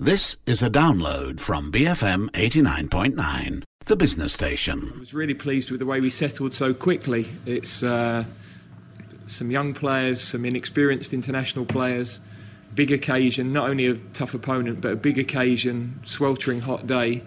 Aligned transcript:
This 0.00 0.36
is 0.44 0.60
a 0.60 0.68
download 0.68 1.38
from 1.38 1.70
BFM 1.70 2.28
89.9, 2.30 3.62
the 3.84 3.94
business 3.94 4.32
station. 4.32 4.92
I 4.92 4.98
was 4.98 5.14
really 5.14 5.34
pleased 5.34 5.70
with 5.70 5.78
the 5.78 5.86
way 5.86 6.00
we 6.00 6.10
settled 6.10 6.52
so 6.56 6.74
quickly. 6.74 7.28
It's 7.46 7.84
uh, 7.84 8.24
some 9.26 9.52
young 9.52 9.72
players, 9.72 10.20
some 10.20 10.44
inexperienced 10.44 11.14
international 11.14 11.64
players, 11.64 12.18
big 12.74 12.90
occasion, 12.90 13.52
not 13.52 13.70
only 13.70 13.86
a 13.86 13.94
tough 14.12 14.34
opponent, 14.34 14.80
but 14.80 14.90
a 14.90 14.96
big 14.96 15.16
occasion, 15.16 16.00
sweltering 16.02 16.58
hot 16.58 16.88
day. 16.88 17.22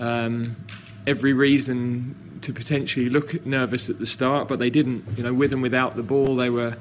Um, 0.00 0.56
every 1.06 1.32
reason 1.32 2.40
to 2.40 2.52
potentially 2.52 3.08
look 3.08 3.46
nervous 3.46 3.88
at 3.88 4.00
the 4.00 4.06
start, 4.06 4.48
but 4.48 4.58
they 4.58 4.70
didn't. 4.70 5.04
You 5.16 5.22
know, 5.22 5.32
with 5.32 5.52
and 5.52 5.62
without 5.62 5.94
the 5.94 6.02
ball, 6.02 6.34
they 6.34 6.50
were 6.50 6.76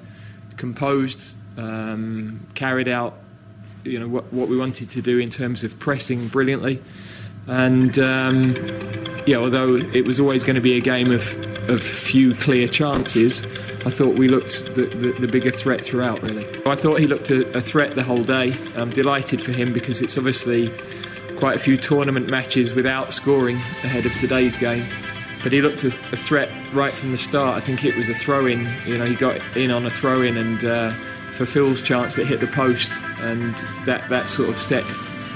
composed, 0.56 1.38
um, 1.58 2.44
carried 2.56 2.88
out 2.88 3.20
you 3.84 4.00
know 4.00 4.08
what, 4.08 4.32
what 4.34 4.48
we 4.48 4.58
wanted 4.58 4.90
to 4.90 5.02
do 5.02 5.20
in 5.20 5.30
terms 5.30 5.64
of 5.64 5.78
pressing 5.80 6.28
brilliantly. 6.28 6.82
And 7.48 7.98
um, 8.00 8.56
yeah, 9.26 9.38
although 9.38 9.76
it 9.76 10.06
was 10.06 10.20
always 10.20 10.44
going 10.44 10.56
to 10.56 10.62
be 10.62 10.78
a 10.78 10.82
game 10.82 11.12
of, 11.12 11.36
of 11.70 11.82
few 11.82 12.34
clear 12.34 12.68
chances, 12.68 13.44
I 13.86 13.90
thought 13.90 14.18
we 14.18 14.28
looked 14.28 14.66
the, 14.76 14.86
the, 14.86 15.12
the 15.14 15.28
bigger 15.28 15.52
threat 15.52 15.84
throughout, 15.84 16.22
really. 16.24 16.46
I 16.66 16.76
thought 16.76 17.00
he 17.00 17.08
looked 17.08 17.30
a, 17.30 17.48
a, 17.56 17.62
threat 17.62 17.96
the 17.96 18.04
whole 18.04 18.24
day. 18.24 18.54
I'm 18.76 18.90
delighted 18.90 19.42
for 19.42 19.54
him 19.54 19.72
because 19.72 20.02
it's 20.02 20.18
obviously 20.18 20.74
quite 21.38 21.56
a 21.56 21.60
few 21.60 21.78
tournament 21.78 22.30
matches 22.30 22.74
without 22.74 23.14
scoring 23.14 23.56
ahead 23.56 24.06
of 24.06 24.12
today's 24.14 24.58
game. 24.58 24.86
But 25.42 25.54
he 25.54 25.62
looked 25.62 25.86
a, 25.86 25.92
threat 25.92 26.50
right 26.74 26.92
from 26.92 27.12
the 27.12 27.18
start. 27.18 27.56
I 27.56 27.62
think 27.62 27.86
it 27.86 27.96
was 27.96 28.10
a 28.10 28.14
throw 28.14 28.46
in. 28.46 28.68
You 28.86 28.98
know, 28.98 29.06
he 29.06 29.16
got 29.16 29.40
in 29.56 29.72
on 29.72 29.86
a 29.86 29.92
throw 29.92 30.22
in 30.22 30.36
and. 30.36 30.64
Uh, 30.64 30.94
for 31.38 31.46
Phil's 31.46 31.82
chance 31.84 32.16
that 32.16 32.26
hit 32.26 32.40
the 32.40 32.48
post, 32.48 33.00
and 33.20 33.56
that, 33.86 34.10
that 34.10 34.28
sort 34.28 34.50
of 34.50 34.56
set 34.56 34.84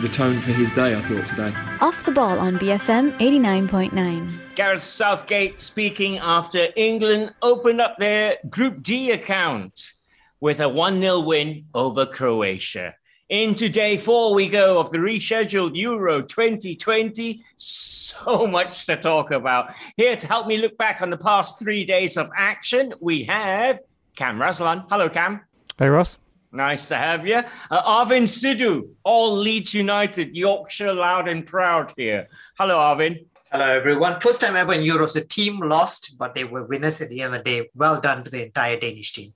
the 0.01 0.07
tone 0.07 0.39
for 0.39 0.51
his 0.51 0.71
day, 0.71 0.95
I 0.95 1.01
thought, 1.01 1.27
today. 1.27 1.53
Off 1.79 2.03
the 2.05 2.11
ball 2.11 2.39
on 2.39 2.57
BFM 2.57 3.11
89.9. 3.19 4.55
Gareth 4.55 4.83
Southgate 4.83 5.59
speaking 5.59 6.17
after 6.17 6.69
England 6.75 7.35
opened 7.43 7.81
up 7.81 7.97
their 7.97 8.37
Group 8.49 8.81
D 8.81 9.11
account 9.11 9.93
with 10.39 10.59
a 10.59 10.67
1 10.67 10.99
0 10.99 11.19
win 11.19 11.65
over 11.75 12.05
Croatia. 12.07 12.95
Into 13.29 13.69
day 13.69 13.95
four, 13.95 14.33
we 14.33 14.49
go 14.49 14.79
of 14.79 14.91
the 14.91 14.97
rescheduled 14.97 15.77
Euro 15.77 16.21
2020. 16.21 17.43
So 17.55 18.45
much 18.47 18.85
to 18.87 18.97
talk 18.97 19.31
about. 19.31 19.73
Here 19.95 20.17
to 20.17 20.27
help 20.27 20.47
me 20.47 20.57
look 20.57 20.77
back 20.77 21.01
on 21.01 21.11
the 21.11 21.17
past 21.17 21.59
three 21.59 21.85
days 21.85 22.17
of 22.17 22.29
action, 22.35 22.93
we 22.99 23.23
have 23.23 23.79
Cam 24.15 24.37
Raslan. 24.37 24.85
Hello, 24.89 25.07
Cam. 25.07 25.41
Hey, 25.81 25.89
Ross. 25.89 26.19
Nice 26.51 26.85
to 26.89 26.95
have 26.95 27.25
you. 27.25 27.41
Uh, 27.71 28.03
Arvin 28.05 28.27
Sidhu, 28.27 28.89
all 29.03 29.35
Leeds 29.35 29.73
United, 29.73 30.37
Yorkshire 30.37 30.93
loud 30.93 31.27
and 31.27 31.47
proud 31.47 31.91
here. 31.97 32.27
Hello, 32.55 32.77
Arvin. 32.77 33.25
Hello, 33.51 33.65
everyone. 33.65 34.19
First 34.19 34.41
time 34.41 34.55
ever 34.55 34.73
in 34.73 34.81
Euros, 34.81 35.13
the 35.13 35.21
team 35.21 35.57
lost, 35.57 36.19
but 36.19 36.35
they 36.35 36.43
were 36.43 36.65
winners 36.65 37.01
at 37.01 37.09
the 37.09 37.23
end 37.23 37.33
of 37.33 37.43
the 37.43 37.49
day. 37.49 37.67
Well 37.75 37.99
done 37.99 38.23
to 38.23 38.29
the 38.29 38.45
entire 38.45 38.79
Danish 38.79 39.13
team. 39.13 39.31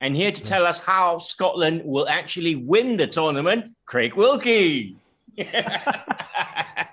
And 0.00 0.14
here 0.14 0.30
to 0.30 0.40
tell 0.40 0.66
us 0.66 0.78
how 0.78 1.18
Scotland 1.18 1.82
will 1.84 2.08
actually 2.08 2.54
win 2.54 2.96
the 2.96 3.08
tournament, 3.08 3.72
Craig 3.84 4.14
Wilkie. 4.14 4.94
I 5.40 6.86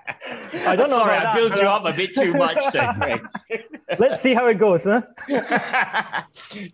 don't 0.74 0.90
know. 0.90 0.96
Sorry, 0.96 1.16
I 1.16 1.32
built 1.32 1.54
you 1.54 1.68
up 1.68 1.84
a 1.84 1.92
bit 1.92 2.12
too 2.12 2.34
much, 2.34 2.58
there, 2.72 2.92
Craig. 2.94 3.22
Let's 3.98 4.22
see 4.22 4.34
how 4.34 4.46
it 4.46 4.58
goes, 4.58 4.84
huh? 4.84 5.02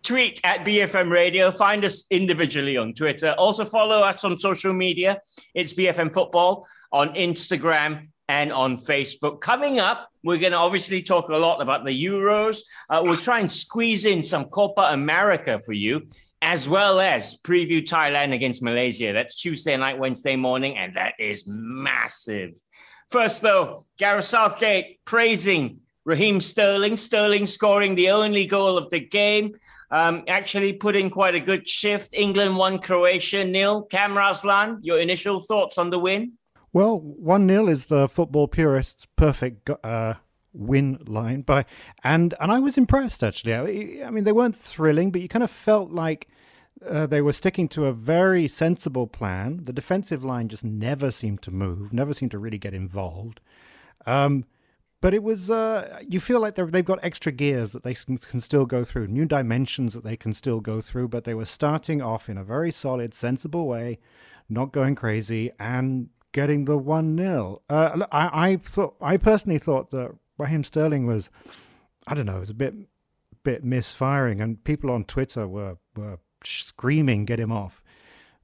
Tweet 0.02 0.40
at 0.44 0.60
BFM 0.60 1.10
Radio. 1.10 1.50
Find 1.50 1.84
us 1.84 2.06
individually 2.10 2.76
on 2.76 2.92
Twitter. 2.92 3.34
Also 3.38 3.64
follow 3.64 4.00
us 4.00 4.24
on 4.24 4.36
social 4.36 4.72
media. 4.72 5.20
It's 5.54 5.74
BFM 5.74 6.12
Football 6.12 6.66
on 6.92 7.14
Instagram 7.14 8.08
and 8.28 8.52
on 8.52 8.76
Facebook. 8.76 9.40
Coming 9.40 9.80
up, 9.80 10.08
we're 10.22 10.38
going 10.38 10.52
to 10.52 10.58
obviously 10.58 11.02
talk 11.02 11.28
a 11.28 11.36
lot 11.36 11.62
about 11.62 11.84
the 11.84 12.04
Euros. 12.04 12.60
Uh, 12.90 13.00
we'll 13.02 13.16
try 13.16 13.40
and 13.40 13.50
squeeze 13.50 14.04
in 14.04 14.24
some 14.24 14.46
Copa 14.46 14.88
America 14.92 15.60
for 15.64 15.72
you, 15.72 16.08
as 16.42 16.68
well 16.68 17.00
as 17.00 17.36
preview 17.42 17.82
Thailand 17.82 18.34
against 18.34 18.62
Malaysia. 18.62 19.12
That's 19.12 19.36
Tuesday 19.36 19.76
night, 19.76 19.98
Wednesday 19.98 20.36
morning, 20.36 20.76
and 20.76 20.94
that 20.94 21.14
is 21.18 21.44
massive. 21.46 22.60
First, 23.10 23.42
though, 23.42 23.84
Gareth 23.96 24.24
Southgate 24.24 24.98
praising 25.04 25.80
Raheem 26.06 26.40
Sterling. 26.40 26.96
Sterling 26.96 27.46
scoring 27.46 27.96
the 27.96 28.10
only 28.10 28.46
goal 28.46 28.78
of 28.78 28.88
the 28.90 29.00
game. 29.00 29.56
Um, 29.90 30.24
actually 30.28 30.72
put 30.72 30.96
in 30.96 31.10
quite 31.10 31.34
a 31.34 31.40
good 31.40 31.68
shift. 31.68 32.14
England 32.14 32.56
won 32.56 32.78
Croatia 32.78 33.44
nil. 33.44 33.82
Cam 33.82 34.14
Raslan, 34.14 34.78
your 34.82 34.98
initial 34.98 35.40
thoughts 35.40 35.78
on 35.78 35.90
the 35.90 35.98
win? 35.98 36.32
Well, 36.72 37.00
1 37.00 37.48
0 37.48 37.68
is 37.68 37.86
the 37.86 38.08
football 38.08 38.48
purist's 38.48 39.06
perfect 39.16 39.68
uh, 39.82 40.14
win 40.52 40.98
line. 41.06 41.42
By, 41.42 41.64
and, 42.04 42.34
and 42.40 42.52
I 42.52 42.60
was 42.60 42.78
impressed, 42.78 43.22
actually. 43.24 43.54
I, 43.54 44.06
I 44.06 44.10
mean, 44.10 44.24
they 44.24 44.32
weren't 44.32 44.56
thrilling, 44.56 45.10
but 45.10 45.20
you 45.22 45.28
kind 45.28 45.44
of 45.44 45.50
felt 45.50 45.90
like 45.90 46.28
uh, 46.86 47.06
they 47.06 47.20
were 47.20 47.32
sticking 47.32 47.68
to 47.70 47.86
a 47.86 47.92
very 47.92 48.46
sensible 48.46 49.06
plan. 49.06 49.60
The 49.64 49.72
defensive 49.72 50.24
line 50.24 50.48
just 50.48 50.64
never 50.64 51.10
seemed 51.10 51.42
to 51.42 51.50
move, 51.50 51.92
never 51.92 52.14
seemed 52.14 52.30
to 52.32 52.38
really 52.38 52.58
get 52.58 52.74
involved. 52.74 53.40
Um, 54.06 54.44
but 55.00 55.14
it 55.14 55.22
was 55.22 55.50
uh, 55.50 56.00
you 56.08 56.20
feel 56.20 56.40
like 56.40 56.54
they've 56.54 56.84
got 56.84 56.98
extra 57.02 57.32
gears 57.32 57.72
that 57.72 57.82
they 57.82 57.94
can 57.94 58.40
still 58.40 58.66
go 58.66 58.84
through, 58.84 59.08
new 59.08 59.26
dimensions 59.26 59.92
that 59.94 60.04
they 60.04 60.16
can 60.16 60.32
still 60.32 60.60
go 60.60 60.80
through. 60.80 61.08
But 61.08 61.24
they 61.24 61.34
were 61.34 61.44
starting 61.44 62.00
off 62.00 62.28
in 62.28 62.38
a 62.38 62.44
very 62.44 62.70
solid, 62.70 63.14
sensible 63.14 63.66
way, 63.66 63.98
not 64.48 64.72
going 64.72 64.94
crazy, 64.94 65.50
and 65.58 66.08
getting 66.32 66.66
the 66.66 66.76
one 66.76 67.14
nil 67.14 67.62
uh, 67.70 68.06
I, 68.12 68.50
I 68.50 68.56
thought 68.56 68.96
I 69.00 69.16
personally 69.16 69.58
thought 69.58 69.90
that 69.92 70.14
Raheem 70.38 70.64
Sterling 70.64 71.06
was, 71.06 71.30
I 72.06 72.14
don't 72.14 72.26
know, 72.26 72.36
it 72.36 72.40
was 72.40 72.50
a 72.50 72.54
bit 72.54 72.74
bit 73.42 73.64
misfiring, 73.64 74.40
and 74.40 74.62
people 74.64 74.90
on 74.90 75.04
Twitter 75.04 75.46
were 75.46 75.78
were 75.94 76.18
screaming, 76.42 77.24
"Get 77.26 77.38
him 77.38 77.52
off!" 77.52 77.82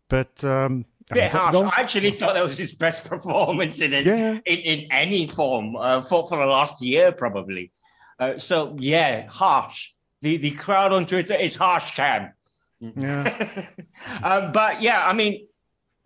But 0.08 0.44
um, 0.44 0.84
bit 1.10 1.30
harsh. 1.30 1.56
I 1.56 1.80
actually 1.80 2.10
thought 2.10 2.34
that 2.34 2.44
was 2.44 2.58
his 2.58 2.74
best 2.74 3.08
performance 3.08 3.80
in 3.80 3.92
it, 3.92 4.06
yeah. 4.06 4.38
in, 4.44 4.58
in 4.58 4.92
any 4.92 5.26
form 5.26 5.76
uh, 5.76 6.02
for 6.02 6.28
for 6.28 6.38
the 6.38 6.46
last 6.46 6.82
year, 6.82 7.12
probably. 7.12 7.72
Uh, 8.18 8.38
so 8.38 8.76
yeah, 8.78 9.26
harsh. 9.26 9.90
The 10.20 10.36
the 10.36 10.52
crowd 10.52 10.92
on 10.92 11.06
Twitter 11.06 11.34
is 11.34 11.56
harsh, 11.56 11.94
Cam. 11.96 12.32
Yeah. 12.80 13.66
um, 14.22 14.52
but 14.52 14.82
yeah, 14.82 15.06
I 15.06 15.12
mean, 15.12 15.46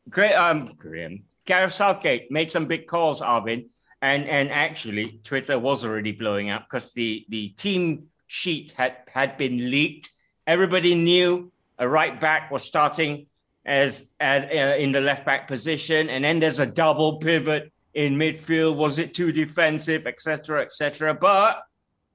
great. 0.09 0.35
Um, 0.35 0.73
Graham 0.77 1.25
Gareth 1.47 1.73
Southgate 1.73 2.31
made 2.31 2.51
some 2.51 2.67
big 2.67 2.87
calls, 2.87 3.21
Arvin, 3.21 3.67
and 4.03 4.27
and 4.27 4.51
actually 4.51 5.21
Twitter 5.23 5.59
was 5.59 5.85
already 5.85 6.13
blowing 6.13 6.51
up 6.51 6.67
because 6.69 6.93
the 6.93 7.25
the 7.29 7.49
team 7.51 8.09
sheet 8.27 8.73
had 8.73 8.97
had 9.13 9.37
been 9.37 9.71
leaked. 9.71 10.11
Everybody 10.47 10.95
knew 10.95 11.53
a 11.79 11.89
right 11.89 12.21
back 12.21 12.51
was 12.51 12.65
starting 12.65 13.27
as, 13.67 14.09
as 14.21 14.45
uh, 14.45 14.77
in 14.79 14.93
the 14.93 15.01
left 15.01 15.27
back 15.27 15.49
position, 15.49 16.09
and 16.09 16.25
then 16.25 16.39
there's 16.39 16.61
a 16.61 16.67
double 16.67 17.19
pivot 17.19 17.73
in 17.93 18.15
midfield. 18.15 18.77
Was 18.77 18.99
it 18.99 19.13
too 19.13 19.33
defensive, 19.33 20.07
etc., 20.07 20.63
etc.? 20.63 21.13
But 21.15 21.63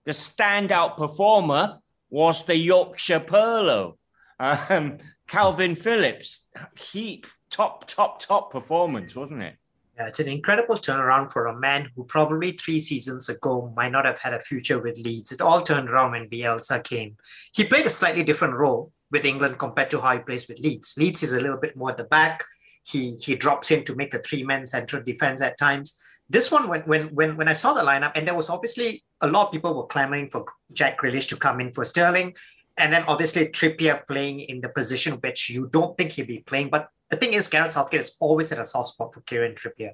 the 0.06 0.12
standout 0.12 0.98
performer 0.98 1.80
was 2.10 2.46
the 2.46 2.56
Yorkshire 2.56 3.20
Pirlo, 3.20 3.98
um, 4.40 4.98
Kalvin 5.28 5.78
Phillips. 5.78 6.48
He 6.80 7.24
top, 7.50 7.86
top, 7.86 8.22
top 8.22 8.52
performance, 8.52 9.16
wasn't 9.16 9.44
it? 9.44 9.56
Yeah, 10.02 10.08
it's 10.08 10.20
an 10.20 10.30
incredible 10.30 10.78
turnaround 10.78 11.32
for 11.32 11.46
a 11.46 11.56
man 11.56 11.92
who 11.96 12.06
probably 12.06 12.54
three 12.54 12.80
seasons 12.80 13.30
ago 13.30 13.72
might 13.76 13.92
not 13.92 14.06
have 14.06 14.18
had 14.18 14.34
a 14.34 14.42
future 14.42 14.82
with 14.82 14.98
Leeds. 14.98 15.32
It 15.32 15.42
all 15.42 15.62
turned 15.62 15.92
around 15.92 16.12
when 16.12 16.28
Bielsa 16.28 16.84
came. 16.84 17.18
He 17.54 17.66
played 17.66 17.86
a 17.86 17.92
slightly 17.92 18.24
different 18.24 18.56
role 18.56 18.92
with 19.12 19.26
England 19.26 19.60
compared 19.60 19.92
to 19.92 20.02
how 20.02 20.14
he 20.14 20.24
plays 20.24 20.48
with 20.48 20.58
Leeds. 20.58 20.96
Leeds 20.98 21.22
is 21.22 21.34
a 21.34 21.40
little 21.40 21.60
bit 21.60 21.76
more 21.76 21.92
at 21.92 21.98
the 21.98 22.06
back. 22.06 22.44
He 22.82 23.16
he 23.22 23.36
drops 23.36 23.70
in 23.70 23.84
to 23.84 23.96
make 23.96 24.16
a 24.16 24.24
three-man 24.24 24.66
central 24.66 25.04
defense 25.04 25.40
at 25.40 25.60
times. 25.60 26.02
This 26.28 26.50
one, 26.50 26.68
when 26.68 26.82
when 26.82 27.14
when 27.14 27.38
when 27.38 27.48
I 27.48 27.54
saw 27.54 27.74
the 27.74 27.84
lineup, 27.84 28.14
and 28.16 28.28
there 28.28 28.34
was 28.42 28.50
obviously 28.50 29.04
a 29.22 29.28
lot 29.28 29.48
of 29.48 29.52
people 29.52 29.76
were 29.76 29.86
clamoring 29.86 30.32
for 30.32 30.46
Jack 30.74 31.00
Grealish 31.00 31.28
to 31.28 31.36
come 31.36 31.62
in 31.62 31.72
for 31.74 31.86
Sterling, 31.86 32.34
and 32.76 32.92
then 32.92 33.04
obviously 33.08 33.46
Trippier 33.50 34.08
playing 34.08 34.40
in 34.40 34.62
the 34.62 34.70
position 34.70 35.14
which 35.22 35.52
you 35.52 35.68
don't 35.68 35.96
think 35.96 36.14
he'd 36.14 36.26
be 36.26 36.40
playing. 36.40 36.70
But 36.70 36.90
the 37.12 37.18
thing 37.18 37.34
is, 37.34 37.48
Gareth 37.50 37.74
Southgate 37.74 38.02
has 38.02 38.16
always 38.20 38.50
had 38.50 38.60
a 38.60 38.66
soft 38.66 38.90
spot 38.90 39.14
for 39.14 39.22
Kieran 39.22 39.54
Trippier. 39.54 39.92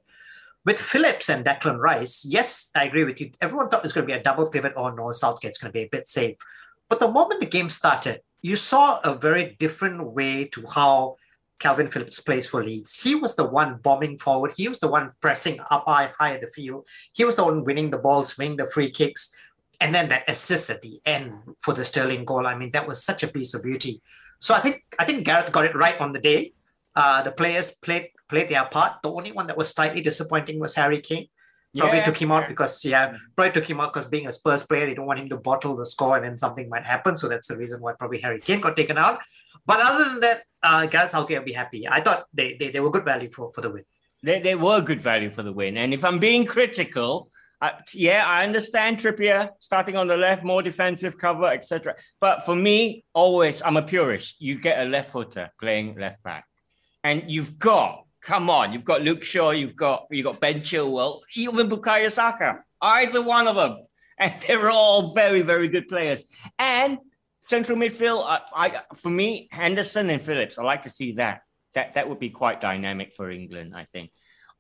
With 0.63 0.79
Phillips 0.79 1.29
and 1.29 1.43
Declan 1.43 1.79
Rice, 1.79 2.25
yes, 2.27 2.71
I 2.75 2.85
agree 2.85 3.03
with 3.03 3.19
you. 3.19 3.31
Everyone 3.41 3.69
thought 3.69 3.79
it 3.79 3.83
was 3.83 3.93
going 3.93 4.07
to 4.07 4.13
be 4.13 4.19
a 4.19 4.23
double 4.23 4.49
pivot. 4.49 4.73
or 4.75 4.95
no, 4.95 5.11
Southgate's 5.11 5.57
going 5.57 5.71
to 5.71 5.77
be 5.77 5.85
a 5.85 5.89
bit 5.89 6.07
safe. 6.07 6.37
But 6.89 6.99
the 6.99 7.07
moment 7.09 7.39
the 7.39 7.47
game 7.47 7.69
started, 7.69 8.21
you 8.41 8.55
saw 8.55 8.99
a 9.03 9.15
very 9.15 9.55
different 9.59 10.13
way 10.13 10.45
to 10.45 10.63
how 10.73 11.15
Kalvin 11.59 11.91
Phillips 11.91 12.19
plays 12.19 12.47
for 12.47 12.63
Leeds. 12.63 13.01
He 13.01 13.15
was 13.15 13.35
the 13.35 13.47
one 13.47 13.77
bombing 13.77 14.19
forward. 14.19 14.53
He 14.55 14.67
was 14.67 14.79
the 14.79 14.87
one 14.87 15.11
pressing 15.21 15.59
up 15.71 15.85
high, 15.85 16.11
high 16.19 16.33
at 16.33 16.41
the 16.41 16.47
field. 16.47 16.87
He 17.13 17.25
was 17.25 17.35
the 17.35 17.45
one 17.45 17.63
winning 17.63 17.89
the 17.89 17.97
balls, 17.97 18.37
winning 18.37 18.57
the 18.57 18.69
free 18.69 18.91
kicks. 18.91 19.35
And 19.81 19.93
then 19.93 20.09
that 20.09 20.29
assist 20.29 20.69
at 20.69 20.81
the 20.81 20.99
end 21.05 21.33
for 21.59 21.73
the 21.73 21.85
Sterling 21.85 22.25
goal. 22.25 22.45
I 22.45 22.55
mean, 22.55 22.71
that 22.71 22.87
was 22.87 23.03
such 23.03 23.23
a 23.23 23.27
piece 23.27 23.53
of 23.53 23.63
beauty. 23.63 24.01
So 24.39 24.53
I 24.53 24.59
think 24.59 24.83
I 24.99 25.05
think 25.05 25.25
Gareth 25.25 25.51
got 25.51 25.65
it 25.65 25.75
right 25.75 25.99
on 25.99 26.13
the 26.13 26.19
day. 26.19 26.53
Uh, 27.01 27.21
the 27.27 27.31
players 27.31 27.67
played 27.85 28.05
played 28.31 28.49
their 28.49 28.65
part. 28.65 28.93
The 29.03 29.11
only 29.11 29.31
one 29.39 29.47
that 29.47 29.57
was 29.61 29.69
slightly 29.77 30.01
disappointing 30.01 30.59
was 30.59 30.73
Harry 30.81 30.99
Kane. 31.07 31.27
Probably 31.77 31.99
Yeah, 31.99 32.05
took 32.09 32.19
him 32.23 32.31
out 32.31 32.43
yeah. 32.43 32.47
because 32.53 32.73
yeah, 32.93 33.05
probably 33.35 33.53
took 33.57 33.69
him 33.69 33.79
out 33.81 33.93
because 33.93 34.07
being 34.15 34.27
a 34.27 34.31
Spurs 34.31 34.63
player, 34.69 34.85
they 34.87 34.95
don't 34.95 35.05
want 35.05 35.19
him 35.19 35.29
to 35.29 35.37
bottle 35.37 35.75
the 35.81 35.85
score 35.85 36.15
and 36.17 36.25
then 36.25 36.37
something 36.37 36.67
might 36.73 36.85
happen. 36.93 37.15
So 37.15 37.29
that's 37.29 37.47
the 37.49 37.57
reason 37.57 37.81
why 37.81 37.93
probably 37.93 38.19
Harry 38.21 38.39
Kane 38.39 38.61
got 38.61 38.75
taken 38.75 38.97
out. 38.97 39.19
But 39.65 39.79
other 39.81 40.05
than 40.09 40.19
that, 40.21 40.43
uh, 40.63 40.85
Gareth 40.87 41.11
Southgate 41.11 41.39
will 41.39 41.45
be 41.45 41.53
happy. 41.53 41.87
I 41.87 42.01
thought 42.01 42.25
they, 42.33 42.57
they, 42.59 42.71
they 42.71 42.79
were 42.79 42.89
good 42.89 43.05
value 43.05 43.29
for, 43.31 43.51
for 43.53 43.61
the 43.61 43.69
win. 43.69 43.83
They, 44.23 44.39
they 44.39 44.55
were 44.55 44.81
good 44.81 45.01
value 45.01 45.29
for 45.29 45.43
the 45.43 45.53
win. 45.53 45.77
And 45.77 45.93
if 45.93 46.03
I'm 46.03 46.17
being 46.19 46.45
critical, 46.45 47.29
uh, 47.61 47.71
yeah, 47.93 48.23
I 48.25 48.43
understand 48.43 48.97
Trippier 48.97 49.49
starting 49.59 49.95
on 49.95 50.07
the 50.07 50.17
left, 50.17 50.43
more 50.43 50.63
defensive 50.63 51.17
cover, 51.17 51.45
etc. 51.45 51.95
But 52.19 52.43
for 52.45 52.55
me, 52.55 53.03
always, 53.13 53.61
I'm 53.61 53.77
a 53.77 53.81
purist. 53.83 54.41
You 54.41 54.59
get 54.59 54.79
a 54.79 54.89
left 54.89 55.11
footer 55.11 55.51
playing 55.59 55.95
left 55.95 56.23
back, 56.23 56.45
and 57.07 57.31
you've 57.31 57.57
got 57.57 58.03
come 58.21 58.49
on, 58.49 58.73
you've 58.73 58.83
got 58.83 59.01
Luke 59.01 59.23
Shaw, 59.23 59.51
you've 59.51 59.75
got 59.75 60.07
you 60.11 60.17
have 60.17 60.33
got 60.33 60.41
Ben 60.41 60.59
Chilwell, 60.59 61.19
even 61.35 61.69
Bukayo 61.69 62.11
Saka, 62.11 62.59
either 62.81 63.21
one 63.21 63.47
of 63.47 63.55
them, 63.55 63.77
and 64.19 64.33
they're 64.45 64.69
all 64.69 65.13
very 65.13 65.41
very 65.41 65.69
good 65.69 65.87
players. 65.87 66.27
And 66.59 66.97
central 67.41 67.77
midfield, 67.77 68.23
I, 68.25 68.41
I 68.53 68.81
for 68.95 69.09
me, 69.09 69.47
Henderson 69.51 70.09
and 70.09 70.21
Phillips. 70.21 70.59
I 70.59 70.63
like 70.63 70.81
to 70.81 70.89
see 70.89 71.13
that. 71.13 71.41
That 71.75 71.93
that 71.93 72.09
would 72.09 72.19
be 72.19 72.29
quite 72.29 72.59
dynamic 72.59 73.13
for 73.13 73.31
England, 73.31 73.73
I 73.75 73.85
think. 73.85 74.11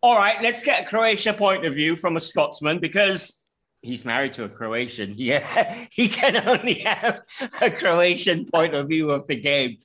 All 0.01 0.15
right, 0.15 0.41
let's 0.41 0.63
get 0.63 0.85
a 0.85 0.87
Croatia 0.87 1.33
point 1.33 1.65
of 1.65 1.73
view 1.73 1.95
from 1.95 2.15
a 2.15 2.19
Scotsman 2.19 2.79
because 2.79 3.45
he's 3.81 4.05
married 4.05 4.33
to 4.33 4.45
a 4.45 4.49
Croatian. 4.49 5.15
Yeah, 5.17 5.87
he 5.91 6.07
can 6.07 6.37
only 6.47 6.75
have 6.85 7.21
a 7.59 7.69
Croatian 7.69 8.45
point 8.45 8.73
of 8.73 8.87
view 8.87 9.09
of 9.09 9.27
the 9.27 9.35
game. 9.35 9.77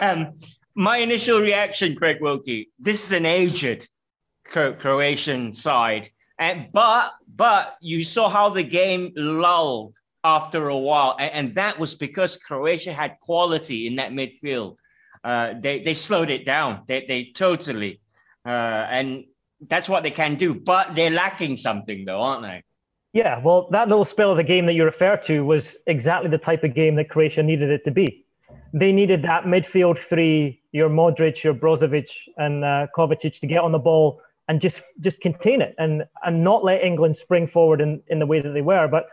Um, 0.00 0.32
my 0.78 0.98
initial 0.98 1.40
reaction, 1.40 1.96
Craig 1.96 2.18
Wilkie, 2.20 2.70
this 2.78 3.04
is 3.04 3.10
an 3.10 3.26
aged 3.26 3.90
Cro- 4.44 4.74
Croatian 4.74 5.52
side, 5.52 6.08
and 6.38 6.68
but 6.72 7.14
but 7.26 7.76
you 7.80 8.04
saw 8.04 8.28
how 8.28 8.50
the 8.50 8.62
game 8.62 9.12
lulled 9.16 9.96
after 10.22 10.68
a 10.68 10.76
while, 10.78 11.16
and, 11.18 11.32
and 11.32 11.54
that 11.56 11.80
was 11.80 11.96
because 11.96 12.36
Croatia 12.36 12.92
had 12.92 13.18
quality 13.18 13.88
in 13.88 13.96
that 13.96 14.12
midfield. 14.12 14.76
Uh, 15.24 15.54
they 15.58 15.80
they 15.80 15.94
slowed 15.94 16.30
it 16.30 16.46
down. 16.46 16.84
They 16.86 17.04
they 17.06 17.32
totally, 17.34 18.00
uh, 18.46 18.86
and 18.88 19.24
that's 19.66 19.88
what 19.88 20.04
they 20.04 20.12
can 20.12 20.36
do. 20.36 20.54
But 20.54 20.94
they're 20.94 21.10
lacking 21.10 21.56
something, 21.56 22.04
though, 22.04 22.20
aren't 22.20 22.42
they? 22.42 22.62
Yeah, 23.12 23.40
well, 23.42 23.68
that 23.72 23.88
little 23.88 24.04
spell 24.04 24.30
of 24.30 24.36
the 24.36 24.44
game 24.44 24.66
that 24.66 24.74
you 24.74 24.84
refer 24.84 25.16
to 25.24 25.44
was 25.44 25.76
exactly 25.88 26.30
the 26.30 26.38
type 26.38 26.62
of 26.62 26.72
game 26.72 26.94
that 26.96 27.10
Croatia 27.10 27.42
needed 27.42 27.68
it 27.70 27.82
to 27.84 27.90
be. 27.90 28.26
They 28.72 28.92
needed 28.92 29.22
that 29.22 29.44
midfield 29.44 29.98
three, 29.98 30.60
your 30.72 30.90
Modric, 30.90 31.42
your 31.42 31.54
Brozovic, 31.54 32.10
and 32.36 32.64
uh, 32.64 32.86
Kovacic 32.94 33.40
to 33.40 33.46
get 33.46 33.60
on 33.60 33.72
the 33.72 33.78
ball 33.78 34.20
and 34.48 34.60
just 34.60 34.82
just 35.00 35.20
contain 35.20 35.60
it 35.60 35.74
and 35.78 36.04
and 36.24 36.42
not 36.42 36.64
let 36.64 36.82
England 36.82 37.16
spring 37.16 37.46
forward 37.46 37.80
in, 37.80 38.02
in 38.08 38.18
the 38.18 38.26
way 38.26 38.40
that 38.40 38.50
they 38.50 38.62
were. 38.62 38.88
But 38.88 39.08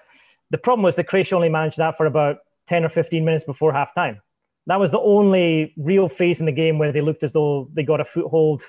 the 0.51 0.57
problem 0.57 0.83
was 0.83 0.95
that 0.95 1.07
Croatia 1.07 1.35
only 1.35 1.49
managed 1.49 1.77
that 1.77 1.97
for 1.97 2.05
about 2.05 2.37
10 2.67 2.83
or 2.83 2.89
15 2.89 3.23
minutes 3.23 3.43
before 3.43 3.73
halftime. 3.73 4.19
That 4.67 4.79
was 4.79 4.91
the 4.91 4.99
only 4.99 5.73
real 5.77 6.07
phase 6.09 6.39
in 6.39 6.45
the 6.45 6.51
game 6.51 6.79
where 6.79 6.91
they 6.91 7.01
looked 7.01 7.23
as 7.23 7.33
though 7.33 7.69
they 7.73 7.83
got 7.83 8.01
a 8.01 8.05
foothold 8.05 8.63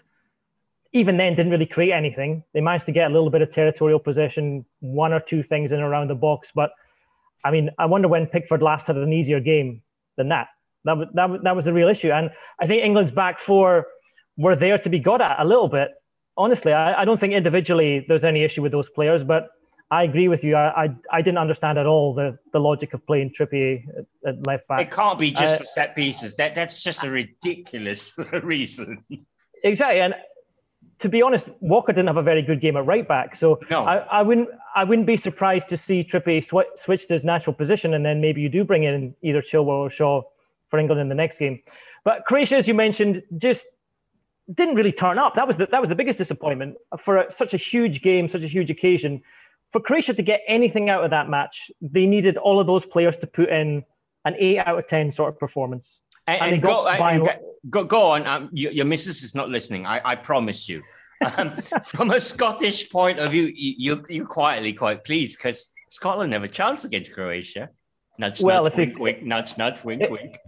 even 0.93 1.19
then 1.19 1.35
didn't 1.35 1.53
really 1.53 1.67
create 1.67 1.93
anything. 1.93 2.43
They 2.55 2.61
managed 2.63 2.87
to 2.87 2.93
get 2.93 3.11
a 3.11 3.13
little 3.13 3.29
bit 3.29 3.43
of 3.43 3.51
territorial 3.51 3.99
possession, 3.99 4.65
one 4.81 5.13
or 5.13 5.21
two 5.21 5.43
things 5.43 5.71
in 5.71 5.81
around 5.81 6.09
the 6.09 6.15
box. 6.15 6.53
But 6.55 6.71
I 7.45 7.51
mean, 7.51 7.71
I 7.79 7.85
wonder 7.85 8.09
when 8.09 8.27
Pickford 8.27 8.63
last 8.63 8.87
had 8.87 8.97
an 8.97 9.13
easier 9.13 9.39
game 9.39 9.83
than 10.17 10.31
that. 10.31 10.49
That 10.87 10.97
was, 10.97 11.09
that, 11.15 11.43
that 11.43 11.57
was 11.57 11.65
the 11.67 11.73
real 11.73 11.89
issue. 11.89 12.11
And 12.11 12.31
I 12.61 12.67
think 12.67 12.83
England's 12.83 13.13
back 13.13 13.39
four 13.41 13.87
were 14.39 14.57
there 14.57 14.79
to 14.79 14.89
be 14.89 14.99
got 14.99 15.21
at 15.21 15.37
a 15.39 15.45
little 15.45 15.69
bit. 15.69 15.91
Honestly, 16.39 16.73
I, 16.73 17.03
I 17.03 17.05
don't 17.05 17.19
think 17.19 17.33
individually 17.35 18.05
there's 18.09 18.25
any 18.25 18.43
issue 18.45 18.63
with 18.63 18.73
those 18.73 18.89
players, 18.89 19.25
but 19.25 19.49
I 19.91 20.05
agree 20.05 20.29
with 20.29 20.45
you. 20.45 20.55
I, 20.57 20.85
I, 20.85 20.97
I 21.13 21.23
didn't 21.23 21.39
understand 21.39 21.79
at 21.79 21.87
all 21.87 22.15
the, 22.15 22.39
the 22.53 22.59
logic 22.61 22.95
of 22.95 23.05
playing 23.07 23.33
Trippier 23.39 23.83
at, 24.27 24.47
left 24.47 24.69
back. 24.69 24.81
It 24.81 24.91
can't 24.91 25.19
be 25.19 25.31
just 25.31 25.57
Uh, 25.57 25.59
for 25.59 25.65
set 25.65 25.95
pieces. 25.95 26.37
That 26.37 26.55
that's 26.55 26.83
just 26.83 27.03
a 27.05 27.11
ridiculous 27.11 28.17
reason. 28.43 29.05
Exactly, 29.65 30.01
and 30.01 30.15
to 30.99 31.09
be 31.09 31.23
honest, 31.23 31.49
Walker 31.61 31.93
didn't 31.93 32.09
have 32.09 32.17
a 32.17 32.23
very 32.23 32.43
good 32.43 32.61
game 32.61 32.77
at 32.77 32.85
right 32.85 33.07
back, 33.07 33.35
so 33.35 33.61
No. 33.71 33.85
I, 33.85 33.97
I 34.19 34.23
wouldn't 34.23 34.49
I 34.75 34.85
wouldn't 34.85 35.07
be 35.07 35.17
surprised 35.17 35.69
to 35.71 35.77
see 35.77 36.03
Trippier 36.05 36.43
sw- 36.45 36.79
switch 36.81 37.07
to 37.07 37.13
his 37.15 37.25
natural 37.25 37.55
position, 37.55 37.95
and 37.95 38.05
then 38.05 38.21
maybe 38.21 38.41
you 38.41 38.49
do 38.49 38.65
bring 38.65 38.85
in 38.85 39.15
either 39.23 39.41
Chilwell 39.41 39.69
or 39.87 39.91
Shaw 39.91 40.23
for 40.69 40.79
England 40.79 41.01
in 41.01 41.09
the 41.09 41.15
next 41.15 41.39
game. 41.39 41.61
But 42.05 42.25
Croatia, 42.25 42.57
as 42.57 42.69
you 42.69 42.75
mentioned, 42.75 43.23
just 43.37 43.67
didn't 44.53 44.77
really 44.77 44.93
turn 44.93 45.19
up. 45.19 45.35
That 45.35 45.47
was 45.47 45.57
the, 45.57 45.67
that 45.71 45.81
was 45.81 45.89
the 45.89 45.95
biggest 45.95 46.19
disappointment 46.19 46.77
for 46.99 47.19
a, 47.19 47.33
such 47.33 47.55
a 47.55 47.57
huge 47.57 48.03
game, 48.03 48.29
such 48.29 48.43
a 48.43 48.49
huge 48.49 48.71
occasion. 48.71 49.23
For 49.73 49.81
Croatia 49.81 50.15
to 50.15 50.23
get 50.23 50.43
anything 50.47 50.89
out 50.89 51.05
of 51.05 51.11
that 51.11 51.29
match, 51.29 51.71
they 51.81 52.07
needed 52.07 52.37
all 52.37 52.61
of 52.61 52.67
those 52.67 52.87
players 52.87 53.17
to 53.19 53.27
put 53.27 53.49
in 53.49 53.85
an 54.25 54.35
eight 54.39 54.59
out 54.59 54.79
of 54.79 54.87
ten 54.87 55.11
sort 55.11 55.33
of 55.33 55.39
performance. 55.39 56.01
And, 56.29 56.41
And 56.43 56.55
and 56.55 56.63
go, 56.63 56.87
and 56.87 57.29
go, 57.71 57.85
go 57.85 58.03
on. 58.03 58.27
Um, 58.27 58.51
your, 58.53 58.73
your 58.73 58.85
missus 58.85 59.23
is 59.23 59.35
not 59.35 59.49
listening. 59.49 59.87
I, 59.87 60.01
I 60.05 60.15
promise 60.15 60.69
you. 60.69 60.83
Um, 61.37 61.55
from 61.85 62.11
a 62.11 62.21
Scottish 62.21 62.91
point 62.91 63.19
of 63.19 63.33
view, 63.33 63.53
you, 63.55 63.75
you, 63.79 64.05
you're 64.09 64.27
quietly 64.27 64.73
quite 64.73 65.05
pleased 65.05 65.39
because 65.39 65.71
Scotland 65.91 66.33
have 66.33 66.43
a 66.43 66.49
chance 66.49 66.85
against 66.85 67.13
Croatia. 67.13 67.71
Nudge, 68.19 68.41
Well, 68.41 68.65
nudge, 68.65 68.73
if 68.73 68.77
they- 68.77 68.87
wink, 68.87 68.99
wink, 68.99 69.23
nudge, 69.23 69.59
nudge, 69.59 69.85
wink, 69.85 70.03
If- 70.03 70.11
wink. 70.11 70.39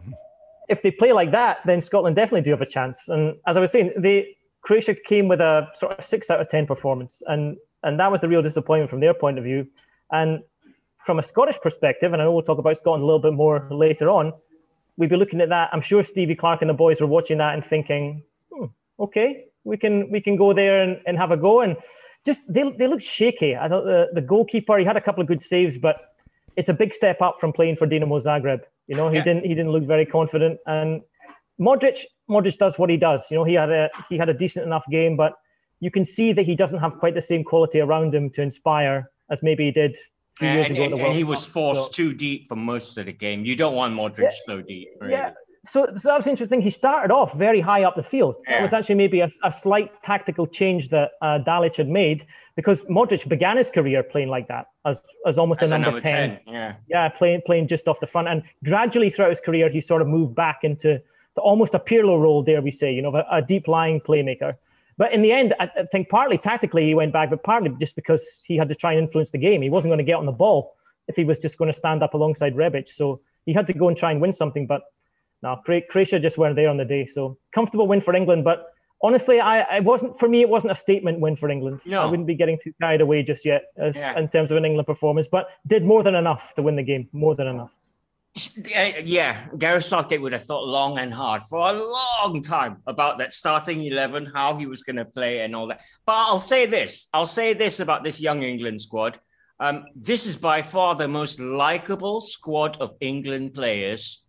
if 0.69 0.82
they 0.82 0.91
play 0.91 1.12
like 1.12 1.31
that, 1.32 1.59
then 1.67 1.81
Scotland 1.81 2.17
definitely 2.17 2.43
do 2.43 2.50
have 2.50 2.62
a 2.62 2.67
chance. 2.67 3.09
And 3.09 3.37
as 3.47 3.56
I 3.56 3.61
was 3.61 3.70
saying, 3.70 3.93
they 3.97 4.37
Croatia 4.62 4.94
came 4.94 5.29
with 5.29 5.41
a 5.41 5.69
sort 5.75 5.99
of 5.99 6.05
six 6.05 6.31
out 6.31 6.41
of 6.41 6.49
ten 6.49 6.67
performance, 6.67 7.23
and 7.26 7.56
and 7.85 7.99
that 8.00 8.11
was 8.11 8.20
the 8.20 8.29
real 8.29 8.43
disappointment 8.43 8.91
from 8.91 9.00
their 9.00 9.15
point 9.15 9.38
of 9.38 9.44
view. 9.44 9.67
And 10.11 10.43
from 11.06 11.19
a 11.19 11.23
Scottish 11.23 11.59
perspective, 11.61 12.12
and 12.12 12.20
I 12.20 12.25
know 12.25 12.32
we'll 12.32 12.43
talk 12.43 12.59
about 12.59 12.76
Scotland 12.76 13.03
a 13.03 13.06
little 13.06 13.20
bit 13.20 13.32
more 13.35 13.67
later 13.71 14.11
on, 14.11 14.32
we'd 14.97 15.09
be 15.11 15.17
looking 15.17 15.41
at 15.41 15.49
that. 15.50 15.71
I'm 15.73 15.81
sure 15.81 16.03
Stevie 16.03 16.35
Clarke 16.35 16.61
and 16.62 16.69
the 16.69 16.75
boys 16.75 17.00
were 17.00 17.06
watching 17.06 17.38
that 17.38 17.55
and 17.55 17.64
thinking, 17.64 18.23
hmm, 18.53 18.64
okay, 18.99 19.44
we 19.64 19.76
can 19.76 20.11
we 20.11 20.21
can 20.21 20.37
go 20.37 20.53
there 20.53 20.82
and, 20.82 21.00
and 21.06 21.17
have 21.17 21.31
a 21.31 21.37
go. 21.37 21.61
And 21.61 21.76
just 22.26 22.41
they 22.49 22.69
they 22.73 22.88
looked 22.88 23.05
shaky. 23.05 23.56
I 23.56 23.69
thought 23.69 23.85
the, 23.85 24.09
the 24.12 24.21
goalkeeper 24.21 24.76
he 24.79 24.85
had 24.85 24.97
a 24.97 25.00
couple 25.00 25.23
of 25.23 25.29
good 25.29 25.43
saves, 25.43 25.79
but 25.79 25.97
it's 26.59 26.69
a 26.69 26.75
big 26.83 26.93
step 27.01 27.19
up 27.27 27.35
from 27.41 27.51
playing 27.59 27.77
for 27.77 27.87
Dinamo 27.87 28.19
Zagreb. 28.27 28.61
You 28.89 28.97
know, 28.99 29.09
he 29.09 29.17
Yeah. 29.19 29.25
didn't 29.29 29.45
he 29.51 29.55
didn't 29.59 29.73
look 29.77 29.85
very 29.95 30.07
confident. 30.17 30.59
And 30.67 31.03
Modric 31.61 31.99
Modric 32.31 32.57
does 32.59 32.79
what 32.79 32.91
he 32.91 32.97
does. 32.97 33.31
You 33.31 33.37
know, 33.39 33.45
he 33.45 33.55
had 33.55 33.71
a 33.71 33.89
he 34.11 34.17
had 34.23 34.29
a 34.29 34.35
decent 34.35 34.67
enough 34.67 34.85
game, 34.91 35.17
but 35.17 35.33
you 35.81 35.91
can 35.97 36.05
see 36.05 36.33
that 36.37 36.45
he 36.51 36.55
doesn't 36.63 36.81
have 36.81 36.95
quite 36.99 37.15
the 37.15 37.23
same 37.23 37.43
quality 37.45 37.81
around 37.81 38.15
him 38.15 38.31
to 38.31 38.43
inspire 38.43 39.11
as 39.31 39.43
maybe 39.43 39.65
he 39.67 39.71
did 39.83 39.93
a 39.95 40.38
few 40.38 40.49
years 40.49 40.69
And, 40.71 40.79
and, 40.79 40.93
the 40.93 41.05
and 41.05 41.15
he 41.15 41.25
was 41.25 41.45
forced 41.47 41.87
So- 41.95 42.03
too 42.03 42.12
deep 42.15 42.49
for 42.49 42.57
most 42.57 42.97
of 42.99 43.07
the 43.07 43.12
game. 43.12 43.45
You 43.45 43.55
don't 43.62 43.77
want 43.81 43.95
Modric 43.95 44.23
Yeah. 44.31 44.31
so 44.47 44.61
deep. 44.62 44.88
Really. 45.00 45.12
Yeah. 45.12 45.31
So, 45.71 45.87
so 45.97 46.09
that 46.09 46.17
was 46.17 46.27
interesting. 46.27 46.61
He 46.61 46.71
started 46.71 47.13
off 47.13 47.35
very 47.35 47.61
high 47.61 47.85
up 47.85 47.95
the 47.97 48.03
field. 48.03 48.37
That 48.47 48.53
Yeah. 48.57 48.63
was 48.63 48.73
actually 48.73 48.95
maybe 48.97 49.21
a, 49.21 49.31
a 49.45 49.53
slight 49.53 49.91
tactical 50.03 50.47
change 50.47 50.89
that 50.91 51.13
uh, 51.21 51.39
Dalic 51.47 51.77
had 51.77 51.89
made 51.89 52.27
because 52.57 52.83
Modric 52.83 53.29
began 53.29 53.57
his 53.57 53.71
career 53.71 54.03
playing 54.03 54.29
like 54.29 54.49
that 54.49 54.67
as, 54.85 55.01
as 55.27 55.39
almost 55.39 55.63
As 55.63 55.71
a 55.71 55.75
a 55.75 55.79
number, 55.79 55.91
number 55.93 56.01
10. 56.01 56.31
10. 56.47 56.55
Yeah. 56.55 56.75
Yeah, 56.89 57.09
playing 57.11 57.43
playing 57.47 57.69
just 57.69 57.87
off 57.89 58.01
the 58.01 58.07
front. 58.07 58.29
And 58.29 58.43
gradually 58.65 59.11
throughout 59.11 59.31
his 59.31 59.41
career, 59.41 59.69
he 59.69 59.81
sort 59.81 60.03
of 60.03 60.09
moved 60.09 60.35
back 60.35 60.61
into 60.63 61.01
to 61.35 61.41
almost 61.41 61.75
a 61.75 61.79
Pirlo 61.79 62.21
role, 62.21 62.43
dare 62.43 62.63
we 62.63 62.71
say, 62.71 62.93
you 62.93 63.03
know, 63.03 63.15
a, 63.15 63.25
a 63.31 63.43
deep 63.43 63.69
lying 63.69 64.01
playmaker. 64.01 64.57
But 64.97 65.13
in 65.13 65.23
the 65.23 65.31
end, 65.31 65.55
I, 65.61 65.65
I 65.77 65.85
think 65.93 66.09
partly 66.09 66.39
tactically 66.39 66.85
he 66.87 66.95
went 66.95 67.13
back, 67.13 67.31
but 67.31 67.43
partly 67.45 67.71
just 67.79 67.95
because 67.95 68.41
he 68.45 68.57
had 68.57 68.69
to 68.71 68.75
try 68.75 68.93
and 68.95 69.03
influence 69.05 69.31
the 69.31 69.39
game. 69.39 69.63
He 69.63 69.71
wasn't 69.71 69.91
going 69.91 69.99
to 69.99 70.05
get 70.13 70.17
on 70.17 70.27
the 70.27 70.33
ball 70.33 70.75
if 71.07 71.15
he 71.15 71.25
was 71.25 71.39
just 71.39 71.57
going 71.59 71.71
to 71.71 71.77
stand 71.77 72.03
up 72.03 72.15
alongside 72.15 72.55
Rebic. 72.57 72.89
So 72.89 73.21
he 73.47 73.53
had 73.53 73.67
to 73.69 73.73
go 73.73 73.87
and 73.89 73.97
try 73.97 74.11
and 74.11 74.21
win 74.21 74.33
something. 74.33 74.67
But 74.67 74.83
no, 75.42 75.61
Croatia 75.64 76.18
just 76.18 76.38
weren't 76.38 76.57
there 76.57 76.68
on 76.68 76.76
the 76.76 76.85
day. 76.85 77.07
So 77.07 77.38
comfortable 77.54 77.87
win 77.87 78.00
for 78.00 78.14
England. 78.14 78.45
But 78.45 78.66
honestly, 79.02 79.40
I, 79.40 79.61
I 79.61 79.80
wasn't 79.80 80.18
for 80.18 80.28
me. 80.28 80.40
It 80.40 80.49
wasn't 80.49 80.73
a 80.73 80.75
statement 80.75 81.21
win 81.21 81.37
for 81.37 81.49
England. 81.49 81.80
No. 81.85 82.02
I 82.02 82.07
wouldn't 82.07 82.26
be 82.26 82.35
getting 82.35 82.59
too 82.62 82.73
carried 82.80 83.00
away 83.00 83.23
just 83.23 83.45
yet 83.45 83.64
as, 83.76 83.97
Yeah. 83.97 84.18
in 84.18 84.28
terms 84.28 84.50
of 84.50 84.57
an 84.57 84.64
England 84.64 84.87
performance. 84.87 85.28
But 85.30 85.49
did 85.66 85.85
more 85.85 86.02
than 86.02 86.14
enough 86.14 86.54
to 86.57 86.62
win 86.62 86.76
the 86.76 86.83
game. 86.83 87.09
More 87.12 87.35
than 87.35 87.47
enough. 87.47 87.71
Yeah, 88.68 88.99
yeah, 88.99 89.47
Gareth 89.57 89.85
Southgate 89.87 90.21
would 90.21 90.33
have 90.33 90.45
thought 90.45 90.64
long 90.64 90.99
and 90.99 91.12
hard 91.12 91.42
for 91.45 91.59
a 91.59 91.73
long 91.73 92.40
time 92.42 92.76
about 92.87 93.18
that 93.18 93.35
starting 93.35 93.83
11, 93.83 94.26
how 94.26 94.54
he 94.57 94.66
was 94.66 94.83
going 94.85 94.97
to 94.97 95.04
play 95.04 95.40
and 95.40 95.57
all 95.57 95.66
that. 95.68 95.80
But 96.07 96.12
I'll 96.12 96.38
say 96.38 96.66
this 96.66 97.09
I'll 97.12 97.26
say 97.26 97.52
this 97.54 97.80
about 97.80 98.04
this 98.04 98.21
young 98.21 98.42
England 98.42 98.80
squad. 98.80 99.18
Um, 99.59 99.87
this 99.97 100.25
is 100.26 100.37
by 100.37 100.62
far 100.62 100.95
the 100.95 101.09
most 101.09 101.40
likable 101.40 102.21
squad 102.21 102.76
of 102.80 102.95
England 103.00 103.54
players 103.54 104.25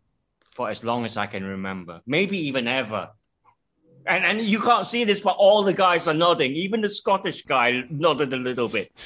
for 0.59 0.69
as 0.69 0.83
long 0.83 1.05
as 1.05 1.15
I 1.15 1.25
can 1.25 1.45
remember, 1.45 2.01
maybe 2.05 2.37
even 2.49 2.67
ever. 2.67 3.07
And, 4.05 4.25
and 4.25 4.41
you 4.41 4.59
can't 4.59 4.85
see 4.85 5.05
this, 5.05 5.21
but 5.21 5.37
all 5.37 5.63
the 5.63 5.71
guys 5.71 6.05
are 6.05 6.13
nodding. 6.13 6.51
Even 6.53 6.81
the 6.81 6.89
Scottish 6.89 7.43
guy 7.43 7.85
nodded 7.89 8.33
a 8.33 8.37
little 8.37 8.67
bit. 8.67 8.91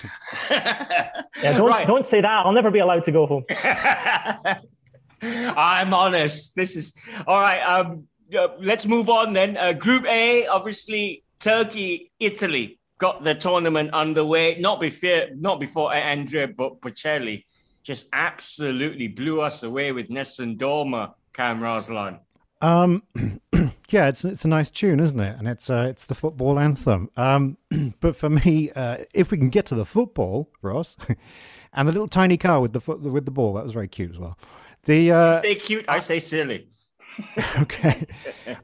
Yeah, 0.49 1.57
don't, 1.57 1.67
Right. 1.69 1.85
don't 1.85 2.05
say 2.05 2.21
that. 2.21 2.45
I'll 2.45 2.53
never 2.53 2.71
be 2.71 2.79
allowed 2.79 3.03
to 3.03 3.11
go 3.11 3.25
home. 3.27 3.43
I'm 5.21 5.93
honest. 5.93 6.55
This 6.55 6.75
is 6.75 6.95
all 7.27 7.39
right. 7.39 7.61
Um, 7.61 8.07
uh, 8.35 8.47
let's 8.59 8.85
move 8.87 9.09
on 9.09 9.33
then. 9.33 9.57
Uh, 9.57 9.73
group 9.73 10.05
A, 10.05 10.47
obviously, 10.47 11.23
Turkey, 11.39 12.11
Italy 12.19 12.79
got 12.97 13.23
the 13.23 13.35
tournament 13.35 13.91
underway. 13.93 14.57
Not 14.59 14.79
before, 14.79 15.25
not 15.37 15.59
before 15.59 15.93
Andrea 15.93 16.47
but 16.47 16.79
Bocelli 16.81 17.43
just 17.83 18.07
absolutely 18.13 19.07
blew 19.09 19.41
us 19.41 19.63
away 19.63 19.91
with 19.91 20.09
Nessun 20.09 20.55
Dorma, 20.57 21.13
Cam 21.33 21.59
Raslan. 21.59 22.19
Um, 22.61 23.03
yeah, 23.89 24.07
it's 24.07 24.23
it's 24.23 24.45
a 24.45 24.47
nice 24.47 24.71
tune, 24.71 25.01
isn't 25.01 25.19
it? 25.19 25.37
And 25.37 25.47
it's 25.47 25.69
uh, 25.69 25.87
it's 25.89 26.05
the 26.05 26.15
football 26.15 26.57
anthem. 26.57 27.09
Um, 27.17 27.57
but 27.99 28.15
for 28.15 28.29
me, 28.29 28.71
uh, 28.71 28.99
if 29.13 29.31
we 29.31 29.37
can 29.37 29.49
get 29.49 29.65
to 29.67 29.75
the 29.75 29.85
football, 29.85 30.49
Ross, 30.61 30.95
and 31.73 31.87
the 31.87 31.91
little 31.91 32.07
tiny 32.07 32.37
car 32.37 32.61
with 32.61 32.71
the 32.71 32.79
foot 32.79 33.01
with 33.01 33.25
the 33.25 33.31
ball, 33.31 33.53
that 33.53 33.65
was 33.65 33.73
very 33.73 33.89
cute 33.89 34.11
as 34.11 34.17
well. 34.17 34.37
The 34.85 35.11
uh, 35.11 35.41
say 35.41 35.55
cute, 35.55 35.85
I 35.89 35.99
say 35.99 36.19
silly. 36.21 36.69
okay, 37.59 38.07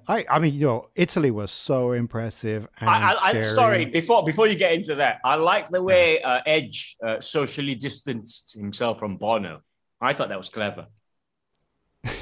I 0.07 0.25
I 0.29 0.39
mean, 0.39 0.53
you 0.53 0.65
know, 0.65 0.89
Italy 0.95 1.29
was 1.29 1.51
so 1.51 1.91
impressive. 1.91 2.67
And 2.79 2.89
I, 2.89 3.31
am 3.31 3.43
sorry. 3.43 3.83
Before 3.85 4.23
before 4.23 4.47
you 4.47 4.55
get 4.55 4.73
into 4.73 4.95
that, 4.95 5.19
I 5.25 5.35
like 5.35 5.69
the 5.69 5.83
way 5.83 6.21
uh, 6.21 6.39
Edge 6.45 6.95
uh, 7.05 7.19
socially 7.19 7.75
distanced 7.75 8.55
himself 8.55 8.97
from 8.97 9.17
Bono. 9.17 9.61
I 9.99 10.13
thought 10.13 10.29
that 10.29 10.37
was 10.37 10.49
clever. 10.49 10.87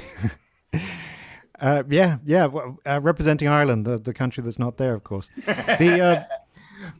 Uh, 1.60 1.82
yeah, 1.90 2.18
yeah. 2.24 2.46
Uh, 2.86 3.00
representing 3.02 3.48
Ireland, 3.48 3.84
the, 3.84 3.98
the 3.98 4.14
country 4.14 4.42
that's 4.44 4.58
not 4.58 4.76
there, 4.76 4.94
of 4.94 5.02
course. 5.02 5.28
The, 5.44 6.00
uh, 6.00 6.24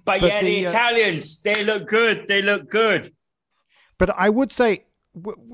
but, 0.05 0.21
but, 0.21 0.23
yeah, 0.23 0.41
the, 0.41 0.47
the 0.47 0.67
uh, 0.67 0.69
Italians, 0.71 1.43
they 1.43 1.65
look 1.65 1.87
good. 1.87 2.27
They 2.27 2.43
look 2.43 2.69
good. 2.69 3.13
But 3.99 4.11
I 4.11 4.29
would 4.29 4.53
say 4.53 4.85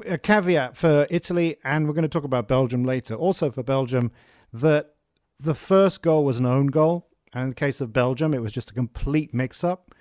a 0.06 0.18
caveat 0.18 0.76
for 0.76 1.06
Italy, 1.10 1.56
and 1.64 1.86
we're 1.86 1.94
going 1.94 2.02
to 2.02 2.08
talk 2.08 2.24
about 2.24 2.48
Belgium 2.48 2.84
later. 2.84 3.14
Also 3.14 3.50
for 3.50 3.62
Belgium, 3.62 4.10
that 4.52 4.94
the 5.38 5.54
first 5.54 6.02
goal 6.02 6.24
was 6.24 6.38
an 6.38 6.46
own 6.46 6.68
goal, 6.68 7.08
and 7.32 7.44
in 7.44 7.48
the 7.50 7.54
case 7.54 7.80
of 7.80 7.92
Belgium, 7.92 8.32
it 8.32 8.40
was 8.40 8.52
just 8.52 8.70
a 8.70 8.74
complete 8.74 9.34
mix-up. 9.34 9.94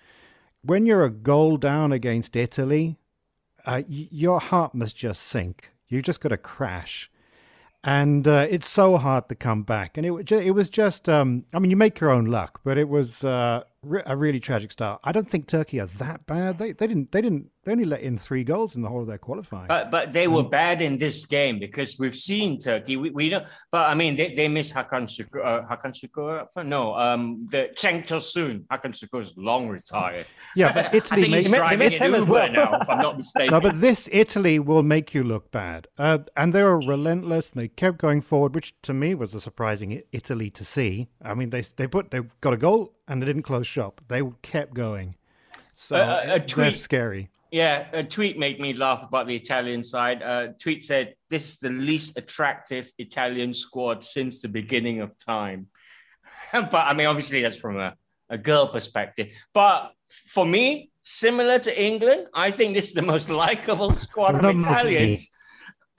When 0.61 0.85
you're 0.85 1.03
a 1.03 1.09
goal 1.09 1.57
down 1.57 1.91
against 1.91 2.35
Italy, 2.35 2.97
uh, 3.65 3.81
y- 3.89 4.07
your 4.11 4.39
heart 4.39 4.73
must 4.73 4.95
just 4.95 5.23
sink. 5.23 5.73
You 5.89 6.01
just 6.01 6.21
got 6.21 6.29
to 6.29 6.37
crash 6.37 7.09
and 7.83 8.27
uh, 8.27 8.47
it's 8.49 8.69
so 8.69 8.97
hard 8.97 9.29
to 9.29 9.35
come 9.35 9.63
back. 9.63 9.97
And 9.97 10.05
it 10.05 10.31
it 10.31 10.51
was 10.51 10.69
just, 10.69 11.09
um, 11.09 11.45
I 11.53 11.59
mean, 11.59 11.71
you 11.71 11.77
make 11.77 11.99
your 11.99 12.11
own 12.11 12.25
luck, 12.25 12.61
but 12.63 12.77
it 12.77 12.89
was 12.89 13.23
uh, 13.25 13.63
a 14.05 14.15
really 14.15 14.39
tragic 14.39 14.71
start. 14.71 14.99
I 15.03 15.11
don't 15.11 15.29
think 15.29 15.47
Turkey 15.47 15.79
are 15.79 15.87
that 15.97 16.25
bad. 16.25 16.57
They 16.57 16.71
they 16.71 16.87
didn't 16.87 17.11
they 17.11 17.21
didn't 17.21 17.49
they 17.65 17.71
only 17.71 17.85
let 17.85 18.01
in 18.01 18.17
three 18.17 18.43
goals 18.43 18.75
in 18.75 18.81
the 18.81 18.89
whole 18.89 19.01
of 19.01 19.07
their 19.07 19.17
qualifying. 19.17 19.67
But 19.67 19.89
but 19.89 20.11
they 20.11 20.27
were 20.27 20.43
bad 20.43 20.81
in 20.81 20.97
this 20.97 21.25
game 21.25 21.59
because 21.59 21.97
we've 21.97 22.15
seen 22.15 22.59
Turkey. 22.59 22.97
We, 22.97 23.09
we 23.11 23.29
don't. 23.29 23.45
But 23.71 23.89
I 23.89 23.93
mean, 23.93 24.17
they, 24.17 24.33
they 24.35 24.47
miss 24.49 24.73
Hakan 24.73 25.07
Şükür. 25.07 25.39
Uh, 25.39 25.65
Hakan 25.69 25.93
Şükür. 25.93 26.65
No, 26.65 26.93
um, 26.95 27.47
the 27.49 27.69
Cenk 27.75 28.05
Tosun. 28.07 28.65
Hakan 28.69 28.91
Şükür 28.91 29.21
is 29.21 29.37
long 29.37 29.69
retired. 29.69 30.25
Yeah, 30.55 30.73
but 30.73 30.93
Italy. 30.93 31.29
He's 31.29 31.49
driving 31.49 31.93
an 31.93 32.13
Uber 32.13 32.25
well. 32.25 32.51
now, 32.51 32.79
if 32.81 32.89
I'm 32.89 33.01
not 33.01 33.17
mistaken. 33.17 33.53
No, 33.53 33.61
but 33.61 33.79
this 33.79 34.09
Italy 34.11 34.59
will 34.59 34.83
make 34.83 35.13
you 35.13 35.23
look 35.23 35.51
bad. 35.51 35.87
Uh, 35.97 36.19
and 36.35 36.51
they 36.51 36.63
were 36.63 36.79
relentless. 36.79 37.51
And 37.51 37.61
they 37.61 37.69
kept 37.69 37.97
going 37.97 38.21
forward, 38.21 38.55
which 38.55 38.75
to 38.81 38.93
me 38.93 39.15
was 39.15 39.33
a 39.33 39.39
surprising 39.39 40.01
Italy 40.11 40.49
to 40.49 40.65
see. 40.65 41.07
I 41.21 41.33
mean, 41.33 41.49
they 41.51 41.61
they 41.77 41.87
put 41.87 42.11
they 42.11 42.21
got 42.41 42.53
a 42.53 42.57
goal 42.57 42.93
and 43.07 43.21
they 43.21 43.25
didn't 43.25 43.43
close 43.43 43.67
shop. 43.67 44.01
They 44.07 44.21
kept 44.41 44.73
going. 44.73 45.15
So 45.73 45.95
uh, 45.95 46.23
a 46.27 46.39
tweet, 46.39 46.79
scary. 46.79 47.29
Yeah, 47.51 47.87
a 47.93 48.03
tweet 48.03 48.37
made 48.37 48.59
me 48.59 48.73
laugh 48.73 49.03
about 49.03 49.27
the 49.27 49.35
Italian 49.35 49.83
side. 49.83 50.21
Uh, 50.21 50.47
tweet 50.59 50.83
said, 50.83 51.15
"This 51.29 51.53
is 51.53 51.59
the 51.59 51.69
least 51.69 52.17
attractive 52.17 52.91
Italian 52.97 53.53
squad 53.53 54.03
since 54.03 54.41
the 54.41 54.49
beginning 54.49 55.01
of 55.01 55.17
time." 55.17 55.67
but 56.51 56.73
I 56.73 56.93
mean, 56.93 57.07
obviously, 57.07 57.41
that's 57.41 57.57
from 57.57 57.79
a, 57.79 57.95
a 58.29 58.37
girl 58.37 58.67
perspective. 58.67 59.29
But 59.53 59.91
for 60.07 60.45
me, 60.45 60.91
similar 61.01 61.59
to 61.59 61.81
England, 61.81 62.27
I 62.33 62.51
think 62.51 62.73
this 62.73 62.87
is 62.87 62.93
the 62.93 63.01
most 63.01 63.29
likable 63.43 63.93
squad 63.93 64.43
of 64.43 64.57
Italians. 64.57 65.29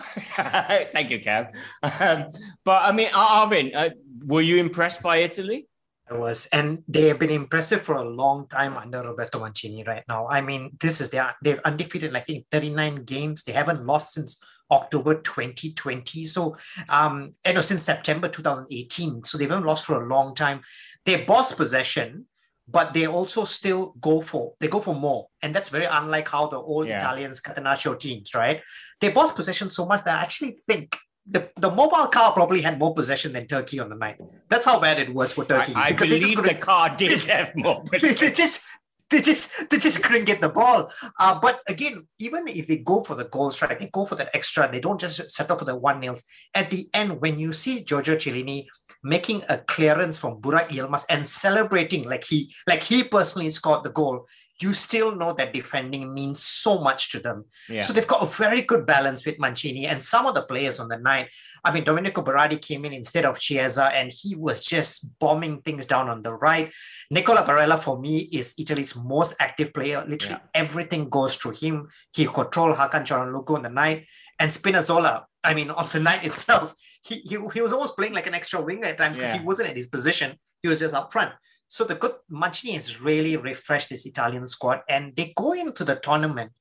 Thank 0.37 1.11
you, 1.11 1.21
Kev. 1.21 1.53
Um, 1.83 2.27
but 2.65 2.85
I 2.85 2.93
mean, 2.93 3.09
Arvin, 3.09 3.75
uh, 3.75 3.91
were 4.25 4.43
you 4.43 4.57
impressed 4.59 5.03
by 5.03 5.19
Italy? 5.19 5.67
I 6.15 6.17
was, 6.17 6.47
and 6.53 6.83
they 6.87 7.09
have 7.09 7.19
been 7.19 7.31
impressive 7.31 7.83
for 7.83 7.97
a 7.97 8.09
long 8.09 8.47
time 8.47 8.77
under 8.77 9.03
Roberto 9.03 9.41
Mancini 9.41 9.83
right 9.83 10.05
now. 10.09 10.29
I 10.29 10.41
mean, 10.41 10.71
this 10.81 11.01
is 11.01 11.11
their 11.11 11.35
they've 11.43 11.61
undefeated 11.65 12.13
like 12.13 12.29
in 12.29 12.45
39 12.53 13.05
games. 13.05 13.43
They 13.43 13.53
haven't 13.53 13.85
lost 13.85 14.15
since 14.15 14.43
October 14.71 15.17
2020. 15.17 16.25
So 16.27 16.57
um, 16.89 17.33
you 17.45 17.55
know, 17.55 17.61
since 17.63 17.83
September 17.83 18.29
2018. 18.29 19.25
So 19.25 19.37
they 19.37 19.45
haven't 19.45 19.65
lost 19.65 19.85
for 19.85 20.03
a 20.03 20.07
long 20.07 20.37
time. 20.37 20.61
They 21.05 21.25
boss 21.25 21.53
possession, 21.53 22.27
but 22.69 22.95
they 22.95 23.07
also 23.07 23.45
still 23.45 23.95
go 24.01 24.21
for 24.21 24.55
they 24.61 24.69
go 24.69 24.79
for 24.79 24.95
more. 24.95 25.27
And 25.43 25.53
that's 25.53 25.69
very 25.69 25.87
unlike 25.87 26.29
how 26.29 26.47
the 26.47 26.59
old 26.59 26.87
yeah. 26.87 26.99
Italians 26.99 27.41
Catenaccio 27.41 27.99
teams, 27.99 28.35
right? 28.35 28.63
They 29.01 29.11
boss 29.11 29.33
possession 29.33 29.69
so 29.69 29.85
much 29.85 30.05
that 30.05 30.17
I 30.19 30.23
actually 30.23 30.59
think 30.69 30.97
the, 31.27 31.51
the 31.57 31.71
mobile 31.71 32.07
car 32.09 32.33
probably 32.33 32.61
had 32.61 32.79
more 32.79 32.95
possession 32.95 33.33
than 33.33 33.47
Turkey 33.47 33.79
on 33.79 33.89
the 33.89 33.97
night. 33.97 34.17
That's 34.49 34.67
how 34.67 34.79
bad 34.79 34.99
it 34.99 35.13
was 35.13 35.33
for 35.33 35.45
Turkey. 35.45 35.73
I, 35.75 35.89
I 35.89 35.93
believe 35.93 36.43
the 36.43 36.55
car 36.55 36.95
did 36.95 37.23
have 37.25 37.53
more 37.55 37.83
possession. 37.93 38.17
they, 38.21 38.33
just, 38.33 38.63
they 39.11 39.21
just 39.21 39.71
they 39.71 39.79
just 39.79 40.03
couldn't 40.03 40.25
get 40.25 40.41
the 40.41 40.49
ball. 40.49 40.91
Uh, 41.19 41.39
but 41.41 41.61
again, 41.69 42.07
even 42.19 42.47
if 42.49 42.67
they 42.67 42.79
go 42.79 43.03
for 43.03 43.15
the 43.15 43.25
goal 43.25 43.51
strike, 43.51 43.79
they 43.79 43.89
go 43.93 44.05
for 44.05 44.17
that 44.17 44.31
extra. 44.35 44.71
They 44.71 44.81
don't 44.81 45.01
just 45.01 45.31
settle 45.31 45.57
for 45.57 45.65
the 45.65 45.77
one 45.77 46.01
nils. 46.01 46.25
At 46.55 46.71
the 46.71 46.89
end, 46.93 47.21
when 47.21 47.39
you 47.39 47.53
see 47.53 47.85
Giorgio 47.85 48.17
Chiellini 48.17 48.67
making 49.03 49.43
a 49.49 49.59
clearance 49.59 50.19
from 50.19 50.41
Burak 50.41 50.69
Yilmaz 50.69 51.05
and 51.09 51.29
celebrating 51.29 52.05
like 52.05 52.25
he 52.25 52.53
like 52.67 52.83
he 52.83 53.05
personally 53.05 53.51
scored 53.51 53.85
the 53.85 53.91
goal, 53.91 54.27
you 54.61 54.73
still 54.73 55.17
know 55.17 55.33
that 55.33 55.53
defending 55.53 56.15
means 56.15 56.43
so 56.43 56.79
much 56.79 57.11
to 57.11 57.19
them. 57.19 57.45
Yeah. 57.69 57.81
So 57.81 57.93
they've 57.93 58.07
got 58.07 58.23
a 58.23 58.27
very 58.27 58.63
good 58.63 58.87
balance 58.87 59.27
with 59.27 59.39
Mancini 59.39 59.87
and 59.87 60.03
some 60.03 60.27
of 60.27 60.35
the 60.35 60.43
players 60.43 60.79
on 60.79 60.89
the 60.89 60.97
night. 60.97 61.29
I 61.65 61.73
mean, 61.73 61.85
Domenico 61.85 62.23
Berardi 62.23 62.61
came 62.61 62.85
in 62.85 62.93
instead 62.93 63.25
of 63.25 63.39
Chiesa 63.39 63.87
and 63.87 64.13
he 64.13 64.37
was 64.37 64.65
just 64.65 65.19
bombing 65.19 65.61
things 65.63 65.87
down 65.87 66.09
on 66.09 66.23
the 66.23 66.35
right. 66.35 66.73
Nicola 67.11 67.43
Barella, 67.43 67.81
for 67.81 67.99
me, 67.99 68.19
is 68.19 68.55
Italy's 68.59 68.97
most 68.97 69.35
active 69.41 69.75
player. 69.75 70.05
Literally 70.07 70.41
yeah. 70.41 70.61
everything 70.61 71.09
goes 71.09 71.37
through 71.37 71.53
him. 71.53 71.89
He 72.13 72.27
controlled 72.27 72.77
Hakan 72.77 73.05
Calhanoglu 73.05 73.57
on 73.57 73.63
the 73.63 73.71
night. 73.71 74.07
And 74.39 74.51
Spinazzola, 74.51 75.25
I 75.43 75.55
mean, 75.55 75.71
on 75.71 75.89
the 75.93 76.01
night 76.11 76.25
itself, 76.25 76.75
he, 77.03 77.17
he, 77.17 77.39
he 77.53 77.61
was 77.61 77.73
almost 77.73 77.97
playing 77.97 78.15
like 78.15 78.27
an 78.27 78.35
extra 78.35 78.61
winger 78.61 78.87
at 78.87 78.99
times 78.99 79.17
because 79.17 79.33
yeah. 79.33 79.41
he 79.41 79.45
wasn't 79.45 79.71
at 79.71 79.77
his 79.77 79.89
position. 79.89 80.39
He 80.63 80.69
was 80.69 80.81
just 80.81 80.95
up 80.95 81.13
front. 81.13 81.33
So 81.69 81.85
the 81.85 81.95
good 81.95 82.13
Mancini 82.29 82.75
has 82.75 83.01
really 83.01 83.37
refreshed 83.37 83.91
this 83.91 84.07
Italian 84.07 84.47
squad, 84.47 84.81
and 84.89 85.15
they 85.17 85.33
go 85.37 85.53
into 85.53 85.85
the 85.85 85.97
tournament. 85.97 86.53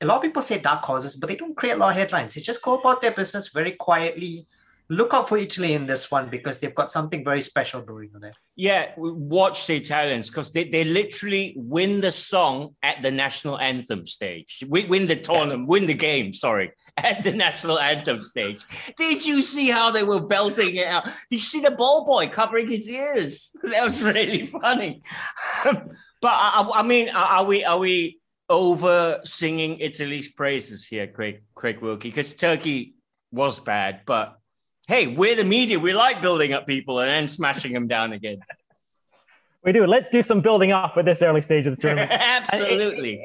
A 0.00 0.06
lot 0.06 0.16
of 0.16 0.22
people 0.22 0.42
say 0.42 0.60
dark 0.60 0.84
horses, 0.84 1.16
but 1.16 1.28
they 1.28 1.36
don't 1.36 1.56
create 1.56 1.72
a 1.72 1.76
lot 1.76 1.90
of 1.90 1.96
headlines. 1.96 2.34
They 2.34 2.40
just 2.40 2.62
go 2.62 2.78
about 2.78 3.00
their 3.00 3.10
business 3.10 3.48
very 3.48 3.72
quietly, 3.72 4.46
look 4.88 5.12
out 5.12 5.28
for 5.28 5.36
Italy 5.36 5.74
in 5.74 5.86
this 5.86 6.10
one 6.10 6.28
because 6.28 6.58
they've 6.58 6.74
got 6.74 6.90
something 6.90 7.24
very 7.24 7.40
special 7.40 7.82
brewing 7.82 8.10
there. 8.20 8.32
Yeah, 8.56 8.92
watch 8.96 9.66
the 9.66 9.76
Italians 9.76 10.30
because 10.30 10.52
they, 10.52 10.64
they 10.64 10.84
literally 10.84 11.54
win 11.56 12.00
the 12.00 12.12
song 12.12 12.74
at 12.82 13.02
the 13.02 13.10
national 13.10 13.58
anthem 13.58 14.06
stage. 14.06 14.64
Win, 14.66 14.88
win 14.88 15.06
the 15.06 15.16
tournament, 15.16 15.60
yeah. 15.60 15.66
win 15.66 15.86
the 15.86 15.94
game, 15.94 16.32
sorry, 16.32 16.72
at 17.04 17.22
the 17.22 17.32
national 17.32 17.78
anthem 17.78 18.22
stage. 18.22 18.64
Did 18.96 19.24
you 19.24 19.42
see 19.42 19.68
how 19.68 19.90
they 19.90 20.02
were 20.02 20.26
belting 20.26 20.76
it 20.76 20.86
out? 20.86 21.04
Did 21.30 21.36
you 21.36 21.40
see 21.40 21.60
the 21.60 21.70
ball 21.70 22.04
boy 22.04 22.28
covering 22.28 22.68
his 22.68 22.88
ears? 22.88 23.54
That 23.68 23.84
was 23.84 24.02
really 24.02 24.46
funny. 24.46 25.02
but 25.64 25.84
I, 26.24 26.68
I 26.74 26.82
mean, 26.82 27.10
are 27.10 27.44
we 27.44 27.64
are 27.64 27.78
we 27.78 28.18
over 28.48 29.20
singing 29.24 29.78
Italy's 29.78 30.30
praises 30.30 30.86
here, 30.86 31.06
Craig 31.06 31.42
Craig 31.54 31.80
Wilkie? 31.80 32.08
Because 32.08 32.34
Turkey 32.34 32.94
was 33.30 33.60
bad, 33.60 34.00
but 34.06 34.38
hey, 34.86 35.06
we're 35.06 35.36
the 35.36 35.44
media. 35.44 35.78
We 35.78 35.92
like 35.92 36.22
building 36.22 36.54
up 36.54 36.66
people 36.66 36.98
and 37.00 37.08
then 37.10 37.28
smashing 37.28 37.72
them 37.72 37.88
down 37.88 38.12
again. 38.12 38.40
We 39.62 39.72
do. 39.72 39.86
Let's 39.86 40.08
do 40.08 40.22
some 40.22 40.40
building 40.40 40.72
up 40.72 40.94
at 40.96 41.04
this 41.04 41.20
early 41.20 41.42
stage 41.42 41.66
of 41.66 41.76
the 41.76 41.82
tournament. 41.82 42.10
Uh, 42.18 42.18
Absolutely. 42.20 43.22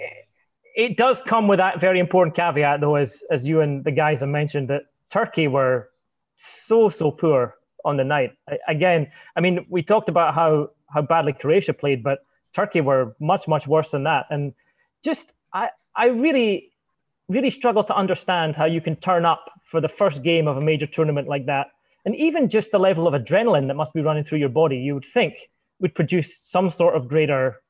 It, 0.73 0.97
does 0.97 1.21
come 1.21 1.47
with 1.47 1.59
that 1.59 1.79
very 1.79 1.99
important 1.99 2.35
caveat, 2.35 2.81
though, 2.81 2.95
as 2.95 3.23
as 3.29 3.45
you 3.47 3.61
and 3.61 3.83
the 3.83 3.91
guys 3.91 4.21
have 4.21 4.29
mentioned, 4.29 4.69
that 4.69 4.83
Turkey 5.09 5.47
were 5.47 5.89
so 6.35 6.89
so 6.89 7.11
poor 7.11 7.55
on 7.85 7.97
the 7.97 8.03
night. 8.03 8.31
Again, 8.67 9.11
I 9.35 9.41
mean, 9.41 9.65
we 9.69 9.83
talked 9.83 10.09
about 10.09 10.33
how 10.33 10.71
how 10.93 11.01
badly 11.01 11.33
Croatia 11.33 11.73
played, 11.73 12.03
but 12.03 12.19
Turkey 12.53 12.81
were 12.81 13.15
much 13.19 13.47
much 13.47 13.67
worse 13.67 13.91
than 13.91 14.03
that. 14.03 14.25
And 14.29 14.53
just 15.03 15.33
I 15.53 15.69
I 15.95 16.07
really 16.07 16.71
really 17.29 17.49
struggle 17.49 17.83
to 17.83 17.95
understand 17.95 18.55
how 18.55 18.65
you 18.65 18.81
can 18.81 18.95
turn 18.95 19.25
up 19.25 19.49
for 19.63 19.79
the 19.79 19.87
first 19.87 20.23
game 20.23 20.47
of 20.47 20.57
a 20.57 20.61
major 20.61 20.85
tournament 20.85 21.27
like 21.27 21.45
that. 21.45 21.67
And 22.05 22.15
even 22.15 22.49
just 22.49 22.71
the 22.71 22.79
level 22.79 23.07
of 23.07 23.13
adrenaline 23.13 23.67
that 23.67 23.75
must 23.75 23.93
be 23.93 24.01
running 24.01 24.23
through 24.23 24.39
your 24.39 24.49
body, 24.49 24.77
you 24.77 24.93
would 24.93 25.05
think 25.05 25.49
would 25.79 25.95
produce 25.95 26.39
some 26.43 26.69
sort 26.69 26.95
of 26.95 27.07
greater 27.07 27.61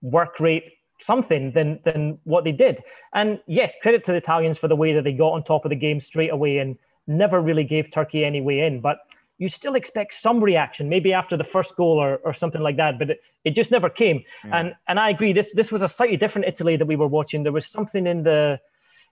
work 0.00 0.40
rate, 0.40 0.64
something 1.02 1.52
than 1.52 1.80
than 1.84 2.18
what 2.24 2.44
they 2.44 2.52
did. 2.52 2.82
And 3.12 3.40
yes, 3.46 3.74
credit 3.82 4.04
to 4.04 4.12
the 4.12 4.18
Italians 4.18 4.58
for 4.58 4.68
the 4.68 4.76
way 4.76 4.92
that 4.94 5.04
they 5.04 5.12
got 5.12 5.32
on 5.32 5.44
top 5.44 5.64
of 5.64 5.70
the 5.70 5.76
game 5.76 6.00
straight 6.00 6.32
away 6.32 6.58
and 6.58 6.78
never 7.06 7.40
really 7.40 7.64
gave 7.64 7.90
Turkey 7.90 8.24
any 8.24 8.40
way 8.40 8.60
in. 8.60 8.80
But 8.80 8.98
you 9.38 9.48
still 9.48 9.74
expect 9.74 10.14
some 10.14 10.42
reaction, 10.42 10.88
maybe 10.88 11.12
after 11.12 11.36
the 11.36 11.44
first 11.44 11.74
goal 11.76 11.98
or, 11.98 12.18
or 12.18 12.32
something 12.32 12.60
like 12.60 12.76
that, 12.76 12.98
but 12.98 13.10
it, 13.10 13.20
it 13.44 13.50
just 13.56 13.70
never 13.70 13.90
came. 13.90 14.22
Yeah. 14.44 14.58
And 14.58 14.74
and 14.86 15.00
I 15.00 15.10
agree, 15.10 15.32
this 15.32 15.52
this 15.54 15.72
was 15.72 15.82
a 15.82 15.88
slightly 15.88 16.16
different 16.16 16.46
Italy 16.46 16.76
that 16.76 16.86
we 16.86 16.96
were 16.96 17.08
watching. 17.08 17.42
There 17.42 17.52
was 17.52 17.66
something 17.66 18.06
in 18.06 18.22
the 18.22 18.60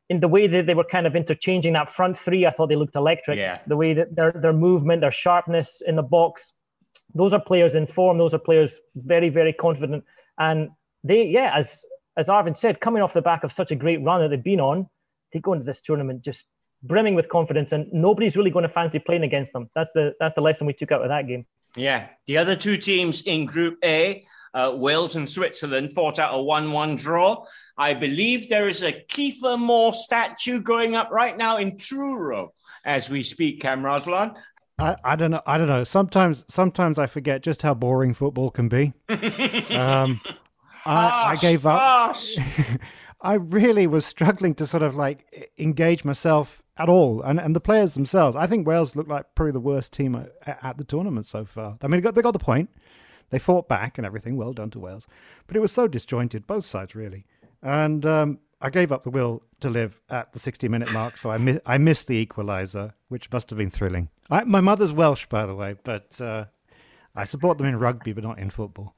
in 0.09 0.21
the 0.21 0.29
way 0.29 0.47
that 0.47 0.67
they 0.67 0.75
were 0.75 0.85
kind 0.85 1.07
of 1.07 1.17
interchanging 1.17 1.73
that 1.73 1.91
front 1.91 2.19
three. 2.19 2.47
I 2.47 2.51
thought 2.51 2.69
they 2.69 2.77
looked 2.77 2.97
electric. 2.97 3.39
Yeah. 3.39 3.59
The 3.67 3.77
way 3.77 3.93
that 3.95 4.15
their 4.15 4.33
their 4.33 4.53
movement, 4.53 5.01
their 5.01 5.13
sharpness 5.13 5.83
in 5.85 5.97
the 5.97 6.03
box, 6.03 6.53
those 7.15 7.33
are 7.33 7.41
players 7.41 7.75
in 7.75 7.87
form. 7.87 8.19
Those 8.19 8.35
are 8.35 8.39
players 8.39 8.79
very 8.95 9.31
very 9.31 9.53
confident, 9.53 10.05
and 10.39 10.71
they 11.05 11.25
yeah 11.25 11.53
as 11.57 11.85
as 12.17 12.27
Arvin 12.27 12.57
said, 12.57 12.81
coming 12.81 13.03
off 13.03 13.13
the 13.13 13.23
back 13.23 13.45
of 13.45 13.53
such 13.53 13.71
a 13.71 13.75
great 13.75 14.03
run 14.03 14.21
that 14.21 14.29
they've 14.29 14.43
been 14.43 14.61
on, 14.61 14.89
they 15.33 15.39
go 15.39 15.53
into 15.53 15.65
this 15.65 15.81
tournament 15.81 16.23
just 16.23 16.45
brimming 16.83 17.15
with 17.15 17.29
confidence, 17.29 17.73
and 17.73 17.91
nobody's 17.93 18.37
really 18.37 18.51
going 18.51 18.65
to 18.65 18.69
fancy 18.69 18.99
playing 18.99 19.23
against 19.23 19.53
them. 19.53 19.71
That's 19.75 19.93
the 19.93 20.15
that's 20.19 20.35
the 20.35 20.41
lesson 20.41 20.67
we 20.67 20.73
took 20.73 20.93
out 20.93 21.03
of 21.03 21.09
that 21.09 21.27
game. 21.27 21.47
Yeah, 21.77 22.09
the 22.27 22.39
other 22.39 22.57
two 22.57 22.77
teams 22.77 23.23
in 23.23 23.47
Group 23.47 23.79
A, 23.85 24.25
uh, 24.55 24.73
Wales 24.75 25.17
and 25.17 25.29
Switzerland, 25.29 25.93
fought 25.93 26.19
out 26.19 26.35
a 26.35 26.43
one-one 26.43 26.97
draw. 26.97 27.45
I 27.79 27.95
believe 27.95 28.49
there 28.49 28.69
is 28.69 28.83
a 28.83 28.93
Kieffer 28.93 29.59
Moore 29.59 29.95
statue 29.95 30.61
going 30.61 30.97
up 30.97 31.11
right 31.11 31.37
now 31.37 31.59
in 31.59 31.79
Truro 31.79 32.53
as 32.85 33.09
we 33.09 33.23
speak. 33.23 33.61
Cam 33.61 33.83
Raslan. 33.83 34.35
I, 34.79 34.97
I 35.05 35.17
don't 35.17 35.31
know. 35.31 35.43
I 35.47 35.59
don't 35.59 35.69
know. 35.69 35.85
Sometimes, 35.85 36.45
sometimes 36.49 36.99
I 36.99 37.07
forget 37.07 37.43
just 37.43 37.63
how 37.63 37.75
boring 37.75 38.15
football 38.15 38.51
can 38.51 38.69
be. 38.69 38.93
um, 39.71 40.21
I, 40.85 41.33
I, 41.33 41.37
gave 41.37 41.67
up. 41.67 42.17
I 43.21 43.35
really 43.35 43.87
was 43.87 44.07
struggling 44.07 44.55
to 44.57 44.67
sort 44.67 44.83
of 44.83 44.97
like 44.97 45.53
engage 45.59 46.05
myself 46.05 46.63
at 46.77 46.89
all, 46.89 47.23
and 47.23 47.39
and 47.39 47.55
the 47.55 47.61
players 47.61 47.95
themselves. 47.95 48.37
I 48.37 48.47
think 48.47 48.67
Wales 48.67 48.97
looked 48.97 49.11
like 49.11 49.35
probably 49.35 49.53
the 49.53 49.61
worst 49.61 49.93
team 49.93 50.15
at, 50.15 50.59
at 50.63 50.79
the 50.79 50.85
tournament 50.85 51.27
so 51.27 51.45
far. 51.45 51.77
I 51.83 51.87
mean, 51.87 52.01
they 52.01 52.05
got, 52.05 52.15
they 52.15 52.23
got 52.23 52.33
the 52.33 52.39
point. 52.39 52.71
They 53.31 53.39
fought 53.39 53.69
back 53.69 53.99
and 53.99 54.07
everything. 54.07 54.37
Well 54.37 54.53
done 54.53 54.71
to 54.71 54.79
Wales, 54.79 55.07
but 55.47 55.57
it 55.57 55.61
was 55.61 55.73
so 55.73 55.87
disjointed, 55.87 56.47
both 56.47 56.65
sides 56.65 56.95
really. 56.95 57.27
And 57.63 58.07
um, 58.07 58.39
I 58.61 58.71
gave 58.71 58.93
up 58.93 59.03
the 59.03 59.11
will 59.11 59.43
to 59.61 59.71
live 59.71 60.01
at 60.09 60.33
the 60.33 60.39
60 60.39 60.69
minute 60.69 60.93
mark, 60.93 61.17
so 61.17 61.31
I 61.31 61.39
mi- 61.39 61.61
I 61.67 61.79
missed 61.79 62.07
the 62.07 62.25
equaliser, 62.25 62.93
which 63.09 63.31
must 63.31 63.51
have 63.51 63.59
been 63.59 63.71
thrilling. 63.71 64.09
I, 64.31 64.45
my 64.45 64.61
mother's 64.61 64.93
Welsh, 64.93 65.27
by 65.27 65.47
the 65.47 65.55
way, 65.55 65.77
but 65.85 66.21
uh, 66.21 66.47
I 67.15 67.25
support 67.25 67.59
them 67.59 67.67
in 67.67 67.79
rugby, 67.79 68.13
but 68.13 68.25
not 68.25 68.39
in 68.39 68.51
football. 68.51 68.95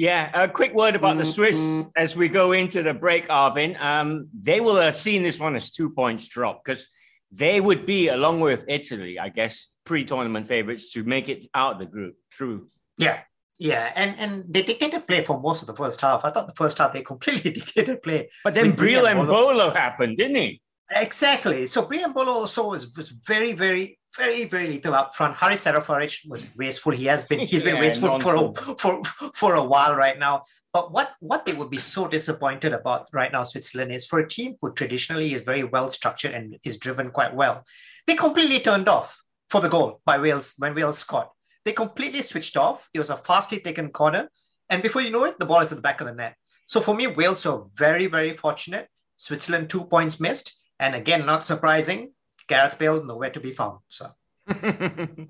Yeah, 0.00 0.30
a 0.32 0.48
quick 0.48 0.72
word 0.72 0.96
about 0.96 1.18
the 1.18 1.26
Swiss 1.26 1.84
as 1.94 2.16
we 2.16 2.30
go 2.30 2.52
into 2.52 2.82
the 2.82 2.94
break, 2.94 3.28
Arvin. 3.28 3.78
Um, 3.78 4.28
they 4.32 4.62
will 4.62 4.76
have 4.76 4.96
seen 4.96 5.22
this 5.22 5.38
one 5.38 5.56
as 5.56 5.70
two 5.70 5.90
points 5.90 6.26
drop 6.26 6.64
because 6.64 6.88
they 7.30 7.60
would 7.60 7.84
be, 7.84 8.08
along 8.08 8.40
with 8.40 8.64
Italy, 8.66 9.18
I 9.18 9.28
guess, 9.28 9.76
pre-tournament 9.84 10.46
favorites 10.46 10.90
to 10.92 11.04
make 11.04 11.28
it 11.28 11.48
out 11.54 11.74
of 11.74 11.80
the 11.80 11.84
group 11.84 12.14
through. 12.32 12.68
Yeah, 12.96 13.18
yeah, 13.58 13.92
and 13.94 14.18
and 14.18 14.44
they 14.48 14.62
dictated 14.62 15.06
play 15.06 15.22
for 15.22 15.38
most 15.38 15.60
of 15.60 15.66
the 15.66 15.76
first 15.76 16.00
half. 16.00 16.24
I 16.24 16.30
thought 16.30 16.48
the 16.48 16.54
first 16.54 16.78
half 16.78 16.94
they 16.94 17.02
completely 17.02 17.50
dictated 17.60 18.02
play. 18.02 18.30
But 18.42 18.54
then 18.54 18.72
Breel 18.72 19.04
Embolo 19.04 19.70
happened, 19.70 20.16
didn't 20.16 20.36
he? 20.36 20.62
Exactly. 20.90 21.66
So 21.66 21.86
Breel 21.86 22.04
Embolo 22.04 22.28
also 22.28 22.70
was, 22.70 22.92
was 22.96 23.10
very, 23.10 23.52
very 23.52 24.00
very, 24.16 24.44
very 24.44 24.66
little 24.66 24.94
up 24.94 25.14
front. 25.14 25.36
Haris 25.36 25.64
Seferovic 25.64 26.28
was 26.28 26.46
wasteful. 26.56 26.92
He 26.92 27.06
has 27.06 27.24
been 27.24 27.40
he's 27.40 27.62
been 27.62 27.74
yeah, 27.76 27.80
wasteful 27.80 28.18
for 28.18 28.34
a, 28.34 28.52
for 28.54 29.02
for 29.34 29.54
a 29.54 29.64
while 29.64 29.94
right 29.94 30.18
now. 30.18 30.42
But 30.72 30.92
what 30.92 31.12
what 31.20 31.46
they 31.46 31.52
would 31.52 31.70
be 31.70 31.78
so 31.78 32.08
disappointed 32.08 32.72
about 32.72 33.08
right 33.12 33.32
now, 33.32 33.44
Switzerland, 33.44 33.92
is 33.92 34.06
for 34.06 34.18
a 34.18 34.28
team 34.28 34.56
who 34.60 34.72
traditionally 34.72 35.32
is 35.32 35.42
very 35.42 35.64
well 35.64 35.90
structured 35.90 36.32
and 36.32 36.56
is 36.64 36.78
driven 36.78 37.10
quite 37.10 37.34
well. 37.34 37.64
They 38.06 38.16
completely 38.16 38.60
turned 38.60 38.88
off 38.88 39.22
for 39.48 39.60
the 39.60 39.68
goal 39.68 40.00
by 40.04 40.18
Wales 40.18 40.54
when 40.58 40.74
Wales 40.74 40.98
scored. 40.98 41.28
They 41.64 41.72
completely 41.72 42.22
switched 42.22 42.56
off. 42.56 42.88
It 42.94 42.98
was 42.98 43.10
a 43.10 43.16
fastly 43.16 43.60
taken 43.60 43.90
corner, 43.90 44.28
and 44.68 44.82
before 44.82 45.02
you 45.02 45.10
know 45.10 45.24
it, 45.24 45.38
the 45.38 45.46
ball 45.46 45.60
is 45.60 45.70
at 45.70 45.76
the 45.76 45.82
back 45.82 46.00
of 46.00 46.06
the 46.06 46.14
net. 46.14 46.36
So 46.66 46.80
for 46.80 46.94
me, 46.94 47.06
Wales 47.06 47.44
were 47.44 47.64
very, 47.74 48.06
very 48.06 48.36
fortunate. 48.36 48.88
Switzerland 49.16 49.68
two 49.68 49.84
points 49.84 50.18
missed, 50.18 50.59
and 50.80 50.94
again, 50.94 51.26
not 51.26 51.44
surprising. 51.44 52.12
Gareth 52.48 52.78
Bale 52.78 53.04
nowhere 53.04 53.30
to 53.30 53.38
be 53.38 53.52
found. 53.52 53.78
So. 53.88 54.06
and 54.48 55.28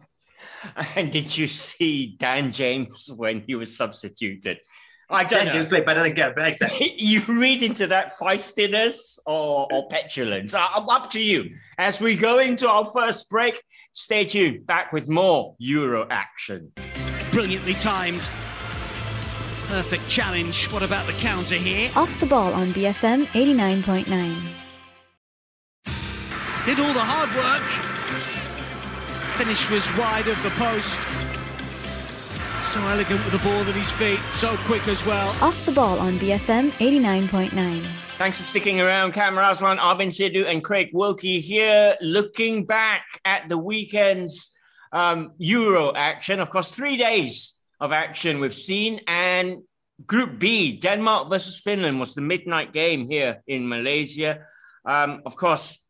did 1.12 1.36
you 1.36 1.48
see 1.48 2.16
Dan 2.18 2.52
James 2.52 3.10
when 3.14 3.42
he 3.46 3.56
was 3.56 3.76
substituted? 3.76 4.60
I 5.10 5.24
don't 5.24 5.40
Dan 5.40 5.46
know. 5.46 5.52
James 5.52 5.66
played 5.66 5.84
better 5.84 6.04
than 6.04 6.14
Gareth 6.14 6.36
Bale. 6.36 6.46
Exactly. 6.46 6.94
you 6.98 7.22
read 7.26 7.64
into 7.64 7.88
that 7.88 8.16
feistiness 8.16 9.18
or, 9.26 9.66
or 9.72 9.88
petulance. 9.88 10.54
I'm 10.54 10.88
up 10.88 11.10
to 11.10 11.20
you. 11.20 11.50
As 11.78 12.00
we 12.00 12.16
go 12.16 12.38
into 12.38 12.70
our 12.70 12.84
first 12.84 13.28
break, 13.28 13.60
stay 13.92 14.24
tuned. 14.24 14.66
Back 14.66 14.92
with 14.92 15.08
more 15.08 15.56
Euro 15.58 16.06
action. 16.10 16.72
Brilliantly 17.32 17.74
timed. 17.74 18.22
Perfect 19.66 20.08
challenge. 20.08 20.66
What 20.70 20.84
about 20.84 21.06
the 21.08 21.12
counter 21.14 21.56
here? 21.56 21.90
Off 21.96 22.18
the 22.20 22.26
ball 22.26 22.52
on 22.52 22.72
BFM 22.72 23.24
89.9 23.26 24.59
did 26.66 26.78
all 26.78 26.92
the 26.92 27.00
hard 27.00 27.30
work. 27.36 27.64
Finish 29.38 29.70
was 29.70 29.82
wide 29.96 30.28
of 30.28 30.40
the 30.42 30.50
post. 30.50 31.00
So 32.70 32.80
elegant 32.86 33.24
with 33.24 33.32
the 33.32 33.38
ball 33.38 33.62
at 33.62 33.74
his 33.74 33.90
feet, 33.92 34.20
so 34.30 34.56
quick 34.66 34.86
as 34.86 35.04
well. 35.06 35.30
Off 35.42 35.64
the 35.64 35.72
ball 35.72 35.98
on 35.98 36.18
BFM 36.18 36.70
89.9. 36.72 37.82
Thanks 38.18 38.36
for 38.36 38.44
sticking 38.44 38.80
around. 38.80 39.12
Cam 39.12 39.34
Raslan, 39.34 39.78
Arvin 39.78 40.08
Sidhu, 40.08 40.46
and 40.46 40.62
Craig 40.62 40.90
Wilkie 40.92 41.40
here, 41.40 41.96
looking 42.02 42.66
back 42.66 43.06
at 43.24 43.48
the 43.48 43.56
weekend's 43.56 44.54
um, 44.92 45.32
Euro 45.38 45.94
action. 45.94 46.38
Of 46.40 46.50
course, 46.50 46.72
three 46.72 46.98
days 46.98 47.58
of 47.80 47.92
action 47.92 48.38
we've 48.38 48.54
seen, 48.54 49.00
and 49.08 49.62
Group 50.06 50.38
B, 50.38 50.76
Denmark 50.76 51.30
versus 51.30 51.60
Finland, 51.60 51.98
was 51.98 52.14
the 52.14 52.20
midnight 52.20 52.74
game 52.74 53.08
here 53.08 53.42
in 53.46 53.66
Malaysia. 53.66 54.46
Um, 54.84 55.22
of 55.24 55.34
course, 55.36 55.88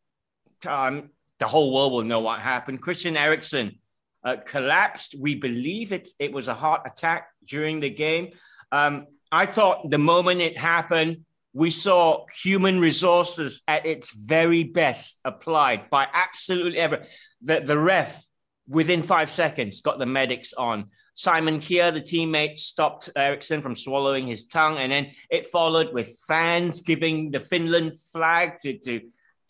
um, 0.65 1.09
the 1.39 1.47
whole 1.47 1.73
world 1.73 1.93
will 1.93 2.03
know 2.03 2.19
what 2.19 2.39
happened. 2.39 2.81
Christian 2.81 3.17
Eriksen 3.17 3.79
uh, 4.23 4.37
collapsed. 4.45 5.15
We 5.19 5.35
believe 5.35 5.91
it, 5.91 6.07
it 6.19 6.31
was 6.31 6.47
a 6.47 6.53
heart 6.53 6.81
attack 6.85 7.27
during 7.45 7.79
the 7.79 7.89
game. 7.89 8.31
Um, 8.71 9.07
I 9.31 9.45
thought 9.45 9.89
the 9.89 9.97
moment 9.97 10.41
it 10.41 10.57
happened, 10.57 11.25
we 11.53 11.71
saw 11.71 12.25
human 12.43 12.79
resources 12.79 13.61
at 13.67 13.85
its 13.85 14.11
very 14.13 14.63
best 14.63 15.19
applied 15.25 15.89
by 15.89 16.07
absolutely 16.13 16.77
every. 16.79 16.99
The, 17.41 17.59
the 17.59 17.77
ref, 17.77 18.23
within 18.67 19.01
five 19.01 19.29
seconds, 19.29 19.81
got 19.81 19.99
the 19.99 20.05
medics 20.05 20.53
on. 20.53 20.89
Simon 21.13 21.59
Kjær, 21.59 21.93
the 21.93 22.01
teammate, 22.01 22.57
stopped 22.57 23.09
Eriksen 23.15 23.61
from 23.61 23.75
swallowing 23.75 24.27
his 24.27 24.45
tongue. 24.45 24.77
And 24.77 24.91
then 24.91 25.11
it 25.29 25.47
followed 25.47 25.93
with 25.93 26.17
fans 26.27 26.81
giving 26.81 27.31
the 27.31 27.39
Finland 27.39 27.93
flag 28.13 28.59
to, 28.59 28.77
to, 28.77 29.01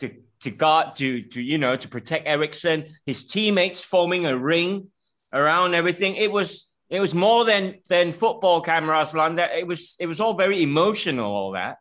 to 0.02 0.12
to 0.42 0.52
guard 0.52 0.96
to 0.98 1.22
to 1.22 1.42
you 1.42 1.58
know 1.58 1.76
to 1.76 1.88
protect 1.88 2.28
Eriksen, 2.28 2.88
his 3.06 3.26
teammates 3.26 3.84
forming 3.84 4.26
a 4.26 4.38
ring 4.38 4.90
around 5.34 5.74
everything. 5.74 6.16
It 6.16 6.32
was 6.32 6.68
it 6.90 7.00
was 7.00 7.16
more 7.16 7.46
than 7.46 7.80
than 7.90 8.12
football 8.12 8.62
cameras, 8.62 9.14
London. 9.14 9.50
It 9.56 9.66
was 9.66 9.96
it 10.00 10.08
was 10.08 10.20
all 10.20 10.34
very 10.34 10.62
emotional. 10.62 11.32
All 11.32 11.52
that. 11.52 11.78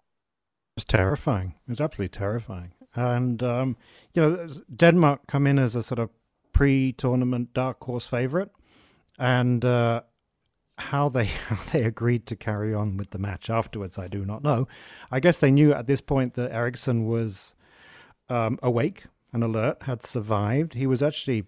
It 0.76 0.76
was 0.76 0.84
terrifying. 0.84 1.54
It 1.66 1.70
was 1.70 1.80
absolutely 1.80 2.16
terrifying. 2.16 2.72
And 2.94 3.42
um, 3.42 3.76
you 4.14 4.22
know, 4.22 4.48
Denmark 4.74 5.26
come 5.26 5.46
in 5.46 5.58
as 5.58 5.74
a 5.74 5.82
sort 5.82 5.98
of 5.98 6.10
pre-tournament 6.52 7.54
dark 7.54 7.82
horse 7.82 8.06
favorite, 8.06 8.50
and 9.18 9.64
uh, 9.64 10.02
how 10.78 11.08
they 11.08 11.24
how 11.48 11.58
they 11.72 11.82
agreed 11.82 12.26
to 12.26 12.36
carry 12.36 12.74
on 12.74 12.96
with 12.96 13.10
the 13.10 13.18
match 13.18 13.50
afterwards, 13.50 13.98
I 13.98 14.08
do 14.08 14.24
not 14.24 14.42
know. 14.42 14.68
I 15.10 15.20
guess 15.20 15.38
they 15.38 15.50
knew 15.50 15.72
at 15.72 15.86
this 15.86 16.00
point 16.00 16.34
that 16.34 16.52
Eriksen 16.52 17.06
was 17.06 17.54
um, 18.30 18.58
awake 18.62 19.04
and 19.32 19.44
alert, 19.44 19.82
had 19.82 20.04
survived. 20.04 20.74
He 20.74 20.86
was 20.86 21.02
actually, 21.02 21.44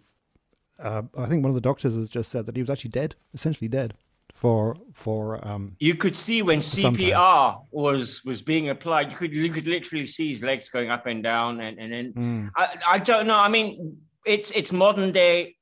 uh, 0.79 1.03
I 1.17 1.27
think 1.27 1.43
one 1.43 1.51
of 1.51 1.55
the 1.55 1.61
doctors 1.61 1.95
has 1.95 2.11
just 2.11 2.31
said 2.31 2.47
that 2.47 2.57
he 2.57 2.63
was 2.63 2.71
actually 2.71 2.91
dead, 2.91 3.15
essentially 3.33 3.69
dead. 3.69 3.95
For 4.33 4.77
for 4.93 5.47
um, 5.47 5.77
you 5.79 5.95
could 5.95 6.17
see 6.17 6.43
when 6.43 6.59
CPR 6.59 7.65
was 7.71 8.25
was 8.25 8.43
being 8.43 8.71
applied, 8.71 9.13
you 9.13 9.17
could 9.17 9.37
you 9.37 9.51
could 9.51 9.69
literally 9.69 10.07
see 10.07 10.31
his 10.31 10.43
legs 10.43 10.69
going 10.69 10.91
up 10.91 11.07
and 11.07 11.23
down, 11.23 11.61
and 11.61 11.79
and 11.79 11.93
then 11.93 12.13
mm. 12.13 12.51
I, 12.57 12.77
I 12.89 12.99
don't 12.99 13.29
know. 13.29 13.39
I 13.39 13.49
mean, 13.49 13.99
it's 14.27 14.51
it's 14.51 14.73
modern 14.73 15.13
day 15.13 15.55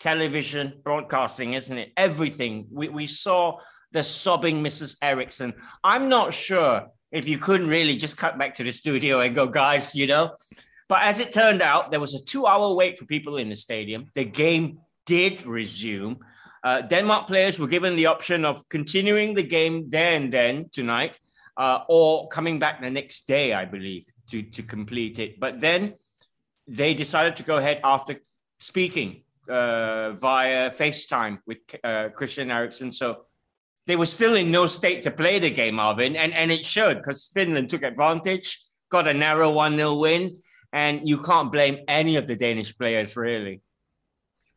television 0.00 0.74
broadcasting, 0.84 1.54
isn't 1.54 1.78
it? 1.78 1.92
Everything 1.96 2.66
we 2.70 2.90
we 2.90 3.06
saw 3.06 3.58
the 3.92 4.04
sobbing 4.04 4.62
Mrs. 4.62 4.96
Eriksen. 5.00 5.54
I'm 5.82 6.10
not 6.10 6.34
sure 6.34 6.88
if 7.12 7.26
you 7.26 7.38
couldn't 7.38 7.68
really 7.68 7.96
just 7.96 8.18
cut 8.18 8.36
back 8.36 8.54
to 8.56 8.64
the 8.64 8.72
studio 8.72 9.20
and 9.20 9.34
go, 9.34 9.46
guys, 9.46 9.94
you 9.94 10.06
know, 10.06 10.32
but 10.88 11.02
as 11.02 11.20
it 11.20 11.32
turned 11.32 11.62
out, 11.62 11.90
there 11.90 12.00
was 12.00 12.14
a 12.14 12.24
two 12.24 12.46
hour 12.46 12.74
wait 12.74 12.98
for 12.98 13.04
people 13.06 13.36
in 13.36 13.48
the 13.48 13.56
stadium. 13.56 14.06
The 14.14 14.24
game 14.24 14.78
did 15.04 15.44
resume. 15.46 16.18
Uh, 16.62 16.80
Denmark 16.80 17.28
players 17.28 17.58
were 17.58 17.68
given 17.68 17.96
the 17.96 18.06
option 18.06 18.44
of 18.44 18.68
continuing 18.68 19.34
the 19.34 19.42
game 19.42 19.88
there 19.88 20.16
and 20.16 20.32
then 20.32 20.68
tonight, 20.72 21.18
uh, 21.56 21.80
or 21.88 22.28
coming 22.28 22.58
back 22.58 22.80
the 22.80 22.90
next 22.90 23.26
day, 23.26 23.52
I 23.52 23.64
believe, 23.64 24.04
to, 24.30 24.42
to 24.42 24.62
complete 24.62 25.18
it. 25.18 25.38
But 25.38 25.60
then 25.60 25.94
they 26.66 26.94
decided 26.94 27.36
to 27.36 27.42
go 27.42 27.58
ahead 27.58 27.80
after 27.84 28.16
speaking 28.58 29.22
uh, 29.48 30.12
via 30.12 30.70
FaceTime 30.70 31.38
with 31.46 31.58
uh, 31.84 32.08
Christian 32.10 32.50
Eriksen. 32.50 32.90
So 32.90 33.26
they 33.86 33.96
were 33.96 34.06
still 34.06 34.34
in 34.34 34.50
no 34.50 34.66
state 34.66 35.02
to 35.04 35.10
play 35.10 35.38
the 35.38 35.50
game, 35.50 35.76
Arvin, 35.76 36.16
and, 36.16 36.32
and 36.34 36.50
it 36.50 36.64
showed 36.64 36.96
because 36.96 37.30
Finland 37.32 37.68
took 37.68 37.82
advantage, 37.82 38.60
got 38.90 39.06
a 39.06 39.14
narrow 39.14 39.50
1 39.50 39.76
0 39.76 39.94
win, 39.94 40.38
and 40.76 41.08
you 41.08 41.16
can't 41.16 41.50
blame 41.50 41.78
any 41.88 42.16
of 42.16 42.26
the 42.26 42.36
Danish 42.36 42.76
players, 42.76 43.16
really. 43.16 43.62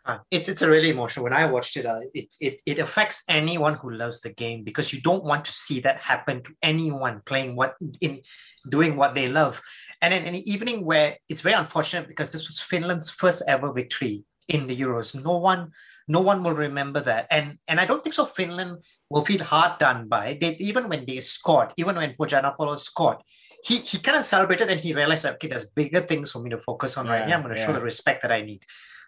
Uh, 0.05 0.17
it's 0.29 0.49
it's 0.49 0.61
a 0.61 0.69
really 0.69 0.89
emotional. 0.89 1.23
When 1.23 1.33
I 1.41 1.45
watched 1.45 1.77
it, 1.77 1.85
uh, 1.85 2.01
it, 2.13 2.35
it 2.41 2.61
it 2.65 2.77
affects 2.79 3.23
anyone 3.29 3.75
who 3.75 3.89
loves 3.91 4.19
the 4.19 4.33
game 4.33 4.63
because 4.63 4.91
you 4.91 4.99
don't 5.01 5.23
want 5.23 5.45
to 5.45 5.53
see 5.53 5.79
that 5.81 6.01
happen 6.01 6.43
to 6.43 6.51
anyone 6.61 7.21
playing 7.25 7.55
what 7.55 7.75
in 8.01 8.21
doing 8.67 8.97
what 8.97 9.15
they 9.15 9.29
love. 9.29 9.61
And 10.01 10.13
in 10.13 10.25
an 10.25 10.35
evening 10.35 10.83
where 10.83 11.17
it's 11.29 11.41
very 11.41 11.55
unfortunate 11.55 12.07
because 12.09 12.33
this 12.33 12.47
was 12.47 12.59
Finland's 12.59 13.09
first 13.09 13.43
ever 13.47 13.71
victory 13.71 14.25
in 14.49 14.67
the 14.67 14.75
Euros. 14.75 15.15
No 15.23 15.37
one 15.37 15.71
no 16.09 16.19
one 16.19 16.43
will 16.43 16.57
remember 16.67 16.99
that. 17.01 17.27
And 17.31 17.59
and 17.67 17.79
I 17.79 17.85
don't 17.85 18.03
think 18.03 18.15
so. 18.15 18.25
Finland 18.25 18.83
will 19.09 19.23
feel 19.23 19.43
hard 19.43 19.79
done 19.79 20.09
by. 20.09 20.37
They 20.41 20.57
even 20.59 20.89
when 20.89 21.05
they 21.05 21.21
scored, 21.21 21.69
even 21.77 21.95
when 21.95 22.15
Pohjanpalo 22.19 22.77
scored, 22.79 23.19
he 23.63 23.77
he 23.77 23.97
kind 23.99 24.17
of 24.17 24.25
celebrated 24.25 24.69
and 24.69 24.79
he 24.79 24.93
realized 24.93 25.23
that 25.23 25.35
okay, 25.35 25.47
there's 25.47 25.69
bigger 25.69 26.01
things 26.01 26.31
for 26.31 26.39
me 26.39 26.49
to 26.49 26.57
focus 26.57 26.97
on 26.97 27.05
yeah, 27.05 27.11
right 27.11 27.27
now. 27.27 27.35
I'm 27.35 27.43
going 27.43 27.55
to 27.55 27.59
yeah. 27.59 27.67
show 27.67 27.73
the 27.73 27.81
respect 27.81 28.21
that 28.21 28.31
I 28.31 28.41
need. 28.41 28.63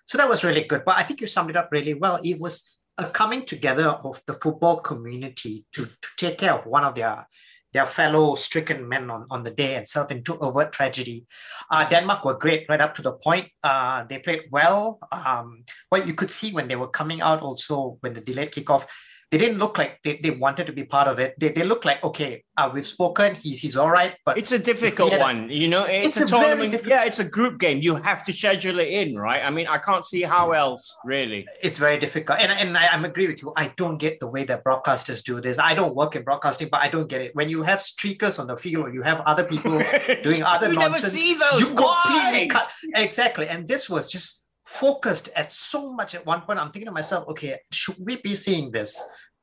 So 0.05 0.17
that 0.17 0.29
was 0.29 0.43
really 0.43 0.63
good. 0.63 0.83
But 0.85 0.97
I 0.97 1.03
think 1.03 1.21
you 1.21 1.27
summed 1.27 1.51
it 1.51 1.55
up 1.55 1.69
really 1.71 1.93
well. 1.93 2.19
It 2.23 2.39
was 2.39 2.77
a 2.97 3.05
coming 3.05 3.45
together 3.45 3.87
of 4.03 4.21
the 4.27 4.33
football 4.33 4.77
community 4.77 5.65
to, 5.73 5.85
to 5.85 6.09
take 6.17 6.37
care 6.37 6.53
of 6.53 6.65
one 6.65 6.83
of 6.83 6.95
their 6.95 7.27
their 7.73 7.85
fellow 7.85 8.35
stricken 8.35 8.87
men 8.87 9.09
on, 9.09 9.25
on 9.31 9.43
the 9.43 9.51
day 9.51 9.75
itself 9.75 10.11
into 10.11 10.37
overt 10.39 10.73
tragedy. 10.73 11.25
Uh, 11.69 11.87
Denmark 11.87 12.25
were 12.25 12.33
great 12.37 12.65
right 12.67 12.81
up 12.81 12.93
to 12.95 13.01
the 13.01 13.13
point. 13.13 13.47
Uh, 13.63 14.03
they 14.03 14.19
played 14.19 14.41
well. 14.51 14.99
Um, 15.09 15.63
what 15.87 16.05
you 16.05 16.13
could 16.13 16.31
see 16.31 16.51
when 16.51 16.67
they 16.67 16.75
were 16.75 16.89
coming 16.89 17.21
out 17.21 17.41
also 17.41 17.97
when 18.01 18.11
the 18.11 18.19
delayed 18.19 18.51
kickoff, 18.51 18.87
they 19.31 19.37
didn't 19.37 19.59
look 19.59 19.77
like 19.77 20.01
they, 20.03 20.17
they 20.17 20.31
wanted 20.31 20.67
to 20.67 20.73
be 20.73 20.83
part 20.83 21.07
of 21.07 21.17
it. 21.17 21.35
They, 21.39 21.49
they 21.49 21.63
look 21.63 21.85
like, 21.85 22.03
okay, 22.03 22.43
uh, 22.57 22.69
we've 22.73 22.85
spoken, 22.85 23.33
he's, 23.33 23.61
he's 23.61 23.77
all 23.77 23.89
right. 23.89 24.13
But 24.25 24.37
it's 24.37 24.51
a 24.51 24.59
difficult 24.59 25.17
one, 25.17 25.49
you 25.49 25.69
know, 25.69 25.85
it's, 25.85 26.17
it's 26.17 26.31
a, 26.31 26.35
a 26.35 26.39
tournament. 26.39 26.85
Yeah, 26.85 27.05
it's 27.05 27.19
a 27.19 27.23
group 27.23 27.57
game. 27.57 27.79
You 27.81 27.95
have 27.95 28.25
to 28.25 28.33
schedule 28.33 28.79
it 28.79 28.89
in, 28.89 29.15
right? 29.15 29.41
I 29.43 29.49
mean, 29.49 29.67
I 29.67 29.77
can't 29.77 30.03
see 30.03 30.23
how 30.23 30.51
else, 30.51 30.93
really. 31.05 31.47
It's 31.63 31.77
very 31.77 31.97
difficult. 31.97 32.39
And, 32.39 32.51
and 32.51 32.77
I, 32.77 32.87
I 32.87 33.05
agree 33.05 33.27
with 33.27 33.41
you. 33.41 33.53
I 33.55 33.73
don't 33.77 33.97
get 33.97 34.19
the 34.19 34.27
way 34.27 34.43
that 34.43 34.65
broadcasters 34.65 35.23
do 35.23 35.39
this. 35.39 35.57
I 35.57 35.75
don't 35.75 35.95
work 35.95 36.17
in 36.17 36.23
broadcasting, 36.23 36.67
but 36.69 36.81
I 36.81 36.89
don't 36.89 37.07
get 37.07 37.21
it. 37.21 37.33
When 37.33 37.47
you 37.47 37.63
have 37.63 37.79
streakers 37.79 38.37
on 38.37 38.47
the 38.47 38.57
field 38.57 38.87
or 38.87 38.93
you 38.93 39.01
have 39.01 39.21
other 39.21 39.45
people 39.45 39.71
doing 40.23 40.43
other 40.43 40.67
you 40.67 40.75
nonsense, 40.75 41.03
never 41.03 41.09
see 41.09 41.35
those. 41.35 41.61
you 41.61 41.67
completely 41.67 42.47
cut. 42.47 42.69
Exactly. 42.95 43.47
And 43.47 43.65
this 43.65 43.89
was 43.89 44.11
just 44.11 44.45
focused 44.79 45.29
at 45.35 45.51
so 45.51 45.91
much 45.93 46.15
at 46.15 46.25
one 46.25 46.41
point. 46.41 46.59
I'm 46.59 46.71
thinking 46.71 46.87
to 46.87 46.91
myself, 46.91 47.27
okay, 47.29 47.59
should 47.71 47.97
we 47.99 48.17
be 48.17 48.35
seeing 48.35 48.71
this? 48.71 48.91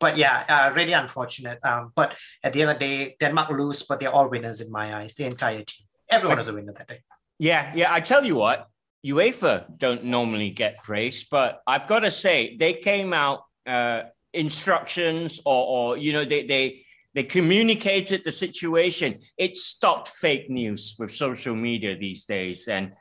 but 0.01 0.17
yeah, 0.17 0.45
uh, 0.49 0.73
really 0.75 0.93
unfortunate. 0.93 1.59
Um, 1.65 1.93
but 1.95 2.17
at 2.43 2.53
the 2.53 2.63
end 2.63 2.71
of 2.71 2.79
the 2.79 2.85
day, 2.85 3.17
Denmark 3.21 3.51
lose, 3.51 3.83
but 3.83 4.01
they're 4.01 4.11
all 4.11 4.29
winners 4.29 4.61
in 4.61 4.71
my 4.71 4.97
eyes. 4.97 5.15
The 5.15 5.25
entire 5.25 5.65
team, 5.65 5.87
everyone 6.11 6.39
was 6.39 6.49
a 6.49 6.53
winner 6.53 6.73
that 6.73 6.89
day. 6.89 7.01
Yeah, 7.39 7.73
yeah. 7.75 7.93
I 7.93 8.01
tell 8.01 8.25
you 8.25 8.37
what, 8.37 8.69
UEFA 9.05 9.67
don't 9.77 10.05
normally 10.05 10.51
get 10.51 10.83
praised, 10.83 11.29
but 11.31 11.61
I've 11.67 11.87
got 11.87 12.01
to 12.01 12.11
say 12.11 12.57
they 12.57 12.75
came 12.75 13.13
out 13.13 13.43
uh, 13.67 14.03
instructions 14.33 15.41
or, 15.45 15.67
or 15.67 15.97
you 15.97 16.13
know 16.13 16.25
they 16.25 16.47
they 16.47 16.85
they 17.15 17.25
communicated 17.25 18.23
the 18.25 18.33
situation. 18.33 19.21
It 19.37 19.57
stopped 19.57 20.09
fake 20.09 20.51
news 20.51 20.97
with 20.99 21.15
social 21.15 21.55
media 21.55 21.97
these 21.97 22.25
days, 22.25 22.69
and 22.69 22.93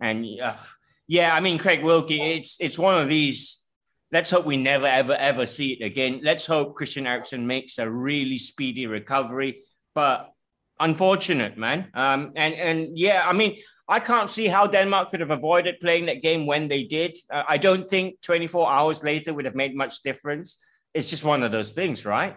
and 0.00 0.26
uh, 0.40 0.56
yeah, 1.08 1.34
I 1.34 1.40
mean 1.40 1.58
Craig 1.58 1.82
Wilkie, 1.82 2.20
it's 2.20 2.60
it's 2.60 2.78
one 2.78 2.98
of 3.00 3.08
these 3.08 3.62
let's 4.12 4.30
hope 4.30 4.44
we 4.44 4.58
never, 4.58 4.86
ever, 4.86 5.14
ever 5.14 5.46
see 5.46 5.72
it 5.72 5.84
again. 5.84 6.20
Let's 6.22 6.46
hope 6.46 6.76
Christian 6.76 7.06
Eriksen 7.06 7.46
makes 7.46 7.78
a 7.78 7.90
really 7.90 8.38
speedy 8.38 8.86
recovery. 8.86 9.62
But 9.94 10.30
unfortunate, 10.78 11.56
man. 11.56 11.88
Um, 11.94 12.32
and 12.36 12.54
and 12.54 12.98
yeah, 12.98 13.22
I 13.26 13.32
mean, 13.32 13.58
I 13.88 13.98
can't 14.00 14.30
see 14.30 14.46
how 14.46 14.66
Denmark 14.66 15.10
could 15.10 15.20
have 15.20 15.30
avoided 15.30 15.80
playing 15.80 16.06
that 16.06 16.22
game 16.22 16.46
when 16.46 16.68
they 16.68 16.84
did. 16.84 17.18
Uh, 17.32 17.42
I 17.48 17.56
don't 17.58 17.84
think 17.84 18.20
24 18.22 18.70
hours 18.70 19.02
later 19.02 19.34
would 19.34 19.46
have 19.46 19.54
made 19.54 19.74
much 19.74 20.02
difference. 20.02 20.62
It's 20.94 21.10
just 21.10 21.24
one 21.24 21.42
of 21.42 21.50
those 21.50 21.72
things, 21.72 22.04
right? 22.04 22.36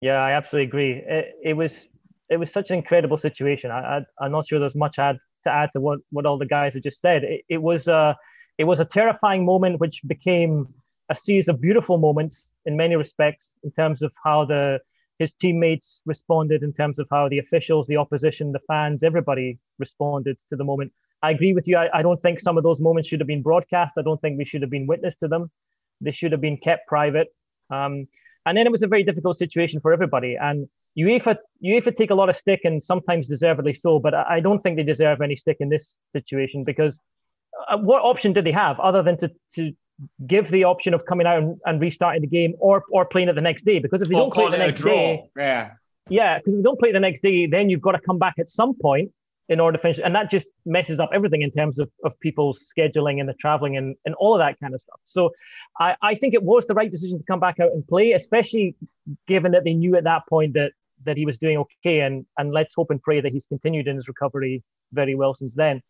Yeah, 0.00 0.18
I 0.18 0.32
absolutely 0.32 0.68
agree. 0.68 0.92
It, 0.92 1.26
it 1.42 1.52
was 1.54 1.88
it 2.30 2.36
was 2.36 2.52
such 2.52 2.70
an 2.70 2.76
incredible 2.76 3.18
situation. 3.18 3.70
I, 3.70 4.00
I 4.20 4.26
am 4.26 4.32
not 4.32 4.46
sure 4.46 4.58
there's 4.58 4.74
much 4.74 4.98
add 4.98 5.18
to 5.44 5.50
add 5.50 5.70
to 5.72 5.80
what 5.80 6.00
what 6.10 6.26
all 6.26 6.38
the 6.38 6.46
guys 6.46 6.74
have 6.74 6.82
just 6.82 7.00
said. 7.00 7.24
It, 7.24 7.44
it 7.48 7.62
was 7.62 7.88
a 7.88 8.16
it 8.58 8.64
was 8.64 8.80
a 8.80 8.84
terrifying 8.84 9.44
moment 9.44 9.80
which 9.80 10.00
became 10.06 10.68
a 11.08 11.16
series 11.16 11.48
of 11.48 11.60
beautiful 11.60 11.98
moments 11.98 12.48
in 12.66 12.76
many 12.76 12.96
respects 12.96 13.54
in 13.62 13.70
terms 13.72 14.02
of 14.02 14.12
how 14.24 14.44
the 14.44 14.80
his 15.18 15.32
teammates 15.32 16.00
responded, 16.06 16.62
in 16.62 16.72
terms 16.72 16.98
of 16.98 17.06
how 17.10 17.28
the 17.28 17.38
officials, 17.38 17.86
the 17.86 17.96
opposition, 17.96 18.52
the 18.52 18.58
fans, 18.60 19.02
everybody 19.02 19.58
responded 19.78 20.36
to 20.50 20.56
the 20.56 20.64
moment. 20.64 20.92
I 21.22 21.30
agree 21.30 21.52
with 21.54 21.68
you. 21.68 21.76
I, 21.76 21.88
I 21.98 22.02
don't 22.02 22.20
think 22.20 22.40
some 22.40 22.58
of 22.58 22.64
those 22.64 22.80
moments 22.80 23.08
should 23.08 23.20
have 23.20 23.26
been 23.26 23.42
broadcast. 23.42 23.94
I 23.96 24.02
don't 24.02 24.20
think 24.20 24.38
we 24.38 24.44
should 24.44 24.62
have 24.62 24.70
been 24.70 24.86
witness 24.86 25.16
to 25.16 25.28
them. 25.28 25.50
They 26.00 26.10
should 26.10 26.32
have 26.32 26.40
been 26.40 26.56
kept 26.56 26.88
private. 26.88 27.28
Um, 27.70 28.08
and 28.44 28.58
then 28.58 28.66
it 28.66 28.70
was 28.70 28.82
a 28.82 28.88
very 28.88 29.04
difficult 29.04 29.36
situation 29.38 29.80
for 29.80 29.92
everybody. 29.92 30.36
And 30.36 30.68
UEFA, 30.98 31.36
UEFA 31.64 31.94
take 31.94 32.10
a 32.10 32.14
lot 32.14 32.28
of 32.28 32.36
stick, 32.36 32.60
and 32.64 32.82
sometimes 32.82 33.26
deservedly 33.28 33.74
so. 33.74 33.98
But 33.98 34.14
I 34.14 34.40
don't 34.40 34.62
think 34.62 34.76
they 34.76 34.82
deserve 34.82 35.20
any 35.20 35.36
stick 35.36 35.56
in 35.60 35.68
this 35.68 35.96
situation 36.12 36.64
because 36.64 37.00
uh, 37.68 37.78
what 37.78 38.02
option 38.02 38.32
did 38.32 38.44
they 38.44 38.52
have 38.52 38.78
other 38.80 39.02
than 39.02 39.16
to 39.18 39.30
to 39.54 39.72
give 40.26 40.50
the 40.50 40.64
option 40.64 40.94
of 40.94 41.06
coming 41.06 41.26
out 41.26 41.38
and, 41.38 41.60
and 41.66 41.80
restarting 41.80 42.22
the 42.22 42.28
game 42.28 42.54
or 42.58 42.84
or 42.90 43.04
playing 43.04 43.28
it 43.28 43.34
the 43.34 43.40
next 43.40 43.64
day. 43.64 43.78
Because 43.78 44.02
if 44.02 44.08
they 44.08 44.14
or 44.14 44.22
don't 44.22 44.32
play 44.32 44.44
it 44.46 44.50
the 44.50 44.58
next 44.58 44.82
day, 44.82 45.24
yeah, 45.36 45.70
yeah, 46.08 46.38
because 46.38 46.54
if 46.54 46.58
they 46.58 46.62
don't 46.62 46.78
play 46.78 46.90
it 46.90 46.92
the 46.92 47.00
next 47.00 47.22
day, 47.22 47.46
then 47.46 47.70
you've 47.70 47.80
got 47.80 47.92
to 47.92 48.00
come 48.00 48.18
back 48.18 48.34
at 48.38 48.48
some 48.48 48.74
point 48.74 49.10
in 49.48 49.60
order 49.60 49.76
to 49.76 49.82
finish, 49.82 49.98
and 50.02 50.14
that 50.14 50.30
just 50.30 50.48
messes 50.64 50.98
up 50.98 51.10
everything 51.12 51.42
in 51.42 51.50
terms 51.50 51.78
of, 51.78 51.90
of 52.02 52.18
people's 52.20 52.64
scheduling 52.76 53.20
and 53.20 53.28
the 53.28 53.34
traveling 53.34 53.76
and, 53.76 53.94
and 54.06 54.14
all 54.14 54.34
of 54.34 54.38
that 54.38 54.58
kind 54.58 54.74
of 54.74 54.80
stuff. 54.80 54.98
So 55.04 55.32
I, 55.78 55.96
I 56.00 56.14
think 56.14 56.32
it 56.32 56.42
was 56.42 56.66
the 56.66 56.72
right 56.72 56.90
decision 56.90 57.18
to 57.18 57.24
come 57.24 57.40
back 57.40 57.60
out 57.60 57.70
and 57.72 57.86
play, 57.86 58.12
especially 58.12 58.74
given 59.28 59.52
that 59.52 59.64
they 59.64 59.74
knew 59.74 59.96
at 59.96 60.04
that 60.04 60.22
point 60.30 60.54
that 60.54 60.72
that 61.04 61.16
he 61.16 61.26
was 61.26 61.38
doing 61.38 61.56
okay, 61.58 62.00
and 62.00 62.26
and 62.38 62.52
let's 62.52 62.74
hope 62.74 62.90
and 62.90 63.02
pray 63.02 63.20
that 63.20 63.32
he's 63.32 63.46
continued 63.46 63.88
in 63.88 63.96
his 63.96 64.08
recovery 64.08 64.62
very 64.92 65.14
well 65.14 65.34
since 65.34 65.54
then. 65.54 65.82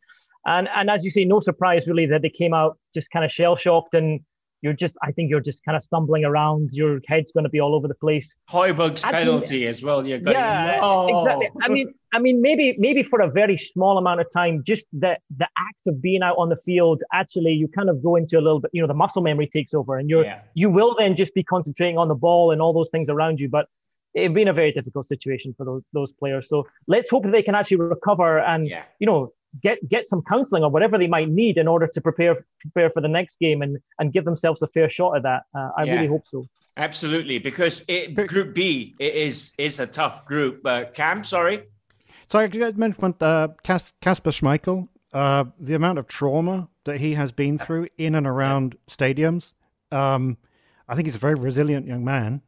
And 0.46 0.68
and 0.74 0.90
as 0.90 1.04
you 1.04 1.10
say, 1.10 1.24
no 1.24 1.40
surprise 1.40 1.88
really 1.88 2.06
that 2.06 2.22
they 2.22 2.30
came 2.30 2.54
out 2.54 2.78
just 2.94 3.10
kind 3.10 3.24
of 3.24 3.32
shell 3.32 3.56
shocked 3.56 3.94
and 3.94 4.20
you're 4.64 4.72
just 4.72 4.96
I 5.02 5.12
think 5.12 5.28
you're 5.30 5.42
just 5.42 5.62
kind 5.62 5.76
of 5.76 5.84
stumbling 5.84 6.24
around. 6.24 6.70
Your 6.72 7.00
head's 7.06 7.30
going 7.32 7.44
to 7.44 7.50
be 7.50 7.60
all 7.60 7.74
over 7.74 7.86
the 7.86 7.94
place. 7.94 8.34
Højbjerg's 8.50 9.02
penalty 9.02 9.66
as 9.66 9.82
well. 9.82 10.06
You're 10.06 10.20
going, 10.20 10.36
yeah, 10.36 10.78
no. 10.80 11.20
exactly. 11.20 11.50
I 11.62 11.68
mean, 11.68 11.92
I 12.14 12.18
mean, 12.18 12.40
maybe 12.40 12.74
maybe 12.78 13.02
for 13.02 13.20
a 13.20 13.30
very 13.30 13.58
small 13.58 13.98
amount 13.98 14.20
of 14.22 14.26
time, 14.32 14.62
just 14.66 14.86
the 14.92 15.18
the 15.36 15.48
act 15.58 15.86
of 15.86 16.00
being 16.00 16.22
out 16.22 16.36
on 16.38 16.48
the 16.48 16.56
field, 16.56 17.02
actually, 17.12 17.52
you 17.52 17.68
kind 17.68 17.90
of 17.90 18.02
go 18.02 18.16
into 18.16 18.38
a 18.38 18.42
little 18.46 18.60
bit. 18.60 18.70
You 18.72 18.80
know, 18.80 18.88
the 18.88 18.94
muscle 18.94 19.20
memory 19.20 19.48
takes 19.48 19.74
over, 19.74 19.98
and 19.98 20.08
you're 20.08 20.24
yeah. 20.24 20.40
you 20.54 20.70
will 20.70 20.96
then 20.98 21.14
just 21.14 21.34
be 21.34 21.44
concentrating 21.44 21.98
on 21.98 22.08
the 22.08 22.14
ball 22.14 22.50
and 22.50 22.62
all 22.62 22.72
those 22.72 22.88
things 22.88 23.10
around 23.10 23.40
you. 23.40 23.50
But 23.50 23.66
it's 24.14 24.32
been 24.32 24.48
a 24.48 24.52
very 24.52 24.72
difficult 24.72 25.06
situation 25.06 25.54
for 25.56 25.64
those 25.64 25.82
those 25.92 26.12
players. 26.12 26.48
So 26.48 26.66
let's 26.86 27.10
hope 27.10 27.24
that 27.24 27.32
they 27.32 27.42
can 27.42 27.54
actually 27.54 27.78
recover 27.78 28.38
and 28.38 28.68
yeah. 28.68 28.84
you 28.98 29.06
know 29.06 29.32
get 29.62 29.86
get 29.88 30.04
some 30.06 30.22
counselling 30.22 30.62
or 30.62 30.70
whatever 30.70 30.98
they 30.98 31.06
might 31.06 31.28
need 31.28 31.58
in 31.58 31.68
order 31.68 31.86
to 31.86 32.00
prepare 32.00 32.44
prepare 32.60 32.90
for 32.90 33.00
the 33.00 33.08
next 33.08 33.38
game 33.38 33.62
and 33.62 33.78
and 33.98 34.12
give 34.12 34.24
themselves 34.24 34.62
a 34.62 34.68
fair 34.68 34.88
shot 34.88 35.16
at 35.16 35.22
that. 35.22 35.42
Uh, 35.54 35.70
I 35.76 35.84
yeah. 35.84 35.94
really 35.94 36.08
hope 36.08 36.26
so. 36.26 36.46
Absolutely, 36.76 37.38
because 37.38 37.84
it, 37.86 38.14
Group 38.14 38.54
B 38.54 38.94
is 38.98 39.52
is 39.58 39.78
a 39.78 39.86
tough 39.86 40.24
group. 40.24 40.60
Uh, 40.64 40.84
Cam, 40.92 41.22
sorry. 41.22 41.64
So 42.30 42.38
I 42.38 42.48
mentioned 42.48 43.22
uh, 43.22 43.48
Kasper 43.62 44.30
Schmeichel, 44.30 44.88
uh, 45.12 45.44
the 45.60 45.74
amount 45.74 45.98
of 45.98 46.08
trauma 46.08 46.68
that 46.84 46.98
he 46.98 47.14
has 47.14 47.32
been 47.32 47.58
through 47.58 47.88
in 47.98 48.14
and 48.14 48.26
around 48.26 48.76
stadiums. 48.88 49.52
Um, 49.92 50.38
I 50.88 50.94
think 50.94 51.06
he's 51.06 51.14
a 51.14 51.18
very 51.18 51.34
resilient 51.34 51.86
young 51.86 52.04
man, 52.04 52.42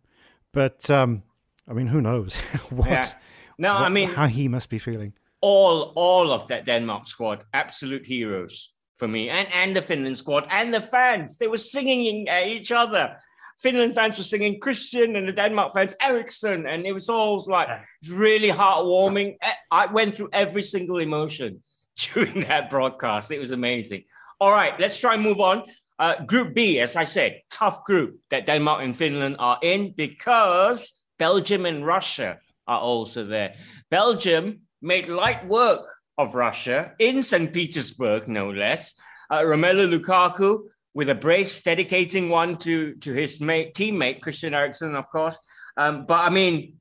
but 0.52 0.90
um, 0.90 1.22
I 1.68 1.72
mean, 1.72 1.86
who 1.86 2.00
knows 2.00 2.36
what? 2.70 2.88
Yeah. 2.88 3.12
No, 3.58 3.74
what, 3.74 3.82
I 3.82 3.88
mean 3.88 4.10
how 4.10 4.26
he 4.26 4.48
must 4.48 4.68
be 4.68 4.78
feeling 4.78 5.12
all 5.40 5.92
all 5.94 6.32
of 6.32 6.48
that 6.48 6.64
Denmark 6.64 7.06
squad, 7.06 7.44
absolute 7.52 8.06
heroes 8.06 8.74
for 8.96 9.08
me, 9.08 9.28
and 9.28 9.48
and 9.52 9.76
the 9.76 9.82
Finland 9.82 10.18
squad 10.18 10.46
and 10.50 10.72
the 10.72 10.80
fans. 10.80 11.38
They 11.38 11.48
were 11.48 11.56
singing 11.56 12.28
at 12.28 12.46
each 12.46 12.72
other. 12.72 13.16
Finland 13.58 13.94
fans 13.94 14.18
were 14.18 14.24
singing 14.24 14.60
Christian, 14.60 15.16
and 15.16 15.26
the 15.28 15.32
Denmark 15.32 15.72
fans 15.74 15.94
Eriksen, 16.00 16.66
and 16.66 16.86
it 16.86 16.92
was 16.92 17.08
all 17.08 17.42
like 17.46 17.68
really 18.10 18.50
heartwarming. 18.50 19.36
I 19.70 19.86
went 19.86 20.14
through 20.14 20.30
every 20.32 20.62
single 20.62 20.98
emotion 20.98 21.62
during 21.96 22.40
that 22.48 22.68
broadcast. 22.70 23.30
It 23.30 23.38
was 23.38 23.52
amazing. 23.52 24.04
All 24.40 24.52
right, 24.52 24.78
let's 24.78 25.00
try 25.00 25.14
and 25.14 25.22
move 25.22 25.40
on. 25.40 25.62
Uh, 25.98 26.22
group 26.24 26.54
B, 26.54 26.78
as 26.80 26.94
I 26.94 27.04
said, 27.04 27.40
tough 27.50 27.84
group 27.84 28.20
that 28.28 28.44
Denmark 28.44 28.82
and 28.82 28.94
Finland 28.94 29.36
are 29.38 29.58
in 29.62 29.94
because 29.96 31.05
Belgium 31.18 31.66
and 31.66 31.86
Russia 31.86 32.38
are 32.66 32.80
also 32.80 33.24
there. 33.24 33.54
Belgium 33.90 34.60
made 34.82 35.08
light 35.08 35.46
work 35.46 35.86
of 36.18 36.34
Russia 36.34 36.92
in 36.98 37.22
St. 37.22 37.52
Petersburg, 37.52 38.28
no 38.28 38.50
less. 38.50 38.98
Uh, 39.30 39.40
Romelu 39.40 39.88
Lukaku 39.88 40.60
with 40.94 41.10
a 41.10 41.14
brace, 41.14 41.62
dedicating 41.62 42.28
one 42.28 42.56
to 42.56 42.94
to 42.96 43.12
his 43.12 43.40
mate 43.40 43.74
teammate 43.74 44.22
Christian 44.22 44.54
Eriksen, 44.54 44.94
of 44.94 45.08
course. 45.10 45.38
Um, 45.76 46.06
but 46.06 46.20
I 46.20 46.30
mean, 46.30 46.74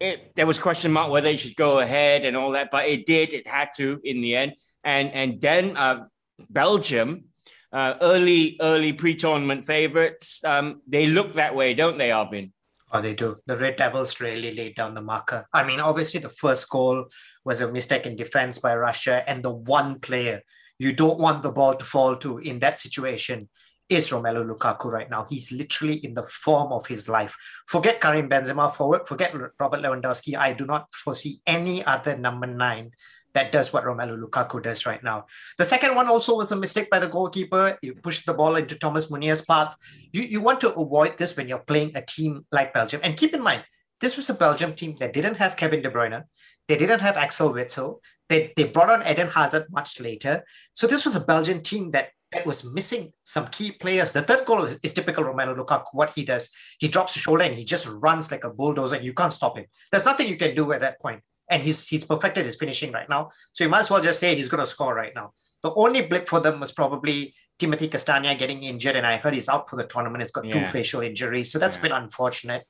it, 0.00 0.34
there 0.36 0.46
was 0.46 0.58
question 0.58 0.92
mark 0.92 1.10
whether 1.10 1.28
it 1.28 1.40
should 1.40 1.56
go 1.56 1.78
ahead 1.78 2.24
and 2.24 2.36
all 2.36 2.52
that, 2.52 2.70
but 2.70 2.86
it 2.86 3.06
did. 3.06 3.32
It 3.32 3.46
had 3.46 3.70
to 3.76 4.00
in 4.04 4.20
the 4.20 4.36
end. 4.36 4.52
And 4.84 5.12
and 5.12 5.40
then 5.40 5.76
uh, 5.76 6.06
Belgium, 6.50 7.24
uh, 7.72 7.94
early 8.00 8.58
early 8.60 8.92
pre-tournament 8.92 9.64
favorites. 9.64 10.44
Um, 10.44 10.82
they 10.86 11.06
look 11.06 11.34
that 11.34 11.54
way, 11.54 11.74
don't 11.74 11.98
they, 11.98 12.10
Arvin? 12.10 12.52
Oh, 12.90 13.02
they 13.02 13.14
do. 13.14 13.36
The 13.46 13.56
Red 13.56 13.76
Devils 13.76 14.20
really 14.20 14.54
laid 14.54 14.74
down 14.74 14.94
the 14.94 15.02
marker. 15.02 15.46
I 15.52 15.62
mean, 15.62 15.80
obviously, 15.80 16.20
the 16.20 16.30
first 16.30 16.68
goal 16.70 17.06
was 17.44 17.60
a 17.60 17.70
mistake 17.70 18.06
in 18.06 18.16
defense 18.16 18.58
by 18.58 18.74
Russia, 18.74 19.22
and 19.28 19.42
the 19.42 19.52
one 19.52 20.00
player 20.00 20.42
you 20.78 20.92
don't 20.92 21.18
want 21.18 21.42
the 21.42 21.52
ball 21.52 21.74
to 21.74 21.84
fall 21.84 22.16
to 22.16 22.38
in 22.38 22.60
that 22.60 22.78
situation 22.78 23.48
is 23.88 24.10
Romelu 24.10 24.46
Lukaku 24.46 24.92
right 24.92 25.10
now. 25.10 25.26
He's 25.28 25.50
literally 25.50 25.96
in 26.04 26.14
the 26.14 26.22
form 26.24 26.72
of 26.72 26.86
his 26.86 27.08
life. 27.08 27.34
Forget 27.66 28.00
Karim 28.00 28.28
Benzema 28.28 28.72
forward, 28.72 29.08
forget 29.08 29.34
Robert 29.58 29.80
Lewandowski. 29.80 30.36
I 30.36 30.52
do 30.52 30.66
not 30.66 30.86
foresee 30.92 31.40
any 31.46 31.84
other 31.84 32.16
number 32.16 32.46
nine 32.46 32.90
that 33.38 33.52
does 33.52 33.72
what 33.72 33.84
Romelu 33.84 34.18
Lukaku 34.22 34.60
does 34.60 34.84
right 34.84 35.02
now. 35.02 35.26
The 35.58 35.64
second 35.64 35.94
one 35.94 36.08
also 36.08 36.36
was 36.36 36.50
a 36.50 36.56
mistake 36.56 36.90
by 36.90 36.98
the 36.98 37.06
goalkeeper. 37.06 37.78
You 37.80 37.94
pushed 37.94 38.26
the 38.26 38.34
ball 38.34 38.56
into 38.56 38.76
Thomas 38.76 39.10
Meunier's 39.10 39.44
path. 39.44 39.76
You, 40.12 40.22
you 40.22 40.40
want 40.42 40.60
to 40.62 40.74
avoid 40.74 41.16
this 41.18 41.36
when 41.36 41.46
you're 41.48 41.66
playing 41.72 41.92
a 41.94 42.02
team 42.02 42.44
like 42.50 42.74
Belgium. 42.74 43.00
And 43.04 43.16
keep 43.16 43.34
in 43.34 43.42
mind, 43.42 43.62
this 44.00 44.16
was 44.16 44.28
a 44.28 44.34
Belgium 44.34 44.74
team 44.74 44.96
that 44.98 45.12
didn't 45.12 45.36
have 45.36 45.56
Kevin 45.56 45.82
De 45.82 45.90
Bruyne. 45.90 46.24
They 46.66 46.76
didn't 46.76 47.00
have 47.00 47.16
Axel 47.16 47.52
Witsel. 47.52 48.00
They, 48.28 48.52
they 48.56 48.64
brought 48.64 48.90
on 48.90 49.06
Eden 49.06 49.28
Hazard 49.28 49.66
much 49.70 50.00
later. 50.00 50.44
So 50.74 50.86
this 50.88 51.04
was 51.04 51.14
a 51.14 51.20
Belgian 51.20 51.62
team 51.62 51.92
that 51.92 52.10
that 52.32 52.44
was 52.44 52.62
missing 52.74 53.12
some 53.24 53.46
key 53.46 53.70
players. 53.72 54.12
The 54.12 54.22
third 54.22 54.44
goal 54.44 54.64
is, 54.64 54.78
is 54.82 54.92
typical 54.92 55.24
Romelu 55.24 55.56
Lukaku. 55.56 55.86
What 55.92 56.12
he 56.14 56.24
does, 56.24 56.50
he 56.78 56.88
drops 56.88 57.14
his 57.14 57.22
shoulder 57.22 57.44
and 57.44 57.54
he 57.54 57.64
just 57.64 57.86
runs 57.88 58.30
like 58.30 58.44
a 58.44 58.50
bulldozer, 58.50 58.96
and 58.96 59.04
you 59.04 59.14
can't 59.14 59.32
stop 59.32 59.56
him. 59.56 59.64
There's 59.90 60.04
nothing 60.04 60.28
you 60.28 60.36
can 60.36 60.54
do 60.54 60.70
at 60.72 60.80
that 60.80 61.00
point. 61.00 61.22
And 61.50 61.62
he's 61.62 61.88
he's 61.88 62.04
perfected 62.04 62.44
his 62.46 62.56
finishing 62.56 62.92
right 62.92 63.08
now. 63.08 63.30
So 63.52 63.64
you 63.64 63.70
might 63.70 63.80
as 63.80 63.90
well 63.90 64.02
just 64.02 64.20
say 64.20 64.34
he's 64.34 64.48
going 64.48 64.62
to 64.62 64.66
score 64.66 64.94
right 64.94 65.14
now. 65.14 65.32
The 65.62 65.72
only 65.74 66.02
blip 66.02 66.28
for 66.28 66.40
them 66.40 66.60
was 66.60 66.72
probably 66.72 67.34
Timothy 67.58 67.88
Castagne 67.88 68.38
getting 68.38 68.62
injured, 68.62 68.96
and 68.96 69.06
I 69.06 69.16
heard 69.16 69.34
he's 69.34 69.48
out 69.48 69.68
for 69.68 69.76
the 69.76 69.84
tournament. 69.84 70.22
He's 70.22 70.30
got 70.30 70.44
yeah. 70.44 70.52
two 70.52 70.66
facial 70.66 71.00
injuries, 71.00 71.50
so 71.50 71.58
that's 71.58 71.76
yeah. 71.76 71.82
been 71.82 71.92
unfortunate. 71.92 72.64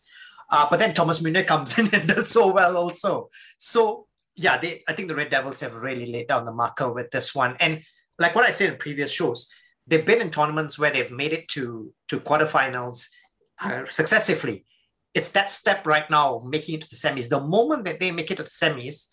Uh, 0.50 0.66
but 0.70 0.78
then 0.78 0.94
Thomas 0.94 1.20
Meunier 1.20 1.44
comes 1.44 1.78
in 1.78 1.94
and 1.94 2.08
does 2.08 2.28
so 2.30 2.52
well 2.52 2.76
also. 2.76 3.28
So 3.58 4.06
yeah, 4.36 4.56
they 4.56 4.82
I 4.88 4.92
think 4.92 5.08
the 5.08 5.16
Red 5.16 5.30
Devils 5.30 5.60
have 5.60 5.74
really 5.74 6.06
laid 6.06 6.28
down 6.28 6.44
the 6.44 6.52
marker 6.52 6.90
with 6.90 7.10
this 7.10 7.34
one. 7.34 7.56
And 7.60 7.82
like 8.18 8.34
what 8.34 8.44
I 8.44 8.52
said 8.52 8.72
in 8.72 8.78
previous 8.78 9.12
shows, 9.12 9.52
they've 9.86 10.06
been 10.06 10.20
in 10.20 10.30
tournaments 10.30 10.78
where 10.78 10.90
they've 10.90 11.10
made 11.10 11.32
it 11.32 11.48
to 11.48 11.92
to 12.08 12.20
quarterfinals 12.20 13.08
uh, 13.62 13.84
successively. 13.86 14.64
It's 15.18 15.33
that 15.33 15.50
step 15.50 15.87
right 15.87 16.09
now, 16.09 16.42
making 16.46 16.76
it 16.76 16.83
to 16.83 16.88
the 16.88 16.96
semis. 16.96 17.28
The 17.28 17.40
moment 17.40 17.85
that 17.87 17.98
they 18.00 18.11
make 18.12 18.31
it 18.31 18.37
to 18.37 18.44
the 18.44 18.48
semis, 18.62 19.09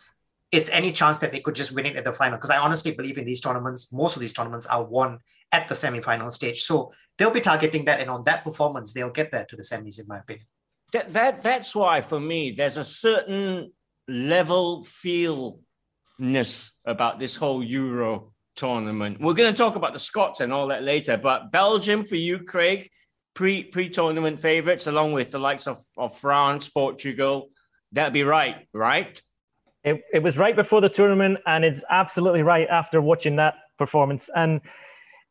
it's 0.51 0.69
any 0.69 0.91
chance 0.91 1.17
that 1.19 1.31
they 1.31 1.39
could 1.39 1.55
just 1.55 1.73
win 1.75 1.87
it 1.87 1.95
at 1.95 2.03
the 2.03 2.13
final. 2.13 2.37
Because 2.37 2.51
I 2.51 2.57
honestly 2.57 2.91
believe 2.91 3.17
in 3.17 3.25
these 3.25 3.41
tournaments, 3.41 3.91
most 3.91 4.15
of 4.15 4.21
these 4.21 4.31
tournaments 4.31 4.67
are 4.67 4.83
won 4.83 5.19
at 5.51 5.67
the 5.67 5.75
semi-final 5.75 6.29
stage. 6.31 6.61
So 6.61 6.91
they'll 7.17 7.31
be 7.31 7.41
targeting 7.41 7.85
that, 7.85 7.99
and 7.99 8.09
on 8.09 8.23
that 8.25 8.43
performance, 8.43 8.93
they'll 8.93 9.09
get 9.09 9.31
there 9.31 9.45
to 9.45 9.55
the 9.55 9.63
semis, 9.63 9.99
in 9.99 10.05
my 10.07 10.19
opinion. 10.19 10.45
That, 10.93 11.11
that 11.13 11.41
that's 11.41 11.75
why 11.75 12.01
for 12.01 12.19
me, 12.19 12.51
there's 12.51 12.77
a 12.77 12.85
certain 12.85 13.71
level 14.07 14.83
feelness 14.83 15.59
about 16.85 17.19
this 17.19 17.35
whole 17.35 17.63
Euro 17.63 18.33
tournament. 18.55 19.19
We're 19.19 19.33
going 19.33 19.51
to 19.53 19.57
talk 19.57 19.75
about 19.75 19.93
the 19.93 19.99
Scots 19.99 20.39
and 20.41 20.53
all 20.53 20.67
that 20.67 20.83
later, 20.83 21.17
but 21.17 21.51
Belgium 21.51 22.05
for 22.05 22.15
you, 22.15 22.39
Craig, 22.39 22.89
pre 23.35 23.63
pre 23.63 23.89
tournament 23.89 24.39
favorites, 24.39 24.87
along 24.87 25.13
with 25.13 25.31
the 25.31 25.39
likes 25.39 25.67
of, 25.67 25.83
of 25.97 26.17
France, 26.17 26.69
Portugal. 26.69 27.49
That'd 27.91 28.13
be 28.13 28.23
right, 28.23 28.67
right? 28.73 29.21
It, 29.83 30.01
it 30.11 30.23
was 30.23 30.37
right 30.37 30.55
before 30.55 30.81
the 30.81 30.89
tournament, 30.89 31.37
and 31.45 31.63
it's 31.63 31.83
absolutely 31.89 32.41
right 32.41 32.67
after 32.67 32.99
watching 33.01 33.35
that 33.35 33.55
performance. 33.77 34.29
And 34.35 34.61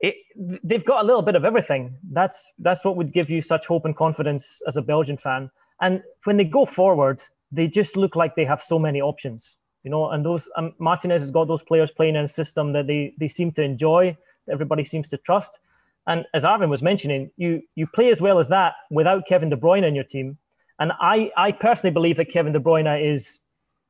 it, 0.01 0.15
they've 0.63 0.85
got 0.85 1.03
a 1.03 1.07
little 1.07 1.23
bit 1.23 1.35
of 1.35 1.45
everything. 1.45 1.97
That's 2.13 2.53
that's 2.59 2.85
what 2.85 2.97
would 2.97 3.13
give 3.13 3.29
you 3.29 3.43
such 3.43 3.67
hope 3.67 3.85
and 3.85 3.97
confidence 3.97 4.61
as 4.69 4.77
a 4.77 4.83
Belgian 4.83 5.19
fan. 5.19 5.51
And 5.81 6.03
when 6.23 6.37
they 6.37 6.45
go 6.45 6.65
forward, 6.67 7.23
they 7.51 7.67
just 7.67 7.97
look 7.97 8.15
like 8.15 8.37
they 8.37 8.45
have 8.45 8.63
so 8.63 8.79
many 8.79 9.01
options 9.01 9.57
you 9.85 9.91
know, 9.91 10.11
and 10.11 10.25
those 10.25 10.49
um, 10.57 10.73
Martinez 10.79 11.23
has 11.23 11.31
got 11.31 11.47
those 11.47 11.63
players 11.63 11.91
playing 11.91 12.17
in 12.17 12.25
a 12.25 12.29
system 12.29 12.73
that 12.73 12.87
they 12.87 13.15
they 13.19 13.29
seem 13.29 13.53
to 13.53 13.63
enjoy, 13.63 14.17
everybody 14.51 14.85
seems 14.85 15.07
to 15.09 15.19
trust. 15.19 15.61
And 16.07 16.27
as 16.35 16.45
Arvin 16.45 16.69
was 16.69 16.83
mentioning, 16.83 17.31
you 17.37 17.63
you 17.75 17.87
play 17.87 18.11
as 18.11 18.21
well 18.21 18.39
as 18.39 18.49
that 18.49 18.75
without 18.91 19.27
Kevin 19.27 19.49
De 19.49 19.57
Bruyne 19.57 19.87
in 19.87 19.95
your 19.95 20.05
team. 20.05 20.39
And 20.79 20.93
I 21.01 21.31
I 21.37 21.53
personally 21.53 21.93
believe 21.93 22.17
that 22.19 22.31
Kevin 22.31 22.53
De 22.53 22.61
Bruyne 22.61 23.13
is 23.13 23.41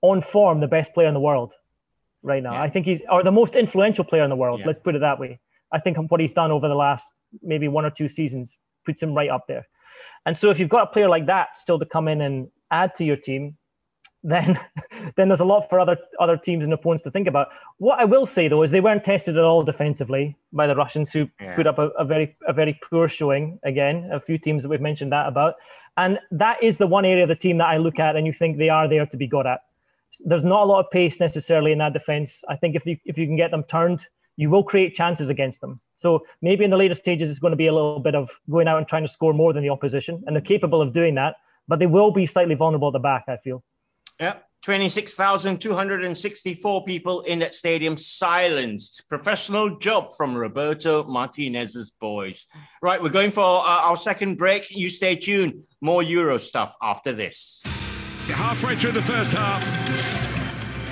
on 0.03 0.20
form 0.20 0.61
the 0.61 0.68
best 0.68 0.94
player 0.94 1.09
in 1.09 1.14
the 1.14 1.20
world 1.20 1.55
right 2.22 2.42
now. 2.42 2.53
Yeah. 2.53 2.62
I 2.62 2.70
think 2.70 2.87
he's 2.87 3.03
or 3.11 3.22
the 3.22 3.33
most 3.33 3.57
influential 3.57 4.05
player 4.05 4.22
in 4.22 4.31
the 4.31 4.37
world. 4.37 4.61
Yeah. 4.61 4.66
Let's 4.66 4.79
put 4.79 4.94
it 4.94 5.00
that 5.00 5.18
way. 5.18 5.40
I 5.72 5.81
think 5.81 5.96
what 6.11 6.20
he's 6.20 6.33
done 6.33 6.53
over 6.53 6.68
the 6.68 6.74
last 6.74 7.11
maybe 7.42 7.68
one 7.68 7.85
or 7.85 7.90
two 7.90 8.09
seasons 8.09 8.57
puts 8.87 9.03
him 9.03 9.14
right 9.14 9.31
up 9.31 9.46
there. 9.48 9.66
And 10.27 10.37
so 10.38 10.50
if 10.50 10.61
you've 10.61 10.68
got 10.68 10.85
a 10.88 10.92
player 10.92 11.09
like 11.09 11.27
that 11.27 11.57
still 11.57 11.79
to 11.79 11.87
come 11.87 12.09
in 12.09 12.20
and 12.20 12.48
add 12.70 12.94
to 12.94 13.05
your 13.05 13.16
team, 13.16 13.57
then 14.24 14.58
then 15.16 15.28
there's 15.28 15.40
a 15.40 15.44
lot 15.44 15.68
for 15.68 15.78
other 15.78 15.98
other 16.18 16.37
teams 16.37 16.64
and 16.64 16.72
opponents 16.72 17.04
to 17.04 17.10
think 17.10 17.28
about. 17.28 17.48
What 17.78 18.00
I 18.00 18.04
will 18.04 18.26
say 18.26 18.48
though 18.48 18.62
is 18.62 18.70
they 18.70 18.80
weren't 18.80 19.04
tested 19.04 19.37
at 19.37 19.44
all 19.44 19.62
defensively 19.62 20.37
by 20.52 20.66
the 20.66 20.74
Russians, 20.74 21.12
who 21.12 21.28
yeah. 21.40 21.54
put 21.54 21.66
up 21.66 21.78
a, 21.78 21.88
a, 21.90 22.04
very 22.04 22.37
a 22.48 22.52
very 22.52 22.80
poor 22.90 23.06
showing. 23.06 23.60
Again, 23.62 24.08
a 24.12 24.18
few 24.18 24.38
teams 24.38 24.62
that 24.62 24.70
we've 24.70 24.80
mentioned 24.80 25.12
that 25.12 25.28
about, 25.28 25.54
and 25.96 26.18
that 26.32 26.62
is 26.62 26.78
the 26.78 26.87
one 26.87 27.04
area 27.04 27.22
of 27.22 27.28
the 27.28 27.37
team 27.37 27.58
that 27.58 27.68
I 27.68 27.76
look 27.76 27.98
at 27.98 28.16
and 28.16 28.26
you 28.26 28.32
think 28.32 28.56
they 28.56 28.70
are 28.70 28.88
there 28.88 29.06
to 29.06 29.16
be 29.16 29.26
good 29.26 29.46
at. 29.46 29.60
There's 30.24 30.44
not 30.44 30.62
a 30.62 30.66
lot 30.66 30.80
of 30.84 30.90
pace 30.90 31.20
necessarily 31.20 31.72
in 31.72 31.78
that 31.78 31.92
defense. 31.92 32.42
I 32.48 32.56
think 32.56 32.74
if 32.74 32.87
you 32.87 32.96
if 33.04 33.18
you 33.18 33.26
can 33.26 33.37
get 33.37 33.50
them 33.50 33.64
turned, 33.64 34.06
you 34.37 34.48
will 34.48 34.64
create 34.64 34.94
chances 34.94 35.28
against 35.28 35.60
them. 35.60 35.80
So 35.96 36.24
maybe 36.40 36.64
in 36.64 36.70
the 36.70 36.76
later 36.76 36.94
stages, 36.94 37.30
it's 37.30 37.38
going 37.38 37.52
to 37.52 37.56
be 37.56 37.66
a 37.66 37.74
little 37.74 38.00
bit 38.00 38.14
of 38.14 38.30
going 38.50 38.68
out 38.68 38.78
and 38.78 38.87
trying 38.87 39.02
to 39.02 39.12
score 39.12 39.32
more 39.32 39.52
than 39.52 39.62
the 39.62 39.70
opposition, 39.70 40.22
and 40.26 40.34
they're 40.34 40.42
capable 40.42 40.80
of 40.80 40.92
doing 40.92 41.14
that. 41.16 41.37
But 41.66 41.78
they 41.78 41.87
will 41.87 42.10
be 42.10 42.26
slightly 42.26 42.54
vulnerable 42.54 42.88
at 42.88 42.92
the 42.92 42.98
back. 42.98 43.24
I 43.28 43.37
feel. 43.37 43.62
Yeah. 44.20 44.35
26,264 44.62 46.85
people 46.85 47.20
in 47.22 47.40
that 47.40 47.55
stadium 47.55 47.96
silenced. 47.98 49.03
Professional 49.11 49.77
job 49.79 50.14
from 50.16 50.35
Roberto 50.35 51.05
Martinez's 51.05 51.90
boys. 51.90 52.46
Right, 52.81 53.03
we're 53.03 53.11
going 53.11 53.31
for 53.31 53.44
our 53.44 53.94
second 53.94 54.38
break. 54.38 54.70
You 54.70 54.88
stay 54.88 55.16
tuned. 55.16 55.64
More 55.83 56.03
Euro 56.03 56.38
stuff 56.38 56.74
after 56.81 57.12
this. 57.12 57.61
Halfway 58.27 58.74
through 58.77 58.92
the 58.92 59.03
first 59.03 59.33
half, 59.33 59.62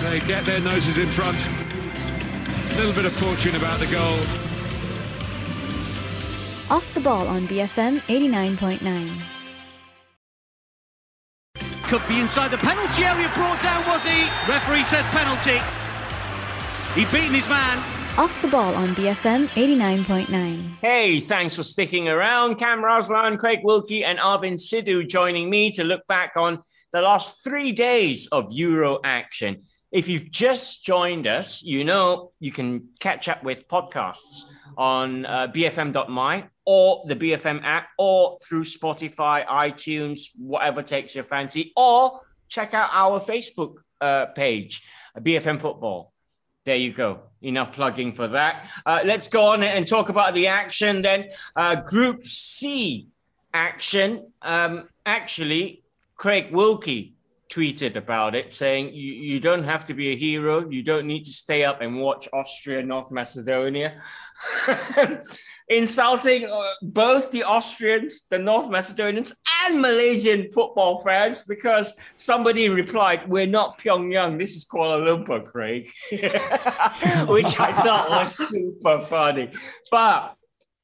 they 0.02 0.20
get 0.26 0.44
their 0.44 0.60
noses 0.60 0.98
in 0.98 1.10
front. 1.10 1.42
A 1.46 2.76
little 2.76 2.92
bit 2.92 3.06
of 3.06 3.12
fortune 3.12 3.56
about 3.56 3.80
the 3.80 3.86
goal. 3.86 4.18
Off 6.70 6.92
the 6.92 7.00
ball 7.00 7.26
on 7.26 7.48
BFM 7.48 8.00
89.9 8.00 9.31
could 11.92 12.08
be 12.08 12.20
inside 12.20 12.50
the 12.50 12.56
penalty 12.56 13.04
area. 13.04 13.30
Brought 13.34 13.62
down, 13.62 13.86
was 13.86 14.02
he? 14.02 14.22
Referee 14.48 14.82
says 14.84 15.04
penalty. 15.12 15.60
He 16.98 17.04
beaten 17.14 17.34
his 17.34 17.46
man. 17.50 17.76
Off 18.16 18.40
the 18.40 18.48
ball 18.48 18.74
on 18.76 18.94
BFM 18.94 19.48
89.9. 19.48 20.78
Hey, 20.80 21.20
thanks 21.20 21.54
for 21.54 21.62
sticking 21.62 22.08
around. 22.08 22.54
Cam 22.54 22.80
Raslan, 22.80 23.38
Craig 23.38 23.60
Wilkie, 23.62 24.04
and 24.04 24.18
Arvin 24.18 24.54
Sidhu 24.54 25.06
joining 25.06 25.50
me 25.50 25.70
to 25.72 25.84
look 25.84 26.06
back 26.06 26.32
on 26.34 26.62
the 26.94 27.02
last 27.02 27.44
three 27.44 27.72
days 27.72 28.26
of 28.28 28.50
Euro 28.52 28.98
action. 29.04 29.64
If 29.90 30.08
you've 30.08 30.30
just 30.30 30.86
joined 30.86 31.26
us, 31.26 31.62
you 31.62 31.84
know 31.84 32.32
you 32.40 32.52
can 32.52 32.88
catch 33.00 33.28
up 33.28 33.44
with 33.44 33.68
podcasts 33.68 34.44
on 34.76 35.26
uh, 35.26 35.48
bfm.my 35.48 36.44
or 36.64 37.04
the 37.06 37.16
BFM 37.16 37.60
app 37.64 37.88
or 37.98 38.38
through 38.46 38.64
Spotify, 38.64 39.46
iTunes, 39.46 40.28
whatever 40.36 40.82
takes 40.82 41.14
your 41.14 41.24
fancy, 41.24 41.72
or 41.76 42.20
check 42.48 42.74
out 42.74 42.90
our 42.92 43.20
Facebook 43.20 43.76
uh, 44.00 44.26
page, 44.26 44.82
BFM 45.18 45.60
Football. 45.60 46.12
There 46.64 46.76
you 46.76 46.92
go. 46.92 47.22
Enough 47.40 47.72
plugging 47.72 48.12
for 48.12 48.28
that. 48.28 48.68
Uh, 48.86 49.00
let's 49.04 49.28
go 49.28 49.48
on 49.48 49.64
and 49.64 49.86
talk 49.86 50.08
about 50.08 50.34
the 50.34 50.46
action 50.46 51.02
then. 51.02 51.30
Uh, 51.56 51.76
Group 51.76 52.24
C 52.24 53.08
action. 53.52 54.30
Um, 54.42 54.88
actually, 55.04 55.82
Craig 56.14 56.52
Wilkie 56.52 57.14
tweeted 57.52 57.96
about 57.96 58.34
it, 58.34 58.54
saying 58.54 58.94
you, 58.94 59.12
you 59.12 59.40
don't 59.40 59.64
have 59.64 59.84
to 59.86 59.94
be 59.94 60.10
a 60.10 60.16
hero. 60.16 60.68
You 60.70 60.82
don't 60.82 61.06
need 61.06 61.24
to 61.24 61.32
stay 61.32 61.64
up 61.64 61.80
and 61.80 62.00
watch 62.00 62.28
Austria, 62.32 62.82
North 62.82 63.10
Macedonia. 63.10 64.00
insulting 65.68 66.44
uh, 66.44 66.72
both 66.82 67.30
the 67.30 67.44
Austrians, 67.44 68.26
the 68.30 68.38
North 68.38 68.68
Macedonians, 68.70 69.34
and 69.64 69.80
Malaysian 69.80 70.50
football 70.52 71.02
fans 71.02 71.42
because 71.42 71.98
somebody 72.16 72.68
replied, 72.68 73.28
We're 73.28 73.46
not 73.46 73.78
Pyongyang, 73.78 74.38
this 74.38 74.56
is 74.56 74.64
Kuala 74.64 75.00
Lumpur, 75.00 75.44
Craig, 75.44 75.90
which 77.28 77.58
I 77.58 77.72
thought 77.82 78.10
was 78.10 78.48
super 78.48 79.00
funny. 79.02 79.50
But 79.90 80.34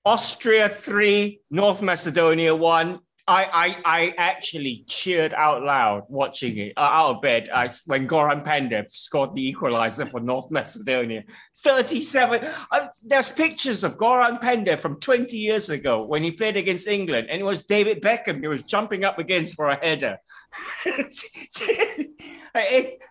Austria 0.04 0.68
three, 0.68 1.40
North 1.50 1.82
Macedonia 1.82 2.54
one. 2.54 3.00
I, 3.28 3.44
I, 3.52 3.76
I 3.84 4.14
actually 4.16 4.84
cheered 4.88 5.34
out 5.34 5.62
loud 5.62 6.04
watching 6.08 6.56
it 6.56 6.72
uh, 6.78 6.80
out 6.80 7.16
of 7.16 7.22
bed 7.22 7.50
I, 7.52 7.68
when 7.84 8.08
Goran 8.08 8.42
Pandev 8.42 8.90
scored 8.90 9.34
the 9.34 9.46
equalizer 9.46 10.06
for 10.06 10.18
North 10.18 10.50
Macedonia. 10.50 11.24
37. 11.58 12.48
Uh, 12.70 12.86
there's 13.04 13.28
pictures 13.28 13.84
of 13.84 13.98
Goran 13.98 14.40
Pandev 14.40 14.78
from 14.78 14.98
20 14.98 15.36
years 15.36 15.68
ago 15.68 16.04
when 16.04 16.24
he 16.24 16.30
played 16.30 16.56
against 16.56 16.88
England, 16.88 17.28
and 17.28 17.38
it 17.38 17.44
was 17.44 17.64
David 17.64 18.00
Beckham 18.00 18.40
he 18.40 18.48
was 18.48 18.62
jumping 18.62 19.04
up 19.04 19.18
against 19.18 19.56
for 19.56 19.68
a 19.68 19.76
header. 19.76 20.16
it, 20.86 22.18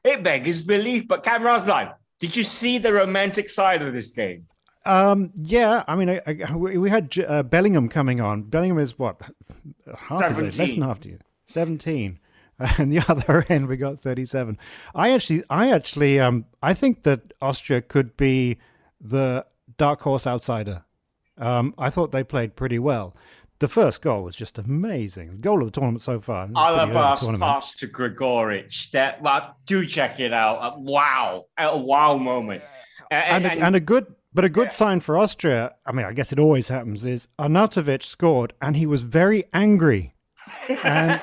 it 0.03 0.23
beggars 0.23 0.63
belief. 0.63 1.07
But 1.07 1.23
Cam 1.23 1.43
Raslan, 1.43 1.93
did 2.19 2.35
you 2.35 2.43
see 2.43 2.79
the 2.79 2.91
romantic 2.91 3.49
side 3.49 3.83
of 3.83 3.93
this 3.93 4.09
game? 4.09 4.47
Um, 4.83 5.31
yeah, 5.43 5.83
I 5.87 5.95
mean, 5.95 6.09
I, 6.09 6.21
I, 6.25 6.55
we 6.55 6.89
had 6.89 7.13
uh, 7.19 7.43
Bellingham 7.43 7.89
coming 7.89 8.21
on. 8.21 8.43
Bellingham 8.43 8.79
is 8.79 8.97
what 8.97 9.21
half 9.95 10.19
17. 10.19 10.43
less 10.57 10.73
than 10.73 10.81
half 10.81 10.99
to 11.01 11.09
you, 11.09 11.19
seventeen, 11.45 12.19
and 12.59 12.91
the 12.91 12.99
other 13.07 13.45
end 13.49 13.67
we 13.67 13.77
got 13.77 14.01
thirty-seven. 14.01 14.57
I 14.95 15.11
actually, 15.11 15.43
I 15.49 15.71
actually, 15.71 16.19
um, 16.19 16.45
I 16.61 16.73
think 16.73 17.03
that 17.03 17.33
Austria 17.41 17.81
could 17.81 18.17
be 18.17 18.57
the 18.99 19.45
dark 19.77 20.01
horse 20.01 20.25
outsider. 20.25 20.83
Um, 21.37 21.73
I 21.77 21.89
thought 21.89 22.11
they 22.11 22.23
played 22.23 22.55
pretty 22.55 22.79
well. 22.79 23.15
The 23.59 23.67
first 23.67 24.01
goal 24.01 24.23
was 24.23 24.35
just 24.35 24.59
amazing. 24.59 25.41
Goal 25.41 25.61
of 25.61 25.65
the 25.65 25.71
tournament 25.71 26.03
so 26.03 26.21
far. 26.21 26.47
Alabas 26.55 27.27
pass 27.39 27.75
to 27.75 27.87
Gregoritsch. 27.87 28.91
That 28.91 29.21
well, 29.21 29.55
do 29.65 29.85
check 29.85 30.19
it 30.19 30.31
out. 30.31 30.57
Uh, 30.57 30.75
wow, 30.77 31.45
a 31.57 31.75
wow 31.75 32.17
moment. 32.17 32.63
And, 33.09 33.45
and, 33.45 33.53
and, 33.53 33.63
and, 33.63 33.75
a 33.75 33.79
good 33.79 34.13
but 34.37 34.45
a 34.45 34.49
good 34.49 34.65
yeah. 34.65 34.69
sign 34.69 34.99
for 34.99 35.17
Austria, 35.17 35.73
I 35.83 35.91
mean, 35.91 36.05
I 36.05 36.13
guess 36.13 36.31
it 36.31 36.37
always 36.37 36.67
happens, 36.67 37.03
is 37.07 37.27
Arnautovic 37.39 38.03
scored 38.03 38.53
and 38.61 38.77
he 38.77 38.85
was 38.85 39.01
very 39.01 39.45
angry. 39.51 40.13
And 40.83 41.19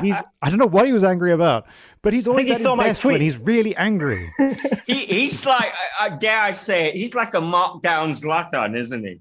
he's, 0.00 0.16
I 0.40 0.48
don't 0.48 0.58
know 0.58 0.64
what 0.64 0.86
he 0.86 0.94
was 0.94 1.04
angry 1.04 1.32
about, 1.32 1.66
but 2.00 2.14
he's 2.14 2.26
always 2.26 2.50
at 2.50 2.60
his 2.60 2.66
best 2.66 3.04
when 3.04 3.20
he's 3.20 3.36
really 3.36 3.76
angry. 3.76 4.32
he, 4.86 5.04
he's 5.04 5.44
like, 5.44 5.74
uh, 6.00 6.08
dare 6.08 6.38
I 6.38 6.52
say 6.52 6.88
it, 6.88 6.94
he's 6.94 7.14
like 7.14 7.34
a 7.34 7.40
markdown 7.42 8.14
Zlatan, 8.18 8.78
isn't 8.78 9.04
he? 9.04 9.20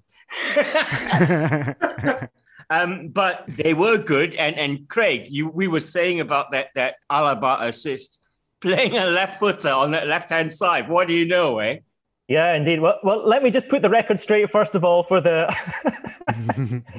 um, 2.69 3.09
but 3.09 3.43
they 3.49 3.73
were 3.73 3.97
good. 3.97 4.35
And, 4.35 4.55
and 4.55 4.87
Craig, 4.87 5.27
you, 5.29 5.49
we 5.49 5.67
were 5.67 5.81
saying 5.81 6.21
about 6.21 6.53
that, 6.53 6.67
that 6.75 6.95
Alaba 7.11 7.61
assist, 7.63 8.21
playing 8.61 8.95
a 8.95 9.07
left 9.07 9.37
footer 9.37 9.73
on 9.73 9.91
that 9.91 10.07
left 10.07 10.29
hand 10.29 10.49
side. 10.49 10.87
What 10.87 11.09
do 11.09 11.13
you 11.13 11.25
know, 11.25 11.59
eh? 11.59 11.79
Yeah, 12.31 12.53
indeed. 12.53 12.79
Well, 12.79 12.97
well, 13.03 13.27
let 13.27 13.43
me 13.43 13.51
just 13.51 13.67
put 13.67 13.81
the 13.81 13.89
record 13.89 14.17
straight 14.17 14.49
first 14.49 14.73
of 14.73 14.85
all 14.85 15.03
for 15.03 15.19
the 15.19 15.53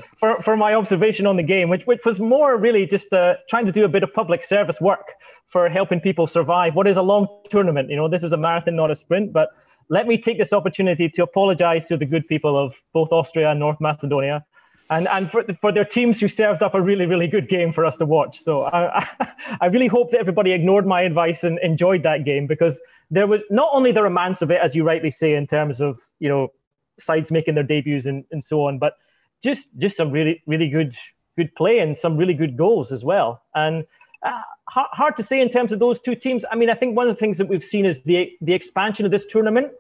for 0.21 0.43
for 0.43 0.59
my 0.59 0.75
observation 0.75 1.27
on 1.27 1.37
the 1.37 1.43
game, 1.43 1.71
which 1.71 1.87
which 1.87 2.05
was 2.05 2.21
more 2.21 2.59
really 2.59 2.85
just 2.87 3.11
uh, 3.15 3.37
trying 3.49 3.65
to 3.65 3.73
do 3.73 3.87
a 3.87 3.89
bit 3.89 4.03
of 4.03 4.13
public 4.13 4.45
service 4.45 4.79
work 4.79 5.15
for 5.49 5.71
helping 5.71 6.01
people 6.01 6.27
survive 6.27 6.75
what 6.75 6.87
is 6.87 6.99
a 6.99 7.03
long 7.03 7.27
tournament. 7.49 7.89
You 7.89 7.97
know, 7.97 8.09
this 8.09 8.23
is 8.23 8.35
a 8.35 8.37
marathon, 8.37 8.77
not 8.77 8.91
a 8.91 8.95
sprint. 8.95 9.33
But 9.33 9.49
let 9.89 10.07
me 10.07 10.19
take 10.19 10.37
this 10.37 10.53
opportunity 10.53 11.09
to 11.09 11.23
apologise 11.23 11.87
to 11.87 11.97
the 11.97 12.05
good 12.05 12.29
people 12.29 12.59
of 12.63 12.83
both 12.93 13.11
Austria 13.11 13.53
and 13.53 13.59
North 13.59 13.81
Macedonia 13.81 14.45
and 14.91 15.09
and 15.09 15.31
for, 15.31 15.45
for 15.63 15.73
their 15.73 15.85
teams 15.87 16.21
who 16.21 16.29
served 16.29 16.63
up 16.63 16.75
a 16.75 16.81
really 16.81 17.07
really 17.07 17.27
good 17.27 17.49
game 17.49 17.73
for 17.73 17.87
us 17.87 17.97
to 17.97 18.05
watch. 18.05 18.39
So 18.39 18.65
I 18.65 19.09
I 19.63 19.67
really 19.67 19.87
hope 19.87 20.11
that 20.11 20.21
everybody 20.21 20.53
ignored 20.53 20.87
my 20.87 21.01
advice 21.03 21.43
and 21.43 21.59
enjoyed 21.61 22.03
that 22.03 22.25
game 22.25 22.47
because 22.47 22.81
there 23.11 23.27
was 23.27 23.43
not 23.51 23.69
only 23.73 23.93
the 23.93 24.03
romance 24.03 24.43
of 24.43 24.51
it, 24.51 24.61
as 24.63 24.75
you 24.75 24.85
rightly 24.85 25.11
say, 25.11 25.35
in 25.35 25.47
terms 25.47 25.81
of 25.81 26.01
you 26.19 26.29
know 26.29 26.53
sides 26.99 27.31
making 27.31 27.55
their 27.55 27.65
debuts 27.65 28.07
and, 28.07 28.25
and 28.31 28.43
so 28.43 28.67
on, 28.67 28.79
but 28.79 28.95
just 29.43 29.69
just 29.79 29.97
some 29.97 30.11
really 30.11 30.43
really 30.47 30.69
good 30.69 30.95
good 31.37 31.55
play 31.55 31.79
and 31.79 31.97
some 31.97 32.17
really 32.17 32.35
good 32.35 32.57
goals 32.57 32.93
as 32.93 33.05
well. 33.05 33.43
And 33.55 33.85
uh, 34.23 34.43
hard 34.69 35.17
to 35.17 35.23
say 35.23 35.41
in 35.41 35.49
terms 35.49 35.73
of 35.73 35.79
those 35.79 36.01
two 36.01 36.15
teams. 36.15 36.45
I 36.51 36.57
mean, 36.57 36.71
I 36.71 36.75
think 36.75 36.97
one 36.97 37.09
of 37.09 37.17
the 37.17 37.19
things 37.19 37.39
that 37.39 37.49
we've 37.49 37.65
seen 37.65 37.85
is 37.85 38.01
the 38.05 38.31
the 38.41 38.53
expansion 38.53 39.05
of 39.05 39.11
this 39.11 39.27
tournament 39.27 39.73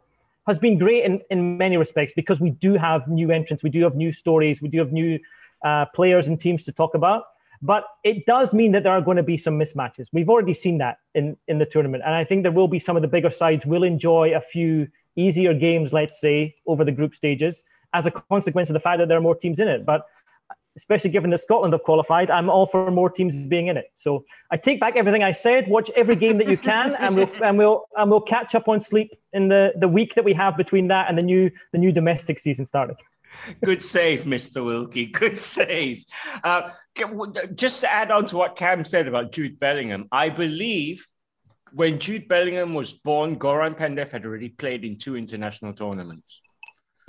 has 0.46 0.58
been 0.58 0.76
great 0.78 1.04
in, 1.04 1.20
in 1.30 1.56
many 1.56 1.76
respects 1.76 2.12
because 2.14 2.40
we 2.40 2.50
do 2.50 2.74
have 2.74 3.06
new 3.06 3.30
entrants, 3.30 3.62
we 3.62 3.70
do 3.70 3.82
have 3.84 3.94
new 3.94 4.10
stories, 4.10 4.60
we 4.60 4.68
do 4.68 4.78
have 4.78 4.92
new 4.92 5.18
uh, 5.64 5.86
players 5.94 6.26
and 6.26 6.40
teams 6.40 6.64
to 6.64 6.72
talk 6.72 6.94
about. 6.94 7.24
But 7.62 7.84
it 8.02 8.26
does 8.26 8.52
mean 8.52 8.72
that 8.72 8.82
there 8.82 8.92
are 8.92 9.00
going 9.00 9.16
to 9.16 9.22
be 9.22 9.36
some 9.36 9.58
mismatches. 9.58 10.08
We've 10.12 10.28
already 10.28 10.52
seen 10.52 10.78
that 10.78 10.98
in, 11.14 11.36
in 11.46 11.58
the 11.58 11.66
tournament. 11.66 12.02
And 12.04 12.12
I 12.12 12.24
think 12.24 12.42
there 12.42 12.52
will 12.52 12.68
be 12.68 12.80
some 12.80 12.96
of 12.96 13.02
the 13.02 13.08
bigger 13.08 13.30
sides 13.30 13.64
will 13.64 13.84
enjoy 13.84 14.34
a 14.34 14.40
few 14.40 14.88
easier 15.14 15.54
games, 15.54 15.92
let's 15.92 16.20
say, 16.20 16.56
over 16.66 16.84
the 16.84 16.90
group 16.90 17.14
stages 17.14 17.62
as 17.94 18.06
a 18.06 18.10
consequence 18.10 18.68
of 18.68 18.74
the 18.74 18.80
fact 18.80 18.98
that 18.98 19.08
there 19.08 19.16
are 19.16 19.22
more 19.22 19.36
teams 19.36 19.60
in 19.60 19.68
it. 19.68 19.86
But 19.86 20.06
especially 20.76 21.10
given 21.10 21.30
that 21.30 21.38
Scotland 21.38 21.72
have 21.72 21.82
qualified, 21.82 22.30
I'm 22.30 22.48
all 22.48 22.66
for 22.66 22.90
more 22.90 23.10
teams 23.10 23.34
being 23.46 23.68
in 23.68 23.76
it. 23.76 23.92
So 23.94 24.24
I 24.50 24.56
take 24.56 24.80
back 24.80 24.96
everything 24.96 25.22
I 25.22 25.32
said. 25.32 25.68
Watch 25.68 25.90
every 25.94 26.16
game 26.16 26.38
that 26.38 26.48
you 26.48 26.56
can, 26.56 26.94
and 26.98 27.14
we'll 27.14 27.30
and 27.44 27.58
we'll 27.58 27.84
and 27.96 28.10
we'll 28.10 28.20
catch 28.22 28.54
up 28.54 28.68
on 28.68 28.80
sleep 28.80 29.12
in 29.32 29.48
the, 29.48 29.72
the 29.78 29.88
week 29.88 30.14
that 30.14 30.24
we 30.24 30.32
have 30.34 30.56
between 30.56 30.88
that 30.88 31.08
and 31.08 31.16
the 31.16 31.22
new 31.22 31.50
the 31.72 31.78
new 31.78 31.92
domestic 31.92 32.38
season 32.38 32.64
starting. 32.64 32.96
Good 33.64 33.82
save, 33.82 34.22
Mr. 34.24 34.64
Wilkie. 34.64 35.06
Good 35.06 35.38
save. 35.38 36.04
Uh, 36.44 36.70
just 37.54 37.80
to 37.80 37.92
add 37.92 38.10
on 38.10 38.26
to 38.26 38.36
what 38.36 38.56
Cam 38.56 38.84
said 38.84 39.08
about 39.08 39.32
Jude 39.32 39.58
Bellingham, 39.58 40.08
I 40.12 40.28
believe 40.28 41.06
when 41.72 41.98
Jude 41.98 42.28
Bellingham 42.28 42.74
was 42.74 42.92
born, 42.92 43.36
Goran 43.36 43.76
Pandev 43.76 44.10
had 44.10 44.24
already 44.24 44.50
played 44.50 44.84
in 44.84 44.98
two 44.98 45.16
international 45.16 45.72
tournaments. 45.72 46.42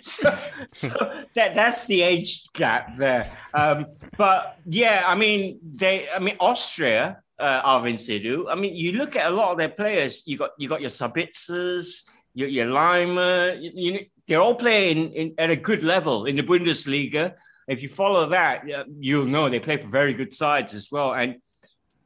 so, 0.00 0.38
so 0.72 1.24
that 1.34 1.54
that's 1.54 1.84
the 1.86 2.00
age 2.02 2.46
gap 2.54 2.96
there. 2.96 3.30
Um, 3.52 3.86
but 4.16 4.58
yeah, 4.64 5.04
I 5.06 5.14
mean, 5.14 5.60
they, 5.62 6.08
I 6.08 6.18
mean, 6.18 6.36
Austria, 6.40 7.18
uh, 7.38 7.62
Arvin 7.62 7.94
Sidhu. 7.94 8.46
I 8.50 8.54
mean, 8.54 8.74
you 8.74 8.92
look 8.92 9.16
at 9.16 9.30
a 9.30 9.34
lot 9.34 9.52
of 9.52 9.58
their 9.58 9.68
players. 9.68 10.22
You 10.26 10.38
got 10.38 10.50
you 10.58 10.68
got 10.68 10.80
your 10.80 10.90
Sabitzers, 10.90 12.08
your, 12.36 12.48
your 12.48 12.66
Laimer. 12.66 13.60
You, 13.60 13.70
you, 13.74 14.06
they're 14.26 14.40
all 14.40 14.54
playing 14.54 15.12
in, 15.12 15.34
at 15.38 15.50
a 15.50 15.56
good 15.56 15.82
level 15.82 16.26
in 16.26 16.36
the 16.36 16.42
Bundesliga. 16.42 17.34
If 17.66 17.82
you 17.82 17.88
follow 17.88 18.28
that, 18.28 18.64
you'll 19.00 19.26
know 19.26 19.48
they 19.48 19.58
play 19.58 19.78
for 19.78 19.88
very 19.88 20.14
good 20.14 20.32
sides 20.32 20.74
as 20.74 20.88
well. 20.92 21.14
And 21.14 21.36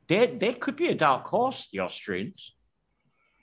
they 0.09 0.27
they 0.27 0.55
could 0.55 0.77
be 0.77 0.89
a 0.89 0.95
dark 0.95 1.27
horse, 1.27 1.69
the 1.73 1.81
Austrians. 1.81 2.55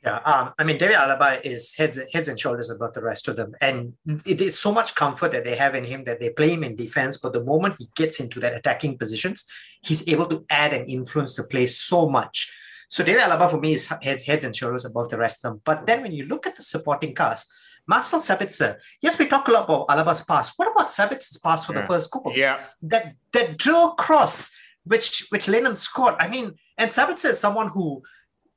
Yeah, 0.03 0.19
um, 0.25 0.53
I 0.59 0.63
mean, 0.63 0.77
David 0.77 0.95
Alaba 0.95 1.41
is 1.43 1.75
heads 1.75 1.99
heads 2.13 2.27
and 2.27 2.39
shoulders 2.39 2.69
above 2.69 2.93
the 2.93 3.03
rest 3.03 3.27
of 3.27 3.35
them, 3.35 3.55
and 3.59 3.93
it 4.25 4.39
is 4.41 4.57
so 4.57 4.71
much 4.71 4.95
comfort 4.95 5.31
that 5.33 5.43
they 5.43 5.55
have 5.55 5.75
in 5.75 5.83
him 5.83 6.03
that 6.05 6.19
they 6.19 6.29
play 6.29 6.51
him 6.51 6.63
in 6.63 6.75
defense. 6.75 7.17
But 7.17 7.33
the 7.33 7.43
moment 7.43 7.75
he 7.79 7.89
gets 7.95 8.19
into 8.19 8.39
that 8.41 8.55
attacking 8.55 8.97
positions, 8.97 9.45
he's 9.81 10.07
able 10.07 10.27
to 10.27 10.45
add 10.49 10.71
and 10.73 10.89
influence 10.89 11.35
the 11.35 11.43
play 11.43 11.65
so 11.65 12.07
much. 12.07 12.51
So 12.87 13.03
David 13.03 13.21
Alaba 13.21 13.51
for 13.51 13.59
me 13.59 13.73
is 13.73 13.87
heads 14.01 14.25
heads 14.25 14.43
and 14.45 14.55
shoulders 14.55 14.85
above 14.85 15.09
the 15.09 15.17
rest 15.17 15.43
of 15.43 15.51
them. 15.51 15.61
But 15.63 15.85
then 15.85 16.01
when 16.01 16.13
you 16.13 16.25
look 16.25 16.47
at 16.47 16.55
the 16.55 16.63
supporting 16.63 17.13
cast, 17.13 17.51
Marcel 17.87 18.19
Sabitzer, 18.19 18.77
yes, 19.01 19.17
we 19.17 19.27
talk 19.27 19.47
a 19.47 19.51
lot 19.51 19.65
about 19.65 19.87
Alaba's 19.87 20.21
pass. 20.21 20.51
What 20.57 20.71
about 20.71 20.87
Sabitzer's 20.87 21.37
pass 21.37 21.65
for 21.65 21.73
yeah. 21.73 21.81
the 21.81 21.87
first 21.87 22.11
goal? 22.11 22.33
Yeah, 22.35 22.59
that 22.83 23.15
that 23.33 23.57
drill 23.57 23.91
cross 23.91 24.55
which 24.87 25.27
which 25.29 25.47
Lainer 25.47 25.75
scored. 25.75 26.15
I 26.19 26.27
mean, 26.27 26.53
and 26.77 26.91
Sabitzer 26.91 27.31
is 27.31 27.39
someone 27.39 27.69
who 27.69 28.01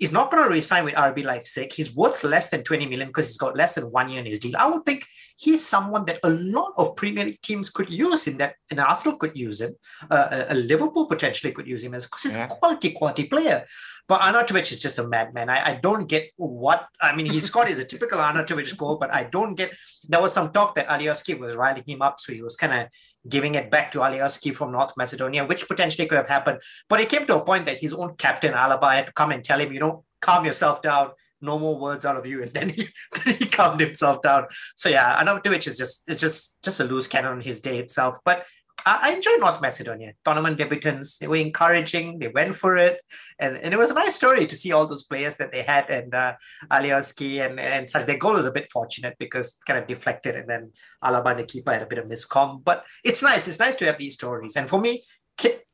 He's 0.01 0.13
not 0.13 0.31
going 0.31 0.43
to 0.43 0.49
resign 0.49 0.87
with 0.87 0.95
RB 0.95 1.25
Leipzig. 1.25 1.73
He's 1.73 1.95
worth 1.95 2.25
less 2.25 2.49
than 2.49 2.65
20 2.65 2.87
million 2.87 3.09
because 3.09 3.29
he's 3.29 3.37
got 3.37 3.55
less 3.55 3.75
than 3.75 3.85
one 3.85 4.09
year 4.09 4.21
in 4.21 4.27
his 4.27 4.39
deal. 4.39 4.57
I 4.59 4.69
would 4.69 4.85
think 4.85 5.07
he's 5.37 5.67
someone 5.67 6.07
that 6.07 6.19
a 6.25 6.31
lot 6.31 6.73
of 6.79 6.97
Premier 6.97 7.27
League 7.27 7.43
teams 7.43 7.69
could 7.69 7.91
use 7.91 8.27
in 8.27 8.39
that, 8.39 8.55
and 8.71 8.81
Arsenal 8.81 9.19
could 9.19 9.37
use 9.37 9.61
him. 9.61 9.75
Uh, 10.11 10.45
a, 10.49 10.55
Liverpool 10.55 11.07
potentially 11.07 11.53
could 11.53 11.67
use 11.67 11.85
him 11.85 11.95
as 11.95 12.07
because 12.07 12.23
he's 12.23 12.37
yeah. 12.37 12.47
a 12.47 12.49
quality, 12.49 12.93
quality 12.93 13.25
player. 13.25 13.65
But 14.09 14.23
Arnautovic 14.23 14.73
is 14.73 14.81
just 14.81 14.99
a 14.99 15.07
madman. 15.07 15.49
I, 15.49 15.73
I 15.73 15.75
don't 15.75 16.07
get 16.09 16.31
what 16.37 16.89
I 17.01 17.15
mean. 17.15 17.27
He 17.27 17.41
scored 17.41 17.69
is 17.69 17.79
a 17.79 17.85
typical 17.85 18.19
Arnautovic 18.19 18.77
goal, 18.77 18.97
but 18.97 19.13
I 19.15 19.25
don't 19.25 19.55
get. 19.55 19.73
There 20.09 20.21
was 20.21 20.33
some 20.33 20.51
talk 20.51 20.75
that 20.75 20.89
Alioski 20.89 21.39
was 21.39 21.55
riling 21.55 21.85
him 21.87 22.03
up, 22.03 22.21
so 22.21 22.33
he 22.33 22.43
was 22.43 22.57
kind 22.57 22.72
of 22.72 22.89
giving 23.29 23.55
it 23.55 23.71
back 23.71 23.93
to 23.93 23.99
Alioski 23.99 24.55
from 24.55 24.73
North 24.73 24.93
Macedonia, 24.97 25.45
which 25.45 25.68
potentially 25.68 26.07
could 26.09 26.18
have 26.18 26.29
happened. 26.29 26.61
But 26.89 27.01
it 27.01 27.09
came 27.09 27.27
to 27.27 27.37
a 27.37 27.45
point 27.45 27.66
that 27.66 27.79
his 27.79 27.93
own 27.93 28.16
captain 28.16 28.55
Alaba 28.55 28.95
had 28.95 29.07
to 29.07 29.12
come 29.12 29.33
and 29.33 29.45
tell 29.45 29.61
him, 29.61 29.73
you 29.73 29.81
know, 29.81 30.05
calm 30.21 30.45
yourself 30.45 30.83
down. 30.83 31.11
No 31.43 31.59
more 31.59 31.79
words 31.79 32.05
out 32.05 32.16
of 32.16 32.27
you, 32.27 32.43
and 32.43 32.53
then 32.53 32.68
he 32.68 32.89
then 33.25 33.35
he 33.35 33.47
calmed 33.47 33.81
himself 33.81 34.21
down. 34.23 34.47
So 34.77 34.89
yeah, 34.89 35.23
Arnautovic 35.23 35.66
is 35.66 35.79
just 35.79 36.09
it's 36.09 36.21
just 36.21 36.62
just 36.62 36.81
a 36.81 36.85
loose 36.85 37.09
cannon 37.09 37.33
on 37.33 37.41
his 37.41 37.61
day 37.61 37.79
itself. 37.79 38.18
But 38.25 38.45
I, 38.87 39.11
I 39.11 39.12
enjoy 39.14 39.37
North 39.39 39.61
Macedonia. 39.61 40.12
Tournament 40.24 40.59
debutants, 40.59 41.18
they 41.18 41.26
were 41.26 41.37
encouraging, 41.37 42.18
they 42.18 42.28
went 42.28 42.57
for 42.57 42.76
it. 42.76 43.01
And, 43.39 43.57
and 43.57 43.72
it 43.74 43.76
was 43.76 43.91
a 43.91 43.95
nice 43.95 44.16
story 44.16 44.47
to 44.47 44.57
see 44.57 44.72
all 44.72 44.87
those 44.87 45.05
players 45.05 45.37
that 45.37 45.53
they 45.53 45.62
had 45.62 45.89
and 45.91 46.14
uh, 46.14 46.35
Alioski 46.70 47.45
and, 47.45 47.59
and 47.61 47.89
such. 47.89 48.07
Their 48.07 48.18
goal 48.18 48.35
was 48.35 48.47
a 48.47 48.53
bit 48.53 48.70
fortunate 48.72 49.16
because 49.18 49.57
kind 49.66 49.78
of 49.78 49.87
deflected 49.87 50.35
and 50.37 50.49
then 50.49 50.72
Alaba, 51.03 51.37
the 51.37 51.45
keeper, 51.45 51.72
had 51.72 51.83
a 51.83 51.87
bit 51.87 51.99
of 51.99 52.07
miscom. 52.07 52.62
But 52.64 52.85
it's 53.05 53.22
nice. 53.22 53.49
It's 53.49 53.61
nice 53.61 53.76
to 53.76 53.87
have 53.87 53.99
these 53.99 54.14
stories. 54.14 54.57
And 54.57 54.68
for 54.68 54.81
me, 54.81 55.05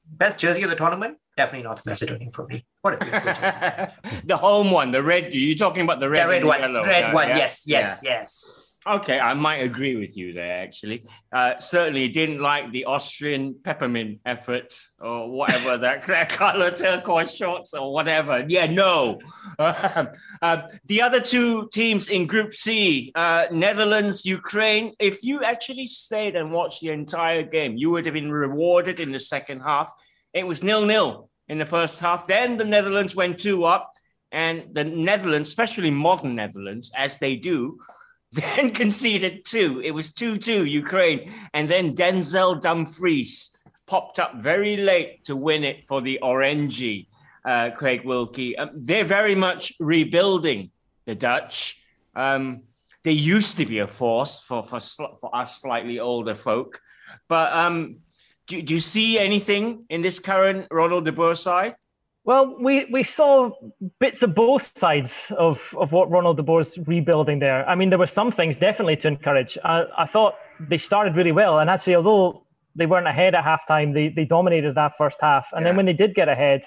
best 0.09 0.39
jersey 0.39 0.63
of 0.63 0.71
the 0.71 0.77
tournament, 0.77 1.19
definitely 1.37 1.65
North 1.65 1.85
Macedonia 1.85 2.31
for 2.33 2.47
me. 2.47 2.65
What 2.83 2.95
a 2.95 2.99
beautiful 2.99 3.33
jersey. 3.35 4.23
the 4.25 4.37
home 4.37 4.71
one, 4.71 4.91
the 4.91 5.03
red. 5.03 5.35
You're 5.35 5.57
talking 5.57 5.83
about 5.83 6.01
the 6.01 6.09
red, 6.09 6.25
the 6.25 6.31
red 6.31 6.45
one. 6.45 6.61
Yellow. 6.61 6.85
Red 6.85 7.05
uh, 7.05 7.13
one, 7.13 7.29
yeah? 7.29 7.37
yes, 7.37 7.65
yes, 7.67 8.01
yeah. 8.03 8.11
yes. 8.11 8.67
Okay, 8.87 9.19
I 9.19 9.35
might 9.35 9.57
agree 9.57 9.97
with 9.97 10.17
you 10.17 10.33
there. 10.33 10.63
Actually, 10.63 11.03
uh, 11.33 11.59
certainly 11.59 12.07
didn't 12.07 12.41
like 12.41 12.71
the 12.71 12.85
Austrian 12.85 13.57
peppermint 13.65 14.21
effort 14.25 14.81
or 15.01 15.29
whatever 15.29 15.77
that, 15.79 16.03
that 16.03 16.29
color 16.29 16.71
turquoise 16.71 17.35
shorts 17.35 17.75
or 17.75 17.93
whatever. 17.93 18.45
Yeah, 18.47 18.67
no. 18.67 19.19
Uh, 19.59 20.07
uh, 20.43 20.69
the 20.85 21.03
other 21.03 21.21
two 21.21 21.69
teams 21.73 22.09
in 22.09 22.29
Group 22.29 22.55
C, 22.55 23.11
uh, 23.17 23.47
Netherlands, 23.51 24.25
Ukraine. 24.25 24.95
If 25.01 25.25
you 25.25 25.43
actually 25.43 25.89
stayed 25.89 26.37
and 26.37 26.53
watched 26.53 26.81
the 26.81 26.91
entire 26.91 27.43
game, 27.43 27.77
you 27.77 27.91
would 27.91 28.07
have 28.07 28.15
been 28.15 28.31
rewarded 28.31 29.01
in 29.01 29.11
the 29.11 29.21
second 29.21 29.61
half. 29.61 29.93
It 30.37 30.47
was 30.47 30.63
nil 30.63 30.85
nil 30.85 31.31
in 31.49 31.59
the 31.59 31.67
first 31.67 31.99
half. 32.01 32.27
Then 32.27 32.59
the 32.59 32.65
Netherlands 32.65 33.17
went 33.17 33.39
two 33.39 33.65
up, 33.65 33.93
and 34.31 34.69
the 34.73 34.85
Netherlands, 34.85 35.49
especially 35.49 35.91
modern 35.91 36.35
Netherlands, 36.35 36.93
as 36.95 37.19
they 37.19 37.37
do 37.37 37.79
then 38.33 38.71
conceded 38.71 39.45
two. 39.45 39.81
It 39.85 39.93
was 39.93 40.13
2 40.13 40.39
2 40.39 40.67
Ukraine. 40.67 41.33
And 41.55 41.69
then 41.69 41.95
Denzel 41.95 42.61
Dumfries 42.61 43.57
popped 43.87 44.19
up 44.19 44.37
very 44.37 44.77
late 44.77 45.25
to 45.25 45.37
win 45.37 45.65
it 45.65 45.87
for 45.87 46.03
the 46.03 46.19
Oranje, 46.23 47.07
uh, 47.45 47.71
Craig 47.71 48.05
Wilkie. 48.05 48.59
Um, 48.59 48.71
they're 48.75 49.05
very 49.05 49.35
much 49.35 49.73
rebuilding 49.81 50.71
the 51.07 51.15
Dutch. 51.15 51.81
Um, 52.15 52.63
they 53.05 53.13
used 53.13 53.57
to 53.59 53.67
be 53.67 53.79
a 53.79 53.87
force 53.87 54.41
for, 54.41 54.65
for, 54.65 54.81
for 54.81 55.35
us 55.35 55.61
slightly 55.61 56.01
older 56.01 56.35
folk. 56.35 56.81
But 57.29 57.53
um, 57.53 57.99
do, 58.47 58.63
do 58.63 58.75
you 58.75 58.81
see 58.81 59.19
anything 59.19 59.85
in 59.89 60.03
this 60.03 60.19
current 60.19 60.67
Ronald 60.71 61.05
de 61.05 61.13
Boer 61.13 61.35
side? 61.35 61.77
Well, 62.25 62.57
we, 62.61 62.87
we 62.87 63.05
saw 63.05 63.53
bits 64.01 64.23
of 64.23 64.35
both 64.35 64.77
sides 64.77 65.31
of, 65.39 65.73
of 65.79 65.93
what 65.93 66.11
Ronald 66.11 66.39
de 66.39 66.43
Boer's 66.43 66.77
rebuilding 66.87 67.39
there. 67.39 67.69
I 67.69 67.77
mean, 67.77 67.89
there 67.89 68.01
were 68.01 68.09
some 68.09 68.33
things 68.33 68.57
definitely 68.57 68.97
to 68.97 69.09
encourage. 69.09 69.57
I, 69.65 69.85
I 69.97 70.07
thought 70.07 70.35
they 70.59 70.79
started 70.79 71.15
really 71.15 71.31
well. 71.31 71.61
And 71.61 71.71
actually, 71.71 71.95
although 71.95 72.45
they 72.75 72.87
weren't 72.87 73.07
ahead 73.07 73.37
at 73.37 73.45
halftime, 73.45 73.95
they, 73.95 74.09
they 74.09 74.25
dominated 74.25 74.75
that 74.75 74.97
first 74.99 75.19
half. 75.21 75.49
And 75.53 75.63
yeah. 75.63 75.69
then 75.69 75.77
when 75.77 75.87
they 75.87 75.93
did 75.93 76.17
get 76.17 76.29
ahead, 76.29 76.63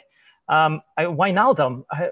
um, 0.48 0.82
I, 0.98 1.04
Wijnaldum, 1.04 1.84
I, 1.92 2.12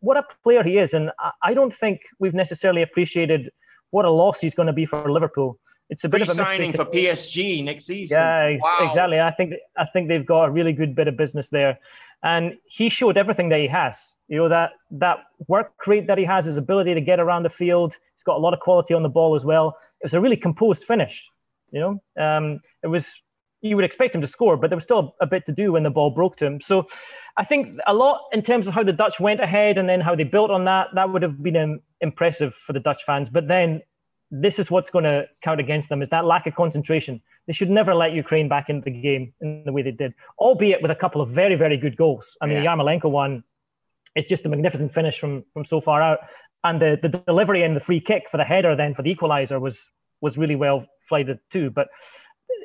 what 0.00 0.18
a 0.18 0.24
player 0.42 0.62
he 0.62 0.76
is. 0.76 0.92
And 0.92 1.12
I, 1.18 1.30
I 1.42 1.54
don't 1.54 1.74
think 1.74 2.02
we've 2.18 2.34
necessarily 2.34 2.82
appreciated 2.82 3.50
what 3.90 4.04
a 4.04 4.10
loss 4.10 4.40
he's 4.40 4.54
going 4.54 4.66
to 4.66 4.74
be 4.74 4.84
for 4.84 5.10
Liverpool. 5.10 5.58
It's 5.88 6.04
a 6.04 6.08
bit 6.08 6.22
of 6.22 6.28
a 6.28 6.34
signing 6.34 6.72
for 6.72 6.84
PSG 6.84 7.62
next 7.62 7.86
season. 7.86 8.18
Yeah, 8.18 8.56
wow. 8.60 8.88
exactly. 8.88 9.20
I 9.20 9.30
think 9.30 9.54
I 9.76 9.84
think 9.86 10.08
they've 10.08 10.26
got 10.26 10.44
a 10.44 10.50
really 10.50 10.72
good 10.72 10.94
bit 10.94 11.06
of 11.06 11.16
business 11.16 11.48
there 11.48 11.78
and 12.22 12.54
he 12.66 12.88
showed 12.88 13.16
everything 13.16 13.48
that 13.50 13.60
he 13.60 13.68
has. 13.68 14.14
You 14.28 14.38
know 14.38 14.48
that 14.48 14.72
that 14.92 15.18
work 15.46 15.72
rate 15.86 16.06
that 16.08 16.18
he 16.18 16.24
has, 16.24 16.44
his 16.44 16.56
ability 16.56 16.94
to 16.94 17.00
get 17.00 17.20
around 17.20 17.44
the 17.44 17.50
field. 17.50 17.96
He's 18.14 18.24
got 18.24 18.36
a 18.36 18.40
lot 18.40 18.54
of 18.54 18.60
quality 18.60 18.94
on 18.94 19.02
the 19.02 19.08
ball 19.08 19.34
as 19.36 19.44
well. 19.44 19.76
It 20.00 20.06
was 20.06 20.14
a 20.14 20.20
really 20.20 20.36
composed 20.36 20.84
finish. 20.84 21.28
You 21.70 22.00
know, 22.16 22.24
um, 22.24 22.60
it 22.82 22.88
was 22.88 23.08
you 23.62 23.76
would 23.76 23.84
expect 23.84 24.14
him 24.14 24.20
to 24.20 24.26
score, 24.26 24.56
but 24.56 24.70
there 24.70 24.76
was 24.76 24.84
still 24.84 25.14
a 25.20 25.26
bit 25.26 25.46
to 25.46 25.52
do 25.52 25.72
when 25.72 25.82
the 25.82 25.90
ball 25.90 26.10
broke 26.10 26.36
to 26.36 26.46
him. 26.46 26.60
So 26.60 26.86
I 27.36 27.44
think 27.44 27.78
a 27.86 27.94
lot 27.94 28.22
in 28.32 28.42
terms 28.42 28.66
of 28.66 28.74
how 28.74 28.82
the 28.82 28.92
Dutch 28.92 29.18
went 29.20 29.40
ahead 29.40 29.78
and 29.78 29.88
then 29.88 30.00
how 30.00 30.14
they 30.14 30.24
built 30.24 30.50
on 30.50 30.64
that, 30.64 30.88
that 30.94 31.12
would 31.12 31.22
have 31.22 31.42
been 31.42 31.56
um, 31.56 31.80
impressive 32.00 32.54
for 32.66 32.72
the 32.72 32.80
Dutch 32.80 33.04
fans. 33.04 33.28
But 33.28 33.48
then 33.48 33.82
this 34.30 34.58
is 34.58 34.70
what's 34.70 34.90
going 34.90 35.04
to 35.04 35.24
count 35.42 35.60
against 35.60 35.88
them 35.88 36.02
is 36.02 36.08
that 36.08 36.24
lack 36.24 36.46
of 36.46 36.54
concentration. 36.54 37.22
They 37.46 37.52
should 37.52 37.70
never 37.70 37.94
let 37.94 38.12
Ukraine 38.12 38.48
back 38.48 38.68
into 38.68 38.84
the 38.84 38.90
game 38.90 39.32
in 39.40 39.62
the 39.64 39.72
way 39.72 39.82
they 39.82 39.92
did, 39.92 40.14
albeit 40.38 40.82
with 40.82 40.90
a 40.90 40.96
couple 40.96 41.20
of 41.20 41.30
very, 41.30 41.54
very 41.54 41.76
good 41.76 41.96
goals. 41.96 42.36
I 42.40 42.46
mean, 42.46 42.62
yeah. 42.62 42.76
the 42.76 42.82
Yarmolenko 42.82 43.10
one 43.10 43.44
is 44.16 44.24
just 44.24 44.44
a 44.46 44.48
magnificent 44.48 44.92
finish 44.92 45.18
from 45.18 45.44
from 45.52 45.64
so 45.64 45.80
far 45.80 46.02
out, 46.02 46.18
and 46.64 46.80
the, 46.80 46.98
the 47.00 47.08
delivery 47.08 47.62
and 47.62 47.76
the 47.76 47.80
free 47.80 48.00
kick 48.00 48.28
for 48.28 48.36
the 48.36 48.44
header 48.44 48.74
then 48.74 48.94
for 48.94 49.02
the 49.02 49.14
equaliser 49.14 49.60
was 49.60 49.86
was 50.20 50.36
really 50.36 50.56
well 50.56 50.86
flighted 51.08 51.38
too. 51.50 51.70
But 51.70 51.88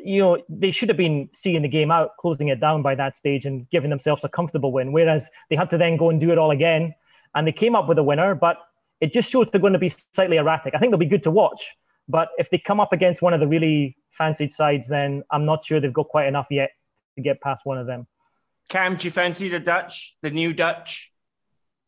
you 0.03 0.21
know, 0.21 0.41
they 0.49 0.71
should 0.71 0.89
have 0.89 0.97
been 0.97 1.29
seeing 1.33 1.61
the 1.61 1.67
game 1.67 1.91
out, 1.91 2.17
closing 2.19 2.47
it 2.47 2.59
down 2.59 2.81
by 2.81 2.95
that 2.95 3.15
stage, 3.15 3.45
and 3.45 3.69
giving 3.69 3.91
themselves 3.91 4.23
a 4.23 4.29
comfortable 4.29 4.71
win. 4.71 4.91
Whereas 4.91 5.29
they 5.49 5.55
had 5.55 5.69
to 5.69 5.77
then 5.77 5.97
go 5.97 6.09
and 6.09 6.19
do 6.19 6.31
it 6.31 6.39
all 6.39 6.49
again, 6.49 6.95
and 7.35 7.45
they 7.45 7.51
came 7.51 7.75
up 7.75 7.87
with 7.87 7.99
a 7.99 8.03
winner, 8.03 8.33
but 8.33 8.57
it 9.01 9.11
just 9.11 9.29
shows 9.29 9.47
they're 9.51 9.59
going 9.59 9.73
to 9.73 9.79
be 9.79 9.93
slightly 10.13 10.37
erratic. 10.37 10.73
I 10.75 10.79
think 10.79 10.91
they'll 10.91 10.99
be 10.99 11.05
good 11.05 11.23
to 11.23 11.31
watch, 11.31 11.75
but 12.07 12.29
if 12.37 12.49
they 12.49 12.57
come 12.59 12.79
up 12.79 12.93
against 12.93 13.21
one 13.21 13.33
of 13.33 13.39
the 13.39 13.47
really 13.47 13.97
fancied 14.09 14.53
sides, 14.53 14.87
then 14.87 15.23
I'm 15.31 15.45
not 15.45 15.65
sure 15.65 15.79
they've 15.79 15.91
got 15.91 16.07
quite 16.07 16.27
enough 16.27 16.47
yet 16.49 16.71
to 17.15 17.21
get 17.21 17.41
past 17.41 17.65
one 17.65 17.77
of 17.77 17.87
them. 17.87 18.07
Cam, 18.69 18.95
do 18.95 19.05
you 19.05 19.11
fancy 19.11 19.49
the 19.49 19.59
Dutch, 19.59 20.15
the 20.21 20.29
new 20.29 20.53
Dutch? 20.53 21.11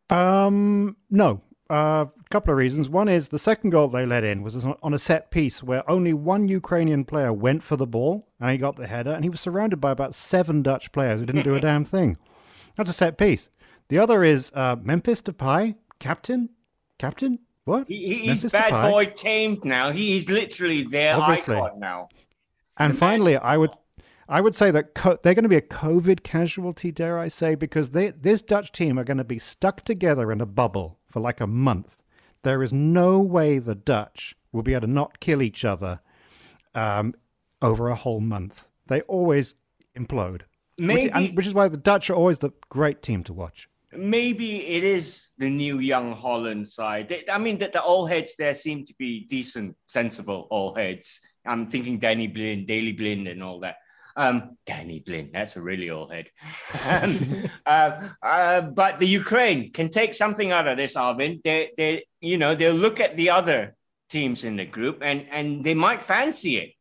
Um, 0.09 0.97
no. 1.09 1.41
A 1.69 1.73
uh, 1.73 2.05
couple 2.29 2.51
of 2.51 2.57
reasons. 2.57 2.89
One 2.89 3.07
is 3.07 3.29
the 3.29 3.39
second 3.39 3.69
goal 3.69 3.87
they 3.87 4.05
let 4.05 4.23
in 4.23 4.43
was 4.43 4.65
on 4.65 4.93
a 4.93 4.99
set 4.99 5.31
piece 5.31 5.63
where 5.63 5.89
only 5.89 6.13
one 6.13 6.49
Ukrainian 6.49 7.05
player 7.05 7.31
went 7.31 7.63
for 7.63 7.77
the 7.77 7.87
ball 7.87 8.27
and 8.39 8.51
he 8.51 8.57
got 8.57 8.75
the 8.75 8.85
header, 8.85 9.11
and 9.11 9.23
he 9.23 9.29
was 9.29 9.39
surrounded 9.39 9.77
by 9.77 9.91
about 9.91 10.13
seven 10.13 10.61
Dutch 10.61 10.91
players 10.91 11.21
who 11.21 11.25
didn't 11.25 11.43
do 11.43 11.55
a 11.55 11.59
damn 11.71 11.85
thing. 11.85 12.17
That's 12.75 12.89
a 12.89 12.93
set 12.93 13.17
piece. 13.17 13.49
The 13.87 13.97
other 13.97 14.23
is 14.23 14.51
uh, 14.53 14.75
Memphis 14.81 15.21
Depay, 15.21 15.75
captain, 15.99 16.49
Captain? 16.99 17.39
What? 17.65 17.87
He, 17.87 18.15
he's 18.15 18.43
bad 18.51 18.73
Depay? 18.73 18.91
boy 18.91 19.05
tamed 19.15 19.63
now. 19.65 19.91
He's 19.91 20.29
literally 20.29 20.83
their 20.83 21.17
Obviously. 21.17 21.55
icon 21.55 21.79
now. 21.79 22.09
And 22.77 22.93
the 22.93 22.97
finally. 22.97 23.37
I 23.37 23.57
would, 23.57 23.71
I 24.27 24.41
would 24.41 24.55
say 24.55 24.71
that 24.71 24.95
co- 24.95 25.17
they're 25.21 25.33
going 25.33 25.43
to 25.43 25.49
be 25.49 25.55
a 25.55 25.61
COVID 25.61 26.23
casualty, 26.23 26.91
dare 26.91 27.17
I 27.17 27.27
say, 27.29 27.55
because 27.55 27.91
they, 27.91 28.11
this 28.11 28.41
Dutch 28.41 28.71
team 28.71 28.99
are 28.99 29.03
going 29.03 29.17
to 29.17 29.23
be 29.23 29.39
stuck 29.39 29.85
together 29.85 30.31
in 30.31 30.41
a 30.41 30.45
bubble 30.45 30.99
for 31.07 31.19
like 31.19 31.39
a 31.39 31.47
month. 31.47 32.03
There 32.43 32.61
is 32.61 32.73
no 32.73 33.19
way 33.19 33.59
the 33.59 33.75
Dutch 33.75 34.35
will 34.51 34.63
be 34.63 34.73
able 34.73 34.87
to 34.87 34.93
not 34.93 35.19
kill 35.19 35.41
each 35.41 35.63
other 35.63 36.01
um, 36.75 37.13
over 37.61 37.87
a 37.87 37.95
whole 37.95 38.19
month. 38.19 38.67
They 38.87 39.01
always 39.01 39.55
implode. 39.97 40.41
Maybe, 40.77 41.03
which, 41.03 41.11
and, 41.13 41.37
which 41.37 41.47
is 41.47 41.53
why 41.53 41.67
the 41.69 41.77
Dutch 41.77 42.09
are 42.09 42.15
always 42.15 42.39
the 42.39 42.51
great 42.69 43.01
team 43.01 43.23
to 43.25 43.33
watch 43.33 43.69
maybe 43.97 44.67
it 44.67 44.83
is 44.83 45.29
the 45.37 45.49
new 45.49 45.79
young 45.79 46.13
Holland 46.13 46.67
side. 46.67 47.13
I 47.31 47.37
mean, 47.37 47.57
that 47.59 47.73
the 47.73 47.83
old 47.83 48.09
heads 48.09 48.35
there 48.37 48.53
seem 48.53 48.85
to 48.85 48.93
be 48.97 49.25
decent, 49.25 49.75
sensible 49.87 50.47
old 50.51 50.77
heads. 50.77 51.21
I'm 51.45 51.67
thinking 51.67 51.99
Danny 51.99 52.27
Blind, 52.27 52.67
Daley 52.67 52.93
Blind, 52.93 53.27
and 53.27 53.43
all 53.43 53.59
that. 53.61 53.75
Um, 54.15 54.57
Danny 54.65 55.03
Blind, 55.05 55.31
that's 55.33 55.55
a 55.55 55.61
really 55.61 55.89
old 55.89 56.11
head. 56.11 56.27
um, 56.85 57.49
uh, 57.65 58.09
uh, 58.21 58.61
but 58.61 58.99
the 58.99 59.07
Ukraine 59.07 59.71
can 59.71 59.89
take 59.89 60.13
something 60.13 60.51
out 60.51 60.67
of 60.67 60.77
this, 60.77 60.95
Arvin. 60.95 61.41
They, 61.41 61.71
they, 61.75 62.05
you 62.21 62.37
know, 62.37 62.55
they'll 62.55 62.73
look 62.73 62.99
at 62.99 63.15
the 63.15 63.31
other 63.31 63.75
teams 64.09 64.43
in 64.43 64.55
the 64.55 64.65
group 64.65 64.99
and 65.01 65.25
and 65.31 65.63
they 65.63 65.73
might 65.73 66.03
fancy 66.03 66.57
it. 66.57 66.73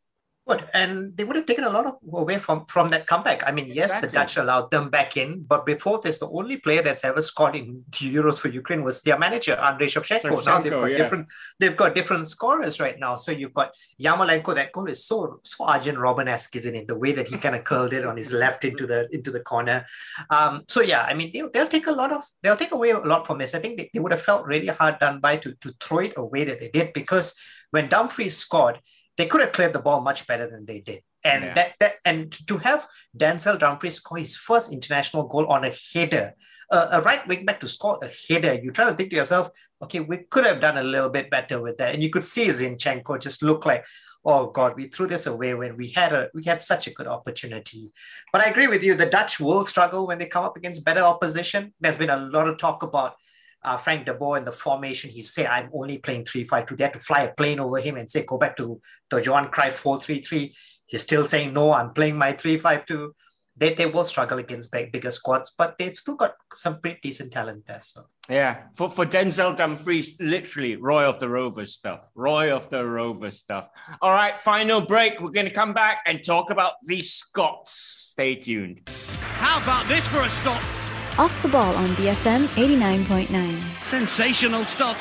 Would 0.47 0.69
and 0.75 1.17
they 1.17 1.23
would 1.23 1.37
have 1.37 1.47
taken 1.47 1.63
a 1.63 1.71
lot 1.71 1.87
of 1.87 1.95
away 2.13 2.37
from 2.37 2.67
from 2.67 2.91
that 2.91 3.07
comeback. 3.07 3.47
I 3.47 3.53
mean, 3.53 3.69
yes, 3.69 3.91
exactly. 3.91 4.09
the 4.09 4.13
Dutch 4.13 4.37
allowed 4.39 4.73
them 4.73 4.91
back 4.91 5.17
in, 5.17 5.45
but 5.45 5.65
before 5.65 6.01
this, 6.01 6.19
the 6.19 6.29
only 6.29 6.57
player 6.57 6.83
that's 6.83 7.05
ever 7.05 7.23
scored 7.23 7.55
in 7.55 7.85
Euros 7.93 8.39
for 8.39 8.49
Ukraine 8.49 8.83
was 8.83 9.03
their 9.03 9.17
manager, 9.17 9.55
Andrei 9.55 9.87
Shevchenko. 9.87 10.45
Now 10.45 10.61
they've 10.61 10.73
got 10.73 10.87
yeah. 10.87 10.97
different 10.97 11.29
they've 11.61 11.77
got 11.77 11.95
different 11.95 12.27
scorers 12.27 12.81
right 12.81 12.99
now. 12.99 13.15
So 13.15 13.31
you've 13.31 13.55
got 13.55 13.73
Yarmolenko. 14.03 14.53
That 14.57 14.73
goal 14.73 14.89
is 14.89 15.05
so 15.05 15.39
so 15.45 15.65
Arjen 15.65 15.95
Robben-esque, 15.95 16.57
isn't 16.57 16.75
it? 16.75 16.89
The 16.89 16.99
way 16.99 17.13
that 17.13 17.29
he 17.29 17.39
kind 17.39 17.55
of 17.55 17.63
curled 17.63 17.93
it 17.93 18.05
on 18.05 18.17
his 18.17 18.33
left 18.33 18.65
into 18.65 18.85
the 18.85 19.09
into 19.13 19.31
the 19.31 19.41
corner. 19.41 19.87
Um, 20.31 20.65
so 20.67 20.83
yeah, 20.83 21.03
I 21.03 21.15
mean 21.15 21.31
they, 21.33 21.43
they'll 21.55 21.69
take 21.69 21.87
a 21.87 21.93
lot 21.93 22.13
of 22.13 22.25
they'll 22.43 22.57
take 22.57 22.73
away 22.73 22.91
a 22.91 22.99
lot 22.99 23.29
from 23.29 23.39
this. 23.39 23.55
I 23.55 23.61
think 23.61 23.77
they, 23.77 23.91
they 23.95 24.01
would 24.01 24.11
have 24.11 24.23
felt 24.23 24.45
really 24.49 24.67
hard 24.67 24.99
done 24.99 25.21
by 25.21 25.37
to 25.37 25.55
to 25.61 25.73
throw 25.79 26.01
it 26.01 26.15
away 26.17 26.43
that 26.43 26.59
they 26.59 26.69
did 26.69 26.93
because 26.95 27.39
when 27.71 27.89
Dumfries 27.89 28.37
scored 28.37 28.81
they 29.17 29.27
could 29.27 29.41
have 29.41 29.53
cleared 29.53 29.73
the 29.73 29.81
ball 29.81 30.01
much 30.01 30.27
better 30.27 30.49
than 30.49 30.67
they 30.67 30.81
did. 30.81 31.03
And 31.25 31.45
yeah. 31.45 31.55
that, 31.55 31.75
that 31.81 31.93
and 32.05 32.33
to 32.49 32.59
have 32.59 32.89
Denzel 33.17 33.59
Dumfries 33.59 33.97
score 33.97 34.19
his 34.19 34.37
first 34.37 34.73
international 34.73 35.29
goal 35.29 35.47
on 35.47 35.65
a 35.65 35.73
header, 35.93 36.35
uh, 36.71 36.89
a 36.93 37.01
right 37.03 37.27
wing 37.29 37.45
back 37.45 37.61
to 37.61 37.69
score 37.69 37.99
a 38.03 38.11
header, 38.29 38.55
you 38.55 38.73
try 38.73 38.89
to 38.89 38.95
think 38.97 39.11
to 39.11 39.17
yourself, 39.17 39.51
okay, 39.83 40.01
we 40.01 40.19
could 40.31 40.47
have 40.47 40.61
done 40.61 40.79
a 40.79 40.83
little 40.83 41.11
bit 41.11 41.31
better 41.31 41.61
with 41.61 41.79
that. 41.79 41.95
And 41.95 42.03
you 42.03 42.11
could 42.11 42.27
see 42.27 42.47
Zinchenko 42.49 43.21
just 43.21 43.43
look 43.43 43.67
like, 43.67 43.85
oh 44.25 44.51
God, 44.51 44.75
we 44.77 44.89
threw 44.89 45.07
this 45.07 45.27
away 45.27 45.55
when 45.55 45.77
we 45.77 45.91
had 45.91 46.13
a 46.13 46.29
we 46.35 46.45
had 46.45 46.61
such 46.61 46.87
a 46.87 46.93
good 46.93 47.07
opportunity. 47.07 47.93
But 48.33 48.43
I 48.43 48.51
agree 48.51 48.67
with 48.67 48.83
you, 48.83 48.95
the 48.95 49.07
Dutch 49.07 49.39
will 49.39 49.65
struggle 49.65 50.07
when 50.07 50.19
they 50.19 50.27
come 50.27 50.45
up 50.45 50.57
against 50.57 50.85
better 50.85 51.03
opposition. 51.03 51.75
There's 51.81 51.97
been 51.97 52.11
a 52.11 52.17
lot 52.17 52.49
of 52.49 52.59
talk 52.59 52.83
about 52.83 53.17
uh, 53.65 53.77
Frank 53.77 54.07
de 54.07 54.15
Boer 54.15 54.39
in 54.39 54.45
the 54.45 54.53
formation, 54.53 55.11
he 55.11 55.23
said, 55.23 55.47
I'm 55.47 55.71
only 55.73 55.99
playing 55.99 56.25
3 56.25 56.45
5 56.45 56.67
2. 56.67 56.77
They 56.77 56.85
had 56.85 56.93
to 56.95 56.99
fly 56.99 57.23
a 57.23 57.33
plane 57.33 57.61
over 57.61 57.79
him 57.81 57.97
and 57.97 58.11
say, 58.11 58.25
go 58.25 58.39
back 58.39 58.57
to 58.57 58.81
the 59.11 59.23
Johan 59.23 59.49
Cruyff 59.49 59.75
4 59.75 60.01
3 60.01 60.21
3. 60.21 60.55
He's 60.87 61.03
still 61.03 61.27
saying, 61.27 61.53
no, 61.53 61.73
I'm 61.73 61.93
playing 61.93 62.17
my 62.17 62.33
3 62.33 62.59
5 62.59 62.87
2. 62.87 63.15
They, 63.55 63.75
they 63.75 63.87
will 63.87 64.07
struggle 64.07 64.39
against 64.39 64.73
big, 64.73 64.93
bigger 64.93 65.11
squads, 65.11 65.53
but 65.57 65.77
they've 65.79 65.97
still 65.97 66.17
got 66.17 66.35
some 66.55 66.81
pretty 66.81 66.99
decent 67.03 67.33
talent 67.33 67.67
there. 67.67 67.81
So 67.83 68.07
yeah, 68.29 68.63
for, 68.75 68.89
for 68.89 69.05
Denzel 69.05 69.55
Dumfries, 69.55 70.17
literally 70.21 70.77
Roy 70.77 71.05
of 71.05 71.19
the 71.19 71.29
Rovers 71.29 71.75
stuff. 71.75 72.09
Roy 72.15 72.51
of 72.51 72.71
the 72.71 72.85
Rovers 72.85 73.39
stuff. 73.39 73.69
All 74.01 74.13
right, 74.13 74.41
final 74.43 74.81
break. 74.81 75.21
We're 75.21 75.31
going 75.31 75.47
to 75.47 75.53
come 75.53 75.75
back 75.75 76.03
and 76.07 76.25
talk 76.25 76.51
about 76.51 76.75
the 76.85 77.03
Scots. 77.03 77.75
Stay 77.75 78.37
tuned. 78.37 78.89
How 79.35 79.63
about 79.63 79.87
this 79.87 80.07
for 80.09 80.23
a 80.23 80.31
stop? 80.31 80.82
Off 81.19 81.43
the 81.43 81.49
ball 81.49 81.75
on 81.75 81.91
BFM 81.91 82.47
89.9. 82.57 83.85
Sensational 83.85 84.65
stuff. 84.65 84.99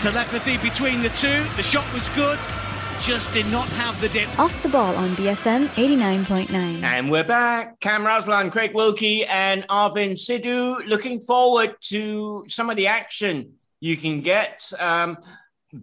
Telepathy 0.00 0.56
between 0.56 1.02
the 1.02 1.10
two. 1.10 1.44
The 1.56 1.62
shot 1.62 1.92
was 1.92 2.08
good, 2.10 2.38
just 3.02 3.30
did 3.32 3.46
not 3.48 3.68
have 3.68 4.00
the 4.00 4.08
dip. 4.08 4.38
Off 4.38 4.62
the 4.62 4.70
ball 4.70 4.96
on 4.96 5.10
BFM 5.16 5.66
89.9. 5.68 6.82
And 6.82 7.10
we're 7.10 7.24
back. 7.24 7.78
Cam 7.80 8.04
Raslan, 8.04 8.50
Craig 8.50 8.72
Wilkie, 8.72 9.26
and 9.26 9.68
Arvin 9.68 10.12
Sidhu. 10.12 10.86
Looking 10.86 11.20
forward 11.20 11.76
to 11.88 12.46
some 12.48 12.70
of 12.70 12.76
the 12.76 12.86
action 12.86 13.52
you 13.80 13.98
can 13.98 14.22
get. 14.22 14.72
Um, 14.78 15.18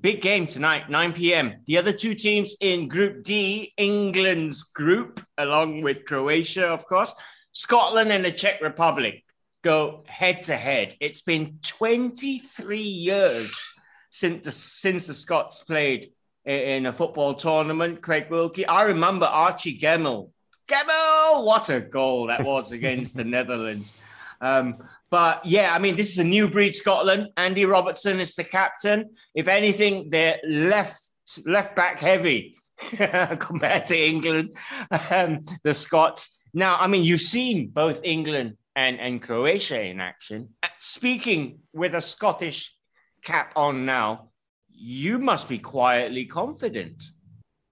big 0.02 0.22
game 0.22 0.48
tonight, 0.48 0.90
9 0.90 1.14
p.m. 1.14 1.58
The 1.68 1.78
other 1.78 1.94
two 1.94 2.16
teams 2.16 2.56
in 2.62 2.88
Group 2.88 3.24
D, 3.24 3.74
England's 3.78 4.64
group, 4.64 5.24
along 5.38 5.82
with 5.82 6.06
Croatia, 6.06 6.66
of 6.70 6.88
course, 6.88 7.14
Scotland 7.56 8.12
and 8.12 8.26
the 8.26 8.34
Czech 8.34 8.62
Republic 8.62 9.24
go 9.64 10.03
head 10.08 10.43
to 10.43 10.58
head. 10.58 10.93
It's 10.99 11.22
been 11.22 11.60
23 11.64 12.82
years 12.82 13.72
since 14.10 14.45
the, 14.45 14.51
since 14.51 15.08
the 15.08 15.14
Scots 15.14 15.64
played 15.64 16.12
in 16.43 16.86
a 16.86 16.91
football 16.91 17.34
tournament, 17.34 18.01
Craig 18.01 18.28
Wilkie. 18.30 18.68
I 18.68 18.84
remember 18.84 19.26
Archie 19.26 19.80
Gemmill. 19.80 20.32
Gemmill, 20.68 21.45
what 21.45 21.70
a 21.70 21.80
goal 21.80 22.28
that 22.28 22.43
was 22.43 22.74
against 22.74 23.16
the 23.16 23.24
Netherlands. 23.38 23.93
Um, 24.41 24.76
but 25.10 25.45
yeah, 25.45 25.74
I 25.74 25.80
mean, 25.80 25.95
this 25.95 26.12
is 26.12 26.20
a 26.20 26.26
new 26.26 26.49
breed 26.49 26.76
Scotland. 26.76 27.30
Andy 27.38 27.64
Robertson 27.64 28.20
is 28.20 28.36
the 28.36 28.43
captain. 28.43 29.12
If 29.34 29.47
anything, 29.47 30.10
they're 30.10 30.39
left 30.45 30.99
left 31.45 31.74
back 31.74 31.99
heavy 31.99 32.58
compared 33.39 33.86
to 33.86 33.97
England, 33.97 34.58
um, 35.10 35.39
the 35.64 35.74
Scots. 35.74 36.41
Now, 36.56 36.78
I 36.80 36.88
mean, 36.88 37.03
you've 37.03 37.20
seen 37.20 37.68
both 37.68 37.99
England 38.01 38.56
and, 38.78 38.97
and 38.97 39.22
Croatia 39.22 39.82
in 39.82 39.99
action. 39.99 40.49
Speaking 40.78 41.60
with 41.74 41.93
a 41.93 42.01
Scottish 42.01 42.74
cap 43.22 43.51
on 43.58 43.86
now, 43.86 44.30
you 44.70 45.20
must 45.20 45.49
be 45.49 45.60
quietly 45.60 46.26
confident. 46.26 47.03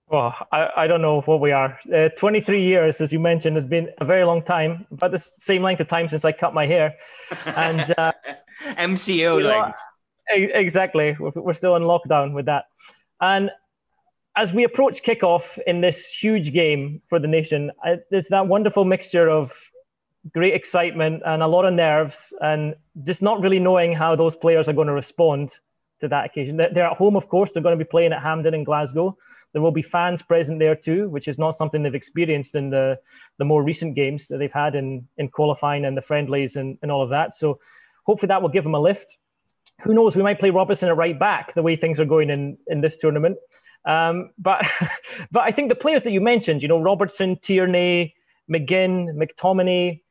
Well, 0.07 0.35
I, 0.51 0.67
I 0.75 0.87
don't 0.87 1.01
know 1.01 1.21
what 1.21 1.39
we 1.39 1.53
are. 1.53 1.79
Uh, 1.95 2.09
23 2.17 2.61
years, 2.61 2.99
as 2.99 3.13
you 3.13 3.21
mentioned, 3.21 3.55
has 3.55 3.65
been 3.65 3.87
a 4.01 4.05
very 4.05 4.25
long 4.25 4.43
time, 4.43 4.85
about 4.91 5.11
the 5.11 5.19
same 5.19 5.63
length 5.63 5.79
of 5.79 5.87
time 5.87 6.09
since 6.09 6.25
I 6.25 6.33
cut 6.33 6.53
my 6.53 6.67
hair. 6.67 6.95
And 7.45 7.93
uh, 7.97 8.11
MCO 8.65 9.41
length. 9.41 9.77
Exactly. 10.29 11.15
We're, 11.17 11.31
we're 11.35 11.53
still 11.53 11.77
in 11.77 11.83
lockdown 11.83 12.33
with 12.33 12.47
that. 12.47 12.65
And 13.21 13.49
as 14.35 14.51
we 14.53 14.63
approach 14.63 15.03
kickoff 15.03 15.59
in 15.67 15.81
this 15.81 16.07
huge 16.07 16.53
game 16.53 17.01
for 17.07 17.19
the 17.19 17.27
nation, 17.27 17.71
I, 17.83 17.97
there's 18.09 18.27
that 18.29 18.47
wonderful 18.47 18.85
mixture 18.85 19.29
of 19.29 19.53
great 20.33 20.53
excitement 20.53 21.21
and 21.25 21.43
a 21.43 21.47
lot 21.47 21.65
of 21.65 21.73
nerves, 21.73 22.33
and 22.41 22.75
just 23.03 23.21
not 23.21 23.41
really 23.41 23.59
knowing 23.59 23.93
how 23.93 24.15
those 24.15 24.35
players 24.35 24.67
are 24.67 24.73
going 24.73 24.87
to 24.87 24.93
respond 24.93 25.53
to 25.99 26.07
that 26.07 26.25
occasion. 26.25 26.57
They're 26.57 26.85
at 26.85 26.97
home, 26.97 27.15
of 27.15 27.27
course. 27.29 27.51
They're 27.51 27.63
going 27.63 27.77
to 27.77 27.83
be 27.83 27.89
playing 27.89 28.13
at 28.13 28.21
Hampden 28.21 28.53
in 28.53 28.63
Glasgow. 28.63 29.17
There 29.51 29.61
will 29.61 29.71
be 29.71 29.83
fans 29.83 30.21
present 30.21 30.59
there 30.59 30.75
too, 30.75 31.09
which 31.09 31.27
is 31.27 31.37
not 31.37 31.55
something 31.55 31.83
they've 31.83 31.93
experienced 31.93 32.55
in 32.55 32.71
the, 32.71 32.99
the 33.37 33.45
more 33.45 33.63
recent 33.63 33.95
games 33.95 34.27
that 34.27 34.37
they've 34.37 34.51
had 34.51 34.75
in, 34.75 35.07
in 35.17 35.29
qualifying 35.29 35.85
and 35.85 35.95
the 35.95 36.01
friendlies 36.01 36.55
and, 36.55 36.77
and 36.81 36.91
all 36.91 37.03
of 37.03 37.09
that. 37.11 37.35
So 37.35 37.59
hopefully 38.05 38.29
that 38.29 38.41
will 38.41 38.49
give 38.49 38.63
them 38.63 38.73
a 38.73 38.79
lift. 38.79 39.17
Who 39.83 39.93
knows? 39.93 40.15
We 40.15 40.23
might 40.23 40.39
play 40.39 40.49
Robertson 40.49 40.89
at 40.89 40.97
right 40.97 41.17
back 41.17 41.53
the 41.53 41.61
way 41.61 41.75
things 41.75 41.99
are 41.99 42.05
going 42.05 42.29
in, 42.29 42.57
in 42.67 42.81
this 42.81 42.97
tournament. 42.97 43.37
Um, 43.85 44.31
but 44.37 44.65
but 45.31 45.41
I 45.41 45.51
think 45.51 45.69
the 45.69 45.75
players 45.75 46.03
that 46.03 46.11
you 46.11 46.21
mentioned, 46.21 46.61
you 46.61 46.67
know, 46.67 46.79
Robertson, 46.79 47.37
Tierney, 47.37 48.15
McGinn, 48.49 49.09
McTominay, 49.15 50.01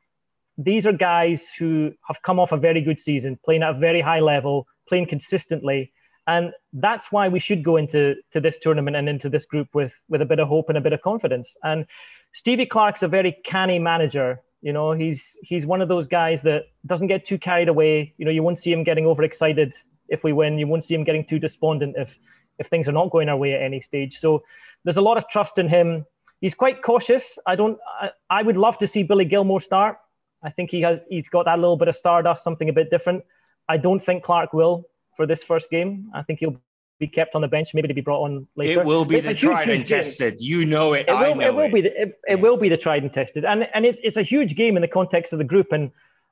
these 0.57 0.85
are 0.85 0.93
guys 0.93 1.47
who 1.57 1.91
have 2.07 2.21
come 2.21 2.39
off 2.39 2.51
a 2.51 2.57
very 2.57 2.81
good 2.81 2.99
season, 2.99 3.39
playing 3.43 3.63
at 3.63 3.75
a 3.75 3.79
very 3.79 4.01
high 4.01 4.19
level, 4.19 4.67
playing 4.87 5.07
consistently. 5.07 5.91
And 6.27 6.53
that's 6.71 7.11
why 7.11 7.27
we 7.27 7.39
should 7.39 7.63
go 7.63 7.75
into 7.75 8.15
to 8.31 8.39
this 8.39 8.57
tournament 8.57 8.95
and 8.95 9.09
into 9.09 9.29
this 9.29 9.45
group 9.45 9.67
with 9.73 9.93
with 10.07 10.21
a 10.21 10.25
bit 10.25 10.39
of 10.39 10.47
hope 10.47 10.69
and 10.69 10.77
a 10.77 10.81
bit 10.81 10.93
of 10.93 11.01
confidence. 11.01 11.55
And 11.63 11.85
Stevie 12.31 12.65
Clarke's 12.65 13.03
a 13.03 13.07
very 13.07 13.35
canny 13.43 13.79
manager. 13.79 14.41
You 14.61 14.71
know, 14.71 14.93
he's 14.93 15.37
he's 15.43 15.65
one 15.65 15.81
of 15.81 15.89
those 15.89 16.07
guys 16.07 16.41
that 16.43 16.63
doesn't 16.85 17.07
get 17.07 17.25
too 17.25 17.37
carried 17.37 17.67
away. 17.67 18.13
You 18.17 18.25
know, 18.25 18.31
you 18.31 18.41
won't 18.41 18.59
see 18.59 18.71
him 18.71 18.83
getting 18.83 19.05
overexcited 19.05 19.73
if 20.07 20.23
we 20.23 20.31
win. 20.31 20.57
You 20.57 20.67
won't 20.67 20.85
see 20.85 20.95
him 20.95 21.03
getting 21.03 21.25
too 21.25 21.39
despondent 21.39 21.95
if 21.97 22.17
if 22.59 22.67
things 22.67 22.87
are 22.87 22.93
not 22.93 23.09
going 23.11 23.29
our 23.29 23.37
way 23.37 23.53
at 23.53 23.61
any 23.61 23.81
stage. 23.81 24.17
So 24.17 24.43
there's 24.83 24.97
a 24.97 25.01
lot 25.01 25.17
of 25.17 25.27
trust 25.27 25.57
in 25.57 25.67
him. 25.67 26.05
He's 26.41 26.53
quite 26.53 26.81
cautious. 26.81 27.39
I 27.45 27.55
don't. 27.55 27.77
I, 28.01 28.11
I 28.29 28.41
would 28.41 28.57
love 28.57 28.77
to 28.79 28.87
see 28.87 29.03
Billy 29.03 29.25
Gilmour 29.25 29.61
start. 29.61 29.97
I 30.43 30.49
think 30.49 30.71
he 30.71 30.81
has. 30.81 31.05
He's 31.09 31.29
got 31.29 31.45
that 31.45 31.59
little 31.59 31.77
bit 31.77 31.87
of 31.87 31.95
stardust, 31.95 32.43
something 32.43 32.67
a 32.69 32.73
bit 32.73 32.89
different. 32.89 33.23
I 33.69 33.77
don't 33.77 34.01
think 34.01 34.23
Clarke 34.23 34.53
will 34.53 34.85
for 35.15 35.25
this 35.25 35.41
first 35.41 35.69
game. 35.69 36.11
I 36.13 36.21
think 36.21 36.39
he'll 36.39 36.59
be 36.99 37.07
kept 37.07 37.35
on 37.35 37.41
the 37.41 37.47
bench, 37.47 37.73
maybe 37.73 37.87
to 37.87 37.93
be 37.93 38.01
brought 38.01 38.23
on 38.23 38.47
later. 38.55 38.81
It 38.81 38.85
will 38.85 39.05
be 39.05 39.19
the 39.19 39.33
tried 39.33 39.67
huge, 39.67 39.77
and 39.77 39.87
tested. 39.87 40.41
You 40.41 40.65
know 40.65 40.93
it. 40.93 41.05
It 41.07 41.13
will, 41.13 41.41
it 41.41 41.53
will 41.53 41.65
it. 41.65 41.73
be. 41.73 41.81
The, 41.81 42.01
it, 42.01 42.19
it, 42.27 42.39
will 42.41 42.57
be 42.57 42.69
the 42.69 42.77
tried 42.77 43.03
and 43.03 43.13
tested, 43.13 43.45
and 43.45 43.67
and 43.73 43.85
it's 43.85 43.99
it's 44.03 44.17
a 44.17 44.23
huge 44.23 44.55
game 44.55 44.75
in 44.75 44.81
the 44.81 44.87
context 44.87 45.33
of 45.33 45.39
the 45.39 45.45
group. 45.45 45.71
And 45.71 45.91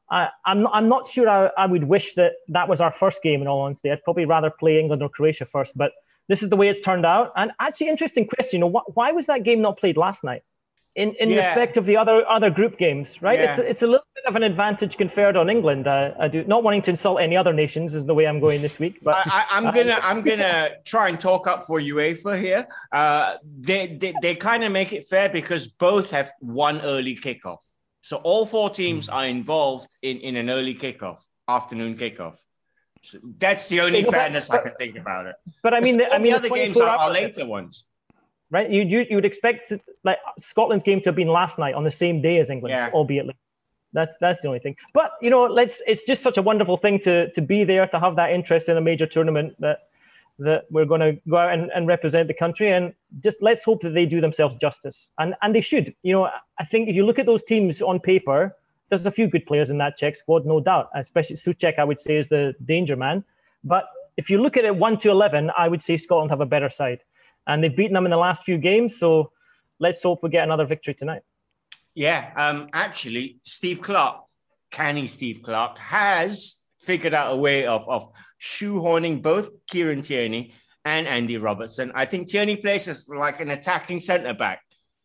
I, 0.10 0.28
I'm 0.46 0.62
not, 0.64 0.72
I'm 0.74 0.90
not 0.90 1.08
sure 1.08 1.30
I, 1.30 1.50
I 1.58 1.66
would 1.66 1.86
wish 1.86 2.14
that 2.16 2.34
that 2.50 2.68
was 2.68 2.82
our 2.82 2.92
first 2.92 3.24
game. 3.24 3.42
In 3.42 3.48
all 3.48 3.62
honesty, 3.62 3.90
I'd 3.92 4.04
probably 4.04 4.26
rather 4.26 4.50
play 4.50 4.80
England 4.80 5.02
or 5.02 5.10
Croatia 5.10 5.46
first. 5.46 5.78
But 5.78 5.94
this 6.32 6.42
is 6.42 6.50
the 6.50 6.56
way 6.56 6.68
it's 6.70 6.82
turned 6.82 7.06
out. 7.06 7.32
And 7.36 7.52
actually, 7.60 7.90
interesting 7.90 8.26
question. 8.28 8.62
You 8.62 8.70
know, 8.70 8.80
wh- 8.80 8.98
why 8.98 9.12
was 9.12 9.26
that 9.28 9.44
game 9.44 9.62
not 9.62 9.78
played 9.78 9.98
last 9.98 10.24
night? 10.24 10.44
in, 10.96 11.14
in 11.20 11.30
yeah. 11.30 11.48
respect 11.48 11.78
of 11.78 11.86
the 11.86 11.96
other 11.96 12.28
other 12.30 12.50
group 12.50 12.78
games, 12.78 13.22
right? 13.22 13.40
Yeah. 13.40 13.52
It's 13.52 13.60
it's 13.60 13.82
a 13.82 13.88
little 13.88 14.06
bit 14.14 14.26
of 14.26 14.36
an 14.36 14.44
advantage 14.44 14.98
conferred 14.98 15.38
on 15.38 15.50
England. 15.50 15.88
Uh, 15.88 16.12
I 16.20 16.28
do 16.28 16.44
not 16.44 16.64
wanting 16.64 16.82
to 16.84 16.92
insult 16.92 17.22
any 17.22 17.38
other 17.38 17.54
nations 17.54 17.96
is 17.96 18.06
the 18.06 18.14
way 18.14 18.28
I'm 18.28 18.42
going 18.42 18.62
this 18.62 18.78
week. 18.78 19.00
But 19.02 19.16
I, 19.26 19.46
am 19.52 19.72
gonna 19.74 20.00
I'm 20.02 20.22
gonna 20.22 20.72
try 20.86 21.08
and 21.08 21.20
talk 21.20 21.48
up 21.48 21.64
for 21.64 21.80
UEFA 21.80 22.38
here. 22.40 22.68
Uh, 22.92 23.38
they 23.60 23.96
they, 23.96 24.14
they 24.22 24.36
kind 24.36 24.64
of 24.64 24.72
make 24.72 24.92
it 24.92 25.08
fair 25.08 25.30
because 25.30 25.68
both 25.68 26.12
have 26.12 26.32
one 26.40 26.82
early 26.82 27.16
kickoff, 27.16 27.60
so 28.02 28.18
all 28.18 28.46
four 28.46 28.70
teams 28.70 29.08
mm. 29.08 29.14
are 29.14 29.26
involved 29.26 29.96
in 30.02 30.18
in 30.18 30.36
an 30.36 30.50
early 30.50 30.76
kickoff, 30.76 31.20
afternoon 31.48 31.96
kickoff. 31.96 32.36
So 33.04 33.18
that's 33.40 33.68
the 33.70 33.82
only 33.82 34.04
fairness 34.04 34.48
but, 34.48 34.60
I 34.60 34.64
can 34.64 34.76
think 34.76 34.96
about 34.96 35.26
it. 35.26 35.36
But 35.64 35.74
I 35.74 35.80
mean, 35.80 35.98
the, 35.98 36.14
I 36.14 36.20
mean, 36.20 36.34
the 36.34 36.38
other 36.38 36.50
games 36.50 36.78
are, 36.78 36.96
are 36.96 37.10
later 37.10 37.46
ones 37.46 37.86
right? 38.52 38.70
You, 38.70 38.84
you 38.84 39.06
you 39.10 39.16
would 39.16 39.26
expect 39.26 39.74
like 40.04 40.20
Scotland's 40.38 40.84
game 40.84 41.00
to 41.02 41.10
have 41.10 41.16
been 41.16 41.30
last 41.30 41.58
night 41.58 41.74
on 41.74 41.84
the 41.84 41.92
same 41.92 42.22
day 42.22 42.38
as 42.38 42.50
England, 42.50 42.72
yeah. 42.72 42.90
albeit 42.94 43.26
late. 43.26 43.36
That's 43.94 44.16
that's 44.22 44.42
the 44.42 44.48
only 44.48 44.60
thing. 44.60 44.76
But 44.94 45.12
you 45.22 45.30
know, 45.30 45.46
let's. 45.46 45.82
It's 45.88 46.04
just 46.04 46.22
such 46.22 46.38
a 46.38 46.42
wonderful 46.42 46.78
thing 46.78 47.00
to 47.00 47.32
to 47.32 47.42
be 47.42 47.64
there 47.64 47.88
to 47.88 48.00
have 48.00 48.16
that 48.18 48.32
interest 48.32 48.70
in 48.70 48.78
a 48.78 48.82
major 48.82 49.08
tournament 49.08 49.56
that 49.60 49.80
that 50.40 50.66
we're 50.72 50.86
going 50.86 51.02
to 51.02 51.22
go 51.30 51.38
out 51.38 51.54
and, 51.54 51.70
and 51.76 51.88
represent 51.88 52.28
the 52.28 52.34
country 52.34 52.72
and 52.72 52.94
just 53.20 53.44
let's 53.44 53.64
hope 53.64 53.82
that 53.82 53.94
they 53.94 54.08
do 54.08 54.20
themselves 54.22 54.56
justice 54.62 55.10
and 55.18 55.36
and 55.42 55.54
they 55.56 55.62
should. 55.62 55.94
You 56.04 56.14
know, 56.14 56.30
I 56.58 56.66
think 56.66 56.90
if 56.90 56.96
you 56.96 57.06
look 57.06 57.20
at 57.20 57.26
those 57.26 57.44
teams 57.44 57.82
on 57.82 58.00
paper, 58.00 58.56
there's 58.92 59.06
a 59.06 59.12
few 59.12 59.28
good 59.28 59.46
players 59.46 59.70
in 59.70 59.78
that 59.80 59.98
Czech 59.98 60.16
squad, 60.18 60.46
no 60.46 60.60
doubt. 60.60 60.90
Especially 60.94 61.38
Souček, 61.38 61.80
I 61.80 61.86
would 61.86 62.00
say, 62.00 62.18
is 62.18 62.28
the 62.28 62.54
danger 62.64 62.98
man. 62.98 63.24
But 63.64 63.86
if 64.18 64.30
you 64.30 64.42
look 64.42 64.58
at 64.58 64.66
it 64.66 64.76
one 64.76 64.98
to 64.98 65.10
eleven, 65.10 65.50
I 65.58 65.68
would 65.70 65.82
say 65.82 65.98
Scotland 65.98 66.30
have 66.30 66.42
a 66.42 66.46
better 66.46 66.70
side 66.70 67.00
and 67.48 67.64
they've 67.64 67.76
beaten 67.76 67.94
them 67.94 68.06
in 68.06 68.12
the 68.12 68.18
last 68.18 68.44
few 68.44 68.58
games. 68.58 69.00
So 69.00 69.32
let's 69.80 70.04
hope 70.04 70.22
we 70.22 70.30
get 70.30 70.44
another 70.44 70.66
victory 70.66 70.94
tonight. 70.94 71.22
Yeah, 71.96 72.32
um, 72.36 72.68
actually, 72.74 73.40
Steve 73.44 73.82
Clarke, 73.82 74.24
canny 74.70 75.08
Steve 75.08 75.42
Clarke, 75.42 75.78
has 75.80 76.62
figured 76.82 77.14
out 77.14 77.34
a 77.34 77.36
way 77.38 77.66
of, 77.66 77.88
of 77.88 78.12
shoehorning 78.40 79.22
both 79.22 79.50
Kieran 79.68 80.02
Tierney 80.02 80.54
and 80.84 81.08
Andy 81.08 81.38
Robertson. 81.38 81.92
I 81.96 82.06
think 82.06 82.28
Tierney 82.28 82.58
plays 82.58 82.88
as 82.88 83.08
like 83.08 83.40
an 83.40 83.52
attacking 83.52 84.02
centre 84.02 84.34
back, 84.34 84.62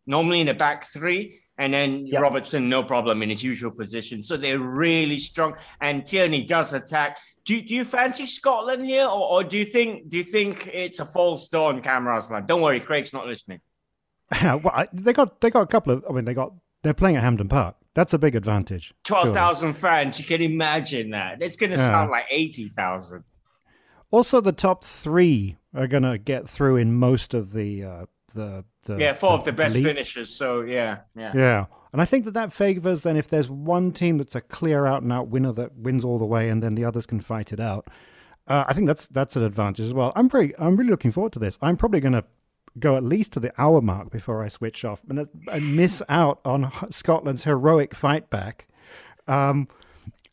normally 0.06 0.40
in 0.40 0.48
a 0.48 0.54
back 0.54 0.86
three, 0.86 1.40
and 1.58 1.72
then 1.72 2.06
yep. 2.06 2.22
Robertson, 2.22 2.68
no 2.68 2.82
problem 2.82 3.22
in 3.22 3.30
his 3.30 3.42
usual 3.42 3.70
position. 3.70 4.22
So 4.22 4.36
they're 4.36 4.58
really 4.58 5.18
strong. 5.18 5.54
And 5.80 6.04
Tierney 6.04 6.44
does 6.44 6.74
attack 6.74 7.18
do, 7.46 7.62
do 7.62 7.76
you 7.76 7.84
fancy 7.84 8.26
Scotland 8.26 8.84
here, 8.84 9.06
or, 9.06 9.30
or, 9.30 9.44
do 9.44 9.56
you 9.56 9.64
think 9.64 10.08
do 10.08 10.16
you 10.16 10.24
think 10.24 10.68
it's 10.72 10.98
a 10.98 11.06
false 11.06 11.48
dawn, 11.48 11.80
Cam 11.80 12.04
Raslan? 12.04 12.46
Don't 12.46 12.60
worry, 12.60 12.80
Craig's 12.80 13.12
not 13.12 13.26
listening. 13.26 13.60
well, 14.42 14.72
I, 14.74 14.88
they 14.92 15.12
got 15.12 15.40
they 15.40 15.50
got 15.50 15.62
a 15.62 15.66
couple 15.66 15.92
of. 15.92 16.04
I 16.10 16.12
mean, 16.12 16.24
they 16.24 16.34
got 16.34 16.52
they're 16.82 16.92
playing 16.92 17.16
at 17.16 17.22
Hampden 17.22 17.48
Park. 17.48 17.76
That's 17.94 18.12
a 18.12 18.18
big 18.18 18.34
advantage. 18.34 18.92
Twelve 19.04 19.32
thousand 19.32 19.74
fans. 19.74 20.18
You 20.18 20.26
can 20.26 20.42
imagine 20.42 21.10
that. 21.10 21.40
It's 21.40 21.56
going 21.56 21.70
to 21.70 21.78
yeah. 21.78 21.86
sound 21.86 22.10
like 22.10 22.26
eighty 22.30 22.66
thousand. 22.66 23.22
Also, 24.10 24.40
the 24.40 24.52
top 24.52 24.84
three 24.84 25.56
are 25.72 25.86
going 25.86 26.02
to 26.02 26.18
get 26.18 26.48
through 26.48 26.76
in 26.76 26.94
most 26.94 27.32
of 27.32 27.52
the 27.52 27.84
uh, 27.84 28.06
the, 28.34 28.64
the 28.84 28.96
yeah 28.96 29.12
four 29.12 29.30
the, 29.30 29.34
of 29.36 29.44
the 29.44 29.52
best 29.52 29.76
finishers. 29.76 30.34
So 30.34 30.62
yeah, 30.62 30.98
yeah, 31.16 31.32
yeah. 31.34 31.66
And 31.92 32.02
I 32.02 32.04
think 32.04 32.24
that 32.26 32.34
that 32.34 32.52
favors 32.52 33.02
then 33.02 33.16
if 33.16 33.28
there's 33.28 33.48
one 33.48 33.92
team 33.92 34.18
that's 34.18 34.34
a 34.34 34.40
clear 34.40 34.86
out 34.86 35.02
and 35.02 35.12
out 35.12 35.28
winner 35.28 35.52
that 35.52 35.76
wins 35.76 36.04
all 36.04 36.18
the 36.18 36.26
way, 36.26 36.48
and 36.48 36.62
then 36.62 36.74
the 36.74 36.84
others 36.84 37.06
can 37.06 37.20
fight 37.20 37.52
it 37.52 37.60
out. 37.60 37.88
Uh, 38.46 38.64
I 38.68 38.74
think 38.74 38.86
that's 38.86 39.08
that's 39.08 39.36
an 39.36 39.42
advantage 39.42 39.86
as 39.86 39.94
well. 39.94 40.12
I'm 40.14 40.28
very 40.28 40.56
I'm 40.58 40.76
really 40.76 40.90
looking 40.90 41.12
forward 41.12 41.32
to 41.34 41.38
this. 41.38 41.58
I'm 41.62 41.76
probably 41.76 42.00
going 42.00 42.12
to 42.12 42.24
go 42.78 42.96
at 42.96 43.02
least 43.02 43.32
to 43.32 43.40
the 43.40 43.52
hour 43.58 43.80
mark 43.80 44.10
before 44.10 44.44
I 44.44 44.48
switch 44.48 44.84
off 44.84 45.00
and, 45.08 45.26
and 45.50 45.76
miss 45.76 46.02
out 46.10 46.40
on 46.44 46.70
Scotland's 46.90 47.44
heroic 47.44 47.94
fight 47.94 48.28
back. 48.28 48.68
Um, 49.26 49.68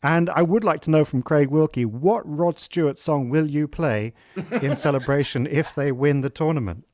And 0.02 0.28
I 0.28 0.42
would 0.42 0.64
like 0.64 0.82
to 0.82 0.90
know 0.90 1.06
from 1.06 1.22
Craig 1.22 1.48
Wilkie 1.48 1.86
what 1.86 2.22
Rod 2.26 2.58
Stewart 2.60 2.98
song 2.98 3.30
will 3.30 3.50
you 3.50 3.66
play 3.66 4.12
in 4.60 4.76
celebration 4.86 5.46
if 5.46 5.74
they 5.74 5.90
win 5.92 6.20
the 6.20 6.28
tournament? 6.28 6.84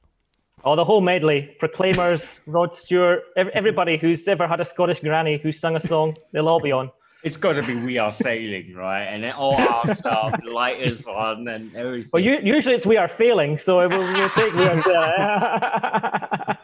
Oh, 0.62 0.76
the 0.76 0.84
whole 0.84 1.00
medley. 1.00 1.56
Proclaimers, 1.58 2.36
Rod 2.46 2.74
Stewart, 2.74 3.22
everybody 3.36 3.96
who's 3.96 4.28
ever 4.28 4.46
had 4.46 4.60
a 4.60 4.64
Scottish 4.64 5.00
granny 5.00 5.38
who 5.38 5.52
sung 5.52 5.76
a 5.76 5.80
song, 5.80 6.16
they'll 6.32 6.48
all 6.48 6.60
be 6.60 6.70
on. 6.72 6.90
It's 7.22 7.36
got 7.36 7.52
to 7.54 7.62
be 7.62 7.74
We 7.74 7.98
Are 7.98 8.12
Sailing, 8.12 8.74
right? 8.74 9.04
And 9.04 9.22
then 9.24 9.32
all 9.32 9.54
arms 9.54 10.04
up, 10.06 10.40
lighters 10.44 11.02
on, 11.04 11.48
and 11.48 11.74
everything. 11.76 12.10
Well, 12.12 12.22
you, 12.22 12.38
usually 12.42 12.74
it's 12.74 12.86
We 12.86 12.96
Are 12.96 13.08
Failing, 13.08 13.58
so 13.58 13.86
we'll, 13.88 14.00
we'll 14.00 14.28
take 14.30 14.54
We 14.54 14.64
Are 14.64 14.78
Sailing. 14.78 16.56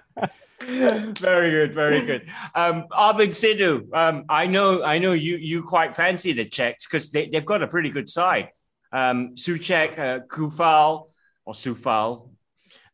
very 1.15 1.51
good, 1.51 1.75
very 1.75 2.05
good. 2.05 2.29
Um, 2.55 2.87
Arvin 2.91 3.29
Sidhu, 3.29 3.95
um, 3.95 4.25
I 4.31 4.47
know, 4.47 4.83
I 4.83 4.99
know 4.99 5.13
you 5.13 5.37
you 5.37 5.63
quite 5.63 5.95
fancy 5.95 6.33
the 6.33 6.47
Czechs 6.47 6.87
because 6.87 7.11
they, 7.11 7.29
they've 7.29 7.45
got 7.45 7.63
a 7.63 7.67
pretty 7.67 7.91
good 7.91 8.09
side. 8.09 8.49
Um, 8.93 9.35
Souček, 9.35 9.99
uh, 9.99 10.21
Coufal, 10.27 11.09
or 11.45 11.53
Sufal. 11.53 12.31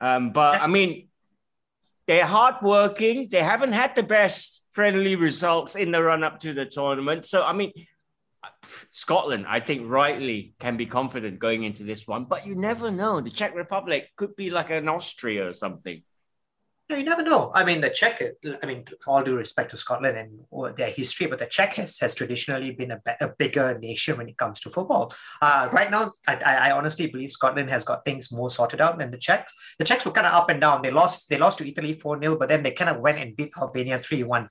Um, 0.03 0.33
but 0.33 0.61
I 0.61 0.67
mean, 0.67 1.09
they're 2.07 2.27
hardworking. 2.27 3.29
They 3.31 3.43
haven't 3.43 3.73
had 3.73 3.95
the 3.95 4.03
best 4.03 4.67
friendly 4.73 5.15
results 5.17 5.77
in 5.77 5.93
the 5.93 6.03
run 6.03 6.25
up 6.25 6.41
to 6.41 6.53
the 6.53 6.67
tournament. 6.67 7.25
So, 7.25 7.45
I 7.45 7.53
mean, 7.53 7.73
Scotland, 8.91 9.47
I 9.49 9.61
think 9.61 9.89
rightly 9.89 10.55
can 10.59 10.77
be 10.77 10.87
confident 10.87 11.39
going 11.39 11.63
into 11.63 11.85
this 11.85 12.09
one, 12.09 12.25
but 12.25 12.45
you 12.45 12.57
never 12.57 12.91
know. 12.91 13.21
The 13.21 13.31
Czech 13.31 13.55
Republic 13.55 14.11
could 14.17 14.35
be 14.35 14.51
like 14.51 14.71
an 14.71 14.89
Austria 14.89 15.49
or 15.49 15.53
something 15.53 16.03
you 16.97 17.05
never 17.05 17.23
know. 17.23 17.51
I 17.55 17.65
mean, 17.65 17.81
the 17.81 17.91
Czech, 17.91 18.23
I 18.63 18.67
mean, 18.67 18.85
all 19.07 19.23
due 19.23 19.37
respect 19.37 19.71
to 19.71 19.77
Scotland 19.77 20.17
and 20.17 20.77
their 20.77 20.91
history, 20.91 21.27
but 21.27 21.39
the 21.39 21.47
Czech 21.47 21.75
has, 21.75 21.99
has 21.99 22.15
traditionally 22.15 22.73
been 22.73 22.91
a, 22.93 23.01
a 23.21 23.29
bigger 23.39 23.79
nation 23.79 24.17
when 24.17 24.29
it 24.29 24.37
comes 24.37 24.61
to 24.61 24.71
football. 24.71 25.13
Uh, 25.41 25.69
right 25.73 25.91
now, 25.91 26.13
I, 26.27 26.37
I 26.37 26.71
honestly 26.71 27.07
believe 27.07 27.33
Scotland 27.33 27.71
has 27.71 27.85
got 27.85 28.05
things 28.05 28.33
more 28.33 28.51
sorted 28.51 28.81
out 28.81 28.99
than 28.99 29.11
the 29.11 29.19
Czechs. 29.19 29.53
The 29.79 29.85
Czechs 29.85 30.05
were 30.05 30.13
kind 30.13 30.27
of 30.27 30.35
up 30.35 30.49
and 30.51 30.61
down. 30.61 30.83
They 30.83 30.91
lost 30.91 31.29
they 31.29 31.39
lost 31.39 31.59
to 31.59 31.69
Italy 31.69 31.95
4 31.99 32.21
0, 32.21 32.37
but 32.37 32.49
then 32.49 32.63
they 32.63 32.73
kind 32.73 32.91
of 32.91 33.01
went 33.01 33.19
and 33.19 33.37
beat 33.37 33.53
Albania 33.61 33.99
3 33.99 34.23
1. 34.23 34.43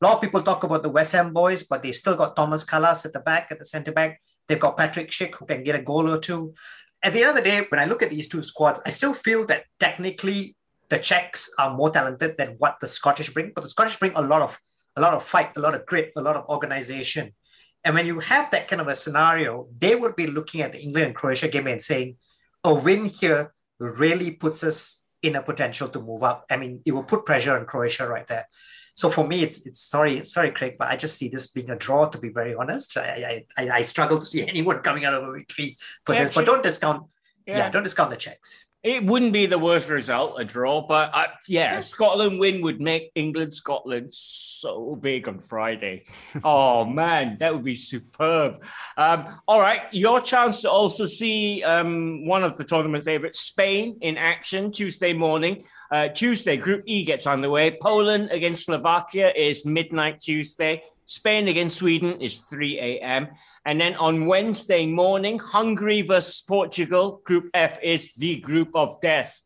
A 0.00 0.06
lot 0.06 0.14
of 0.14 0.20
people 0.20 0.42
talk 0.42 0.62
about 0.64 0.82
the 0.82 0.88
West 0.88 1.12
Ham 1.12 1.32
boys, 1.32 1.64
but 1.64 1.82
they've 1.82 1.96
still 1.96 2.14
got 2.14 2.36
Thomas 2.36 2.64
Kalas 2.64 3.04
at 3.04 3.12
the 3.12 3.20
back, 3.20 3.48
at 3.50 3.58
the 3.58 3.64
centre 3.64 3.92
back. 3.92 4.20
They've 4.46 4.60
got 4.60 4.76
Patrik 4.76 5.08
Schick, 5.08 5.34
who 5.34 5.44
can 5.44 5.62
get 5.62 5.74
a 5.74 5.82
goal 5.82 6.10
or 6.10 6.18
two. 6.18 6.54
At 7.02 7.12
the 7.12 7.20
end 7.20 7.30
of 7.30 7.36
the 7.36 7.42
day, 7.42 7.64
when 7.68 7.80
I 7.80 7.84
look 7.84 8.02
at 8.02 8.10
these 8.10 8.28
two 8.28 8.42
squads, 8.42 8.80
I 8.84 8.90
still 8.90 9.14
feel 9.14 9.46
that 9.46 9.64
technically 9.78 10.56
the 10.90 10.98
Czechs 10.98 11.50
are 11.58 11.74
more 11.74 11.90
talented 11.90 12.36
than 12.38 12.56
what 12.58 12.78
the 12.80 12.88
Scottish 12.88 13.30
bring, 13.30 13.52
but 13.54 13.62
the 13.62 13.68
Scottish 13.68 13.98
bring 13.98 14.12
a 14.14 14.22
lot 14.22 14.42
of 14.42 14.58
a 14.96 15.00
lot 15.00 15.14
of 15.14 15.22
fight, 15.22 15.56
a 15.56 15.60
lot 15.60 15.74
of 15.74 15.86
grit, 15.86 16.12
a 16.16 16.20
lot 16.20 16.36
of 16.36 16.46
organization. 16.48 17.32
And 17.84 17.94
when 17.94 18.06
you 18.06 18.18
have 18.18 18.50
that 18.50 18.66
kind 18.66 18.82
of 18.82 18.88
a 18.88 18.96
scenario, 18.96 19.68
they 19.78 19.94
would 19.94 20.16
be 20.16 20.26
looking 20.26 20.60
at 20.60 20.72
the 20.72 20.80
England 20.80 21.06
and 21.06 21.14
Croatia 21.14 21.46
game 21.48 21.68
and 21.68 21.80
saying, 21.80 22.16
a 22.64 22.74
win 22.74 23.04
here 23.04 23.54
really 23.78 24.32
puts 24.32 24.64
us 24.64 25.06
in 25.22 25.36
a 25.36 25.42
potential 25.42 25.88
to 25.88 26.00
move 26.00 26.22
up. 26.22 26.44
I 26.50 26.56
mean, 26.56 26.80
it 26.84 26.92
will 26.92 27.04
put 27.04 27.24
pressure 27.24 27.56
on 27.56 27.66
Croatia 27.66 28.08
right 28.08 28.26
there. 28.26 28.46
So 28.94 29.08
for 29.10 29.26
me, 29.26 29.44
it's 29.44 29.64
it's 29.64 29.80
sorry, 29.80 30.24
sorry, 30.24 30.50
Craig, 30.50 30.74
but 30.76 30.88
I 30.88 30.96
just 30.96 31.16
see 31.16 31.28
this 31.28 31.52
being 31.52 31.70
a 31.70 31.76
draw. 31.76 32.08
To 32.08 32.18
be 32.18 32.30
very 32.30 32.56
honest, 32.56 32.96
I 32.96 33.44
I, 33.56 33.70
I 33.70 33.82
struggle 33.82 34.18
to 34.18 34.26
see 34.26 34.46
anyone 34.48 34.80
coming 34.80 35.04
out 35.04 35.14
of 35.14 35.22
a 35.22 35.32
victory 35.32 35.78
for 36.04 36.14
yeah, 36.14 36.24
this. 36.24 36.34
But 36.34 36.46
don't 36.46 36.64
discount, 36.64 37.06
yeah. 37.46 37.58
yeah, 37.58 37.70
don't 37.70 37.84
discount 37.84 38.10
the 38.10 38.16
Czechs. 38.16 38.67
It 38.84 39.04
wouldn't 39.04 39.32
be 39.32 39.46
the 39.46 39.58
worst 39.58 39.88
result, 39.88 40.40
a 40.40 40.44
draw, 40.44 40.86
but 40.86 41.10
uh, 41.12 41.26
yeah, 41.48 41.80
Scotland 41.80 42.38
win 42.38 42.62
would 42.62 42.80
make 42.80 43.10
England 43.16 43.52
Scotland 43.52 44.14
so 44.14 44.94
big 44.94 45.26
on 45.26 45.40
Friday. 45.40 46.04
oh 46.44 46.84
man, 47.00 47.38
that 47.40 47.52
would 47.52 47.64
be 47.64 47.74
superb. 47.74 48.62
Um, 48.96 49.40
all 49.48 49.58
right, 49.58 49.82
your 49.90 50.20
chance 50.20 50.62
to 50.62 50.70
also 50.70 51.06
see 51.06 51.64
um, 51.64 52.24
one 52.24 52.44
of 52.44 52.56
the 52.56 52.62
tournament 52.62 53.04
favorites, 53.04 53.40
Spain, 53.40 53.98
in 54.00 54.16
action 54.16 54.70
Tuesday 54.70 55.12
morning. 55.12 55.64
Uh, 55.90 56.08
Tuesday, 56.08 56.56
Group 56.56 56.84
E 56.86 57.02
gets 57.02 57.26
underway. 57.26 57.76
Poland 57.82 58.28
against 58.30 58.66
Slovakia 58.66 59.32
is 59.34 59.66
midnight 59.66 60.20
Tuesday. 60.20 60.84
Spain 61.06 61.48
against 61.48 61.78
Sweden 61.78 62.20
is 62.20 62.40
3 62.40 62.78
a.m. 62.78 63.28
And 63.68 63.78
then 63.78 63.96
on 63.96 64.24
Wednesday 64.24 64.86
morning, 64.86 65.38
Hungary 65.38 66.00
versus 66.00 66.40
Portugal. 66.40 67.20
Group 67.26 67.50
F 67.52 67.78
is 67.82 68.14
the 68.14 68.36
group 68.40 68.70
of 68.74 68.98
death. 69.02 69.42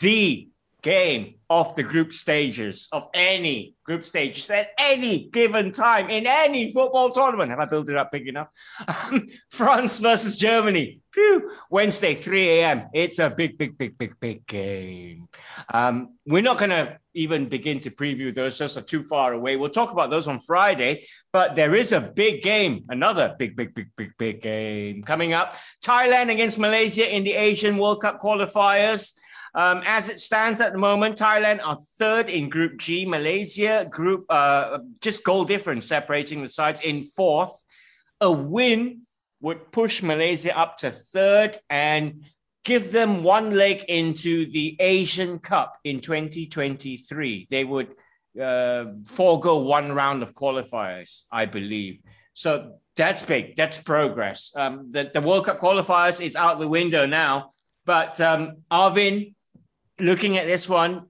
The 0.00 0.48
game 0.80 1.34
of 1.50 1.74
the 1.74 1.82
group 1.82 2.14
stages 2.14 2.88
of 2.92 3.08
any 3.12 3.74
group 3.84 4.04
stages 4.04 4.48
at 4.48 4.68
any 4.78 5.28
given 5.28 5.72
time 5.72 6.08
in 6.08 6.26
any 6.26 6.72
football 6.72 7.10
tournament. 7.10 7.50
Have 7.50 7.58
I 7.58 7.66
built 7.66 7.90
it 7.90 7.96
up 7.96 8.10
big 8.10 8.28
enough? 8.28 8.48
France 9.50 9.98
versus 9.98 10.36
Germany. 10.36 11.00
Phew. 11.12 11.50
Wednesday, 11.70 12.14
3 12.14 12.48
a.m. 12.48 12.88
It's 12.94 13.18
a 13.18 13.28
big, 13.28 13.58
big, 13.58 13.76
big, 13.76 13.98
big, 13.98 14.18
big 14.20 14.46
game. 14.46 15.28
Um, 15.72 16.16
we're 16.26 16.42
not 16.42 16.58
going 16.58 16.70
to 16.70 16.98
even 17.14 17.48
begin 17.48 17.80
to 17.80 17.90
preview 17.90 18.32
those. 18.34 18.58
Those 18.58 18.76
are 18.76 18.82
too 18.82 19.02
far 19.02 19.32
away. 19.32 19.56
We'll 19.56 19.70
talk 19.70 19.92
about 19.92 20.10
those 20.10 20.28
on 20.28 20.38
Friday. 20.40 21.06
But 21.32 21.54
there 21.54 21.74
is 21.74 21.92
a 21.92 22.00
big 22.00 22.42
game, 22.42 22.84
another 22.88 23.34
big, 23.38 23.54
big, 23.54 23.74
big, 23.74 23.88
big, 23.96 24.12
big 24.18 24.40
game 24.40 25.02
coming 25.02 25.34
up. 25.34 25.56
Thailand 25.84 26.32
against 26.32 26.58
Malaysia 26.58 27.14
in 27.14 27.22
the 27.22 27.34
Asian 27.34 27.76
World 27.76 28.00
Cup 28.00 28.20
qualifiers. 28.20 29.14
Um, 29.54 29.82
as 29.84 30.08
it 30.08 30.20
stands 30.20 30.60
at 30.60 30.72
the 30.72 30.78
moment, 30.78 31.18
Thailand 31.18 31.60
are 31.64 31.78
third 31.98 32.30
in 32.30 32.48
Group 32.48 32.78
G. 32.78 33.04
Malaysia 33.04 33.86
group 33.90 34.24
uh, 34.30 34.78
just 35.00 35.24
goal 35.24 35.44
difference 35.44 35.86
separating 35.86 36.42
the 36.42 36.48
sides 36.48 36.80
in 36.80 37.04
fourth. 37.04 37.62
A 38.20 38.30
win 38.30 39.02
would 39.40 39.70
push 39.70 40.02
Malaysia 40.02 40.56
up 40.56 40.78
to 40.78 40.90
third 40.90 41.58
and 41.70 42.24
give 42.64 42.92
them 42.92 43.22
one 43.22 43.54
leg 43.54 43.84
into 43.88 44.46
the 44.50 44.76
Asian 44.80 45.38
Cup 45.38 45.78
in 45.84 46.00
2023. 46.00 47.46
They 47.50 47.64
would 47.64 47.94
uh, 48.40 48.86
forego 49.06 49.58
one 49.58 49.92
round 49.92 50.22
of 50.22 50.34
qualifiers, 50.34 51.24
I 51.30 51.46
believe. 51.46 52.00
So 52.34 52.74
that's 52.94 53.24
big. 53.24 53.56
That's 53.56 53.78
progress. 53.78 54.52
Um, 54.56 54.90
the, 54.90 55.10
the 55.12 55.20
World 55.20 55.46
Cup 55.46 55.58
qualifiers 55.60 56.24
is 56.24 56.36
out 56.36 56.60
the 56.60 56.68
window 56.68 57.06
now. 57.06 57.52
But 57.84 58.20
um, 58.20 58.58
Arvin, 58.70 59.34
looking 59.98 60.36
at 60.36 60.46
this 60.46 60.68
one, 60.68 61.06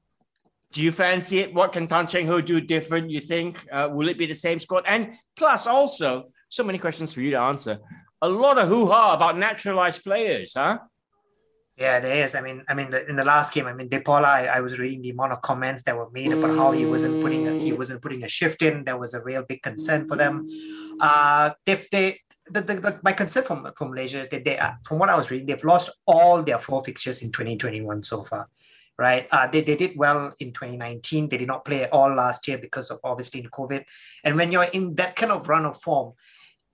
do 0.72 0.82
you 0.82 0.92
fancy 0.92 1.40
it? 1.40 1.54
What 1.54 1.72
can 1.72 1.86
Tan 1.86 2.06
Cheng 2.06 2.26
Hoe 2.26 2.40
do 2.40 2.60
different, 2.60 3.10
you 3.10 3.20
think? 3.20 3.66
Uh, 3.72 3.88
will 3.90 4.08
it 4.08 4.18
be 4.18 4.26
the 4.26 4.34
same 4.34 4.58
squad? 4.58 4.84
And 4.86 5.14
plus, 5.36 5.66
also, 5.66 6.30
so 6.48 6.62
many 6.62 6.78
questions 6.78 7.12
for 7.12 7.20
you 7.20 7.30
to 7.32 7.40
answer. 7.40 7.78
A 8.22 8.28
lot 8.28 8.58
of 8.58 8.68
hoo 8.68 8.86
ha 8.86 9.14
about 9.14 9.38
naturalized 9.38 10.02
players, 10.04 10.52
huh? 10.56 10.78
Yeah, 11.78 12.00
there 12.00 12.24
is. 12.24 12.34
I 12.34 12.40
mean, 12.40 12.64
I 12.68 12.74
mean, 12.74 12.90
the, 12.90 13.08
in 13.08 13.14
the 13.14 13.24
last 13.24 13.54
game, 13.54 13.66
I 13.66 13.72
mean, 13.72 13.88
De 13.88 14.00
Paula, 14.00 14.26
I, 14.26 14.44
I, 14.46 14.60
was 14.60 14.80
reading 14.80 15.00
the 15.00 15.10
amount 15.10 15.30
of 15.30 15.42
comments 15.42 15.84
that 15.84 15.96
were 15.96 16.10
made 16.10 16.32
about 16.32 16.56
how 16.56 16.72
he 16.72 16.84
wasn't 16.84 17.22
putting 17.22 17.46
a, 17.46 17.56
he 17.56 17.72
wasn't 17.72 18.02
putting 18.02 18.24
a 18.24 18.28
shift 18.28 18.62
in. 18.62 18.82
There 18.82 18.96
was 18.96 19.14
a 19.14 19.22
real 19.22 19.44
big 19.44 19.62
concern 19.62 20.08
for 20.08 20.16
them. 20.16 20.44
Uh, 20.98 21.52
if 21.64 21.88
they, 21.90 22.18
the, 22.50 22.62
the, 22.62 22.74
the, 22.74 23.00
my 23.04 23.12
concern 23.12 23.44
from 23.44 23.70
from 23.76 23.90
Malaysia 23.90 24.18
is 24.18 24.28
that 24.28 24.44
they, 24.44 24.58
uh, 24.58 24.72
from 24.84 24.98
what 24.98 25.08
I 25.08 25.16
was 25.16 25.30
reading, 25.30 25.46
they've 25.46 25.62
lost 25.62 25.90
all 26.04 26.42
their 26.42 26.58
four 26.58 26.82
fixtures 26.82 27.22
in 27.22 27.30
2021 27.30 28.02
so 28.02 28.24
far. 28.24 28.48
Right, 28.98 29.28
uh, 29.30 29.46
they, 29.46 29.60
they 29.60 29.76
did 29.76 29.96
well 29.96 30.32
in 30.40 30.52
2019. 30.52 31.28
They 31.28 31.36
did 31.38 31.46
not 31.46 31.64
play 31.64 31.84
at 31.84 31.92
all 31.92 32.12
last 32.12 32.48
year 32.48 32.58
because 32.58 32.90
of 32.90 32.98
obviously 33.04 33.38
in 33.38 33.50
COVID. 33.50 33.84
And 34.24 34.34
when 34.34 34.50
you're 34.50 34.64
in 34.64 34.96
that 34.96 35.14
kind 35.14 35.30
of 35.30 35.48
run 35.48 35.64
of 35.64 35.80
form, 35.80 36.14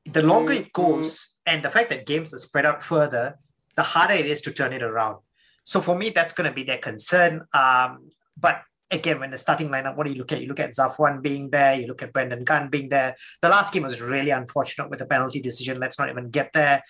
the 0.07 0.23
longer 0.23 0.55
it 0.55 0.73
goes, 0.73 1.41
and 1.45 1.63
the 1.63 1.71
fact 1.71 1.91
that 1.91 2.07
games 2.07 2.33
are 2.33 2.39
spread 2.39 2.65
out 2.65 2.83
further, 2.83 3.39
the 3.77 3.83
harder 3.83 4.15
it 4.15 4.27
is 4.27 4.41
to 4.43 4.53
turn 4.53 4.73
it 4.73 4.83
around. 4.83 5.19
So 5.65 5.81
for 5.81 5.97
me, 5.97 6.11
that's 6.11 6.33
going 6.33 6.49
to 6.49 6.55
be 6.55 6.63
their 6.63 6.79
concern. 6.79 7.43
Um, 7.55 8.11
but 8.39 8.63
again, 8.91 9.21
when 9.21 9.31
the 9.31 9.39
starting 9.39 9.69
lineup, 9.69 9.97
what 9.97 10.07
do 10.07 10.13
you 10.13 10.19
look 10.19 10.33
at? 10.33 10.41
You 10.41 10.49
look 10.49 10.61
at 10.61 10.71
Zafwan 10.71 11.23
being 11.23 11.51
there, 11.51 11.75
you 11.75 11.87
look 11.87 12.03
at 12.03 12.13
Brendan 12.13 12.45
Gan 12.45 12.69
being 12.69 12.89
there. 12.89 13.15
The 13.41 13.49
last 13.49 13.73
game 13.73 13.83
was 13.83 14.01
really 14.01 14.31
unfortunate 14.31 14.91
with 14.91 14.99
the 14.99 15.07
penalty 15.07 15.41
decision. 15.41 15.81
Let's 15.81 15.99
not 15.99 16.11
even 16.11 16.31
get 16.31 16.53
there. 16.53 16.83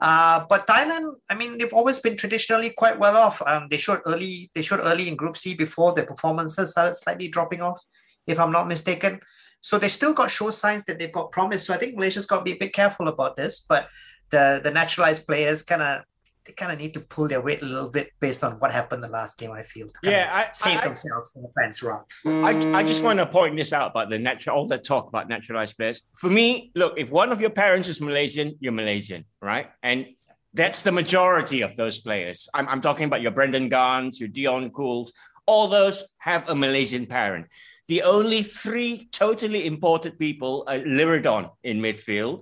Uh, 0.00 0.44
but 0.48 0.66
Thailand, 0.66 1.12
I 1.28 1.34
mean, 1.34 1.58
they've 1.58 1.72
always 1.72 1.98
been 1.98 2.16
traditionally 2.16 2.70
quite 2.70 2.98
well 2.98 3.16
off. 3.16 3.42
Um, 3.44 3.66
they 3.68 3.78
showed 3.78 4.00
early, 4.06 4.50
they 4.54 4.62
showed 4.62 4.80
early 4.80 5.08
in 5.08 5.16
Group 5.16 5.36
C 5.36 5.54
before 5.54 5.92
their 5.92 6.06
performances 6.06 6.70
started 6.70 6.94
slightly 6.94 7.28
dropping 7.28 7.62
off, 7.62 7.82
if 8.26 8.38
I'm 8.38 8.52
not 8.52 8.68
mistaken. 8.68 9.20
So 9.60 9.76
they 9.76 9.88
still 9.88 10.12
got 10.12 10.30
show 10.30 10.50
signs 10.52 10.84
that 10.84 11.00
they've 11.00 11.10
got 11.10 11.32
promise. 11.32 11.66
So 11.66 11.74
I 11.74 11.78
think 11.78 11.96
Malaysia's 11.96 12.26
got 12.26 12.38
to 12.38 12.44
be 12.44 12.52
a 12.52 12.56
bit 12.56 12.72
careful 12.72 13.08
about 13.08 13.34
this. 13.34 13.58
But 13.68 13.88
the 14.30 14.60
the 14.62 14.70
naturalized 14.70 15.26
players 15.26 15.62
kind 15.62 15.82
of 15.82 16.02
they 16.48 16.54
kind 16.54 16.72
of 16.72 16.78
need 16.78 16.94
to 16.94 17.00
pull 17.00 17.28
their 17.28 17.42
weight 17.42 17.60
a 17.60 17.66
little 17.66 17.90
bit 17.90 18.10
based 18.20 18.42
on 18.42 18.52
what 18.54 18.72
happened 18.72 19.02
the 19.02 19.08
last 19.08 19.38
game. 19.38 19.52
I 19.52 19.62
feel 19.62 19.86
yeah, 20.02 20.30
I, 20.32 20.48
save 20.52 20.78
I, 20.78 20.84
themselves 20.84 21.30
from 21.32 21.42
the 21.42 21.50
fans 21.60 21.82
wrath. 21.82 22.06
I, 22.26 22.78
I 22.78 22.82
just 22.82 23.04
want 23.04 23.18
to 23.18 23.26
point 23.26 23.54
this 23.54 23.74
out 23.74 23.90
about 23.90 24.08
the 24.08 24.18
natural 24.18 24.56
all 24.56 24.66
that 24.68 24.82
talk 24.82 25.08
about 25.08 25.28
naturalized 25.28 25.76
players. 25.76 26.02
For 26.14 26.30
me, 26.30 26.72
look, 26.74 26.94
if 26.96 27.10
one 27.10 27.30
of 27.30 27.40
your 27.40 27.50
parents 27.50 27.86
is 27.86 28.00
Malaysian, 28.00 28.56
you're 28.60 28.72
Malaysian, 28.72 29.26
right? 29.42 29.68
And 29.82 30.06
that's 30.54 30.82
the 30.82 30.90
majority 30.90 31.60
of 31.60 31.76
those 31.76 31.98
players. 31.98 32.48
I'm, 32.54 32.66
I'm 32.66 32.80
talking 32.80 33.04
about 33.04 33.20
your 33.20 33.32
Brendan 33.32 33.68
Gans, 33.68 34.18
your 34.18 34.30
Dion 34.30 34.70
Cools. 34.70 35.12
All 35.44 35.68
those 35.68 36.02
have 36.18 36.48
a 36.48 36.54
Malaysian 36.54 37.04
parent. 37.04 37.46
The 37.88 38.02
only 38.02 38.42
three 38.42 39.08
totally 39.12 39.66
imported 39.66 40.18
people 40.18 40.64
are 40.66 40.78
Liridon 40.78 41.50
in 41.62 41.80
midfield 41.80 42.40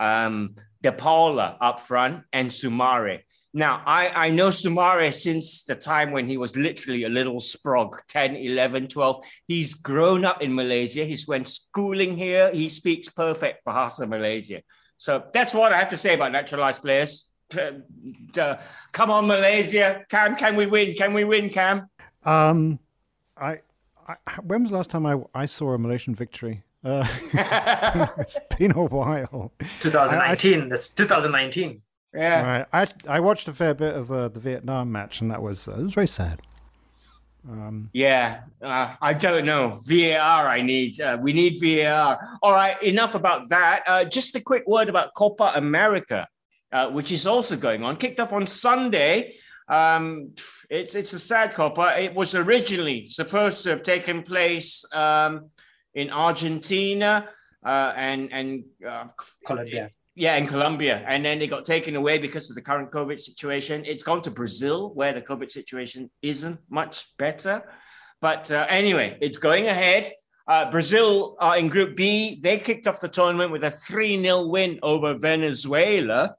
um, 0.00 0.54
De 0.82 0.92
Paula 0.92 1.56
up 1.60 1.80
front, 1.80 2.24
and 2.32 2.50
Sumareh. 2.50 3.20
Now, 3.56 3.82
I, 3.86 4.08
I 4.08 4.30
know 4.30 4.48
Sumareh 4.48 5.14
since 5.14 5.62
the 5.62 5.76
time 5.76 6.10
when 6.10 6.28
he 6.28 6.36
was 6.36 6.56
literally 6.56 7.04
a 7.04 7.08
little 7.08 7.36
sprog, 7.36 8.00
10, 8.08 8.34
11, 8.34 8.88
12. 8.88 9.24
He's 9.46 9.74
grown 9.74 10.24
up 10.24 10.42
in 10.42 10.52
Malaysia. 10.52 11.04
He's 11.04 11.28
went 11.28 11.46
schooling 11.46 12.16
here. 12.16 12.50
He 12.52 12.68
speaks 12.68 13.08
perfect 13.08 13.64
Bahasa 13.64 14.08
Malaysia. 14.08 14.60
So 14.96 15.22
that's 15.32 15.54
what 15.54 15.72
I 15.72 15.78
have 15.78 15.90
to 15.90 15.96
say 15.96 16.14
about 16.14 16.32
naturalized 16.32 16.82
players. 16.82 17.30
Uh, 17.56 18.56
come 18.90 19.12
on, 19.12 19.28
Malaysia. 19.28 20.04
Cam, 20.10 20.34
can 20.34 20.56
we 20.56 20.66
win? 20.66 20.94
Can 20.94 21.14
we 21.14 21.22
win, 21.22 21.48
Cam? 21.48 21.88
Um, 22.24 22.80
I, 23.36 23.60
I 24.08 24.16
when 24.42 24.62
was 24.62 24.70
the 24.70 24.76
last 24.76 24.90
time 24.90 25.06
I, 25.06 25.16
I 25.32 25.46
saw 25.46 25.74
a 25.74 25.78
Malaysian 25.78 26.16
victory? 26.16 26.64
Uh, 26.82 27.06
it's 28.18 28.38
been 28.58 28.72
a 28.72 28.82
while. 28.82 29.52
2019. 29.78 30.62
I, 30.62 30.68
this 30.68 30.90
2019. 30.90 31.82
Yeah. 32.14 32.42
Right. 32.42 32.66
I 32.72 33.16
I 33.16 33.20
watched 33.20 33.48
a 33.48 33.52
fair 33.52 33.74
bit 33.74 33.94
of 33.94 34.10
uh, 34.12 34.28
the 34.28 34.40
Vietnam 34.40 34.92
match, 34.92 35.20
and 35.20 35.30
that 35.30 35.42
was 35.42 35.68
uh, 35.68 35.72
it 35.72 35.82
was 35.82 35.94
very 35.94 36.06
sad. 36.06 36.40
Um, 37.50 37.90
yeah, 37.92 38.42
uh, 38.62 38.94
I 39.02 39.12
don't 39.12 39.44
know. 39.44 39.80
VAR, 39.84 40.46
I 40.46 40.62
need. 40.62 41.00
Uh, 41.00 41.18
we 41.20 41.32
need 41.32 41.60
VAR. 41.60 42.18
All 42.42 42.52
right, 42.52 42.80
enough 42.82 43.14
about 43.14 43.48
that. 43.50 43.82
Uh, 43.86 44.04
just 44.04 44.34
a 44.34 44.40
quick 44.40 44.66
word 44.66 44.88
about 44.88 45.12
Copa 45.14 45.52
America, 45.56 46.26
uh, 46.72 46.88
which 46.88 47.12
is 47.12 47.26
also 47.26 47.56
going 47.56 47.82
on. 47.82 47.96
Kicked 47.96 48.20
off 48.20 48.32
on 48.32 48.46
Sunday. 48.46 49.34
Um, 49.68 50.30
it's 50.70 50.94
it's 50.94 51.12
a 51.12 51.18
sad 51.18 51.52
Copa. 51.52 52.00
It 52.00 52.14
was 52.14 52.34
originally 52.34 53.08
supposed 53.08 53.64
to 53.64 53.70
have 53.70 53.82
taken 53.82 54.22
place 54.22 54.84
um, 54.94 55.50
in 55.94 56.10
Argentina 56.10 57.28
uh, 57.66 57.92
and 57.96 58.32
and 58.32 58.64
uh, 58.88 59.06
Colombia 59.44 59.90
yeah, 60.14 60.36
in 60.36 60.46
Colombia. 60.46 61.04
And 61.06 61.24
then 61.24 61.42
it 61.42 61.48
got 61.48 61.64
taken 61.64 61.96
away 61.96 62.18
because 62.18 62.48
of 62.48 62.54
the 62.54 62.62
current 62.62 62.90
COVID 62.90 63.18
situation. 63.18 63.84
It's 63.84 64.02
gone 64.02 64.22
to 64.22 64.30
Brazil, 64.30 64.94
where 64.94 65.12
the 65.12 65.20
COVID 65.20 65.50
situation 65.50 66.10
isn't 66.22 66.60
much 66.70 67.06
better. 67.18 67.64
But 68.20 68.50
uh, 68.50 68.66
anyway, 68.68 69.18
it's 69.20 69.38
going 69.38 69.66
ahead. 69.66 70.12
Uh, 70.46 70.70
Brazil 70.70 71.36
are 71.40 71.56
in 71.56 71.68
Group 71.68 71.96
B. 71.96 72.38
They 72.40 72.58
kicked 72.58 72.86
off 72.86 73.00
the 73.00 73.08
tournament 73.08 73.50
with 73.50 73.64
a 73.64 73.70
3 73.70 74.22
0 74.22 74.46
win 74.46 74.78
over 74.82 75.14
Venezuela. 75.14 76.36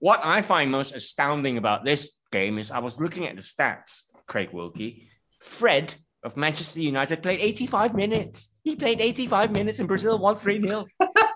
What 0.00 0.20
I 0.22 0.42
find 0.42 0.70
most 0.70 0.94
astounding 0.94 1.56
about 1.56 1.84
this 1.84 2.10
game 2.30 2.58
is 2.58 2.70
I 2.70 2.80
was 2.80 3.00
looking 3.00 3.26
at 3.26 3.36
the 3.36 3.42
stats, 3.42 4.02
Craig 4.26 4.50
Wilkie. 4.52 5.08
Fred 5.40 5.94
of 6.22 6.36
Manchester 6.36 6.80
United 6.80 7.22
played 7.22 7.40
85 7.40 7.94
minutes. 7.94 8.54
He 8.64 8.76
played 8.76 9.00
85 9.00 9.52
minutes 9.52 9.78
in 9.78 9.86
Brazil, 9.86 10.18
1 10.18 10.36
3 10.36 10.66
0. 10.66 10.84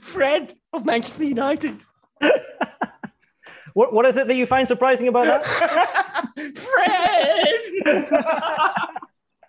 Fred 0.00 0.54
of 0.72 0.84
Manchester 0.84 1.24
United. 1.24 1.84
what, 3.74 3.92
what 3.92 4.06
is 4.06 4.16
it 4.16 4.26
that 4.28 4.36
you 4.36 4.46
find 4.46 4.66
surprising 4.66 5.08
about 5.08 5.24
that? 5.24 5.44
Fred! 6.56 7.44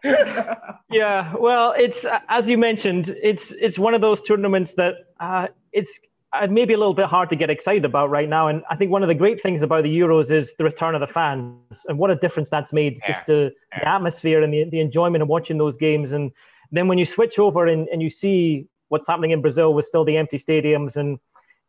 yeah, 0.92 1.34
well, 1.36 1.74
it's 1.78 2.06
as 2.30 2.48
you 2.48 2.58
mentioned, 2.58 3.16
it's 3.24 3.52
it's 3.52 3.80
one 3.80 3.94
of 3.94 4.02
those 4.02 4.22
tournaments 4.22 4.74
that 4.74 4.96
uh, 5.20 5.48
it's 5.72 6.00
uh, 6.34 6.48
maybe 6.48 6.74
a 6.74 6.78
little 6.78 6.94
bit 6.94 7.06
hard 7.06 7.30
to 7.30 7.36
get 7.36 7.50
excited 7.50 7.86
about 7.86 8.10
right 8.10 8.30
now. 8.30 8.48
And 8.48 8.64
I 8.70 8.76
think 8.76 8.92
one 8.92 9.04
of 9.04 9.08
the 9.08 9.16
great 9.16 9.42
things 9.42 9.62
about 9.62 9.84
the 9.84 10.00
Euros 10.00 10.32
is 10.32 10.54
the 10.58 10.64
return 10.64 10.96
of 10.96 11.02
the 11.02 11.08
fans 11.08 11.86
and 11.88 11.98
what 11.98 12.12
a 12.12 12.16
difference 12.16 12.50
that's 12.50 12.74
made 12.74 13.00
yeah. 13.02 13.14
just 13.14 13.26
to 13.28 13.52
yeah. 13.72 13.80
the 13.80 13.88
atmosphere 13.88 14.44
and 14.44 14.54
the, 14.54 14.66
the 14.70 14.80
enjoyment 14.80 15.22
of 15.22 15.28
watching 15.28 15.58
those 15.58 15.78
games. 15.78 16.12
And 16.12 16.32
then 16.72 16.88
when 16.88 16.98
you 16.98 17.06
switch 17.06 17.40
over 17.40 17.66
and, 17.68 17.88
and 17.88 18.02
you 18.02 18.10
see 18.10 18.68
what's 18.96 19.08
happening 19.08 19.32
in 19.32 19.42
Brazil 19.42 19.74
with 19.74 19.86
still 19.86 20.06
the 20.06 20.16
empty 20.16 20.38
stadiums, 20.38 20.96
and 20.96 21.20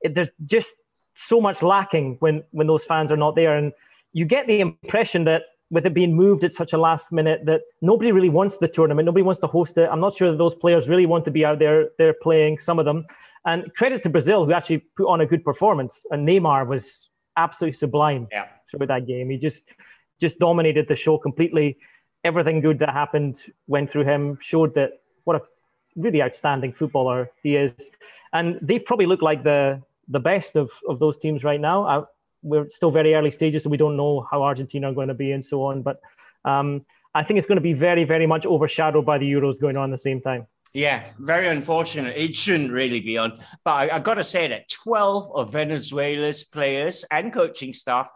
it, 0.01 0.14
there's 0.14 0.29
just 0.45 0.72
so 1.16 1.41
much 1.41 1.59
lacking 1.62 2.16
when 2.20 2.45
when 2.53 2.66
those 2.68 2.85
fans 2.85 3.11
are 3.11 3.16
not 3.16 3.35
there, 3.35 3.57
and 3.57 3.72
you 4.12 4.24
get 4.24 4.47
the 4.47 4.61
impression 4.61 5.24
that 5.24 5.43
with 5.70 5.85
it 5.85 5.95
being 5.95 6.14
moved 6.14 6.45
at 6.45 6.53
such 6.53 6.72
a 6.72 6.79
last 6.79 7.11
minute 7.11 7.41
that 7.45 7.62
nobody 7.83 8.12
really 8.12 8.29
wants 8.29 8.59
the 8.59 8.68
tournament, 8.68 9.05
nobody 9.05 9.27
wants 9.31 9.41
to 9.41 9.49
host 9.49 9.77
it. 9.83 9.89
I'm 9.91 9.99
not 10.07 10.14
sure 10.14 10.31
that 10.31 10.39
those 10.39 10.55
players 10.55 10.89
really 10.89 11.07
want 11.07 11.24
to 11.24 11.33
be 11.33 11.45
out 11.45 11.59
there. 11.59 11.79
They're 11.99 12.14
playing 12.22 12.61
some 12.61 12.79
of 12.79 12.85
them, 12.85 13.05
and 13.45 13.74
credit 13.74 14.03
to 14.05 14.09
Brazil 14.09 14.45
who 14.45 14.53
actually 14.53 14.83
put 14.97 15.09
on 15.09 15.20
a 15.20 15.27
good 15.27 15.43
performance. 15.45 16.07
And 16.12 16.29
Neymar 16.29 16.68
was 16.68 17.11
absolutely 17.37 17.77
sublime 17.77 18.29
yeah. 18.31 18.47
through 18.70 18.87
that 18.87 19.07
game. 19.07 19.31
He 19.31 19.39
just 19.49 19.62
just 20.20 20.39
dominated 20.39 20.87
the 20.89 20.97
show 20.97 21.18
completely. 21.18 21.79
Everything 22.24 22.61
good 22.61 22.79
that 22.79 22.91
happened 22.91 23.35
went 23.66 23.91
through 23.91 24.05
him. 24.05 24.39
Showed 24.41 24.74
that 24.74 24.91
what 25.24 25.37
a 25.37 25.43
really 25.97 26.22
outstanding 26.22 26.72
footballer 26.72 27.30
he 27.42 27.57
is, 27.57 27.72
and 28.32 28.59
they 28.62 28.78
probably 28.78 29.07
look 29.07 29.22
like 29.22 29.42
the 29.42 29.82
the 30.09 30.20
best 30.20 30.57
of 30.57 30.70
of 30.88 30.99
those 30.99 31.18
teams 31.18 31.42
right 31.42 31.61
now. 31.61 31.86
I, 31.86 32.03
we're 32.42 32.70
still 32.70 32.90
very 32.90 33.14
early 33.14 33.32
stages, 33.32 33.64
so 33.64 33.70
we 33.70 33.76
don't 33.76 33.97
know 33.97 34.26
how 34.30 34.42
Argentina 34.44 34.90
are 34.90 34.94
going 34.94 35.09
to 35.09 35.14
be 35.14 35.32
and 35.32 35.44
so 35.44 35.64
on. 35.64 35.82
But 35.82 36.01
um, 36.44 36.84
I 37.14 37.24
think 37.24 37.38
it's 37.38 37.47
going 37.47 37.57
to 37.57 37.62
be 37.62 37.72
very, 37.72 38.05
very 38.05 38.26
much 38.26 38.47
overshadowed 38.47 39.05
by 39.05 39.18
the 39.18 39.30
Euros 39.30 39.61
going 39.61 39.76
on 39.76 39.90
at 39.90 39.94
the 39.94 39.99
same 39.99 40.20
time. 40.20 40.47
Yeah, 40.72 41.05
very 41.18 41.49
unfortunate. 41.49 42.16
It 42.16 42.36
shouldn't 42.36 42.70
really 42.70 43.01
be 43.01 43.16
on. 43.16 43.40
But 43.64 43.70
I, 43.70 43.97
I 43.97 43.99
got 43.99 44.14
to 44.14 44.24
say 44.24 44.47
that 44.49 44.68
12 44.68 45.34
of 45.34 45.53
Venezuela's 45.53 46.44
players 46.44 47.05
and 47.11 47.32
coaching 47.32 47.72
staff 47.72 48.11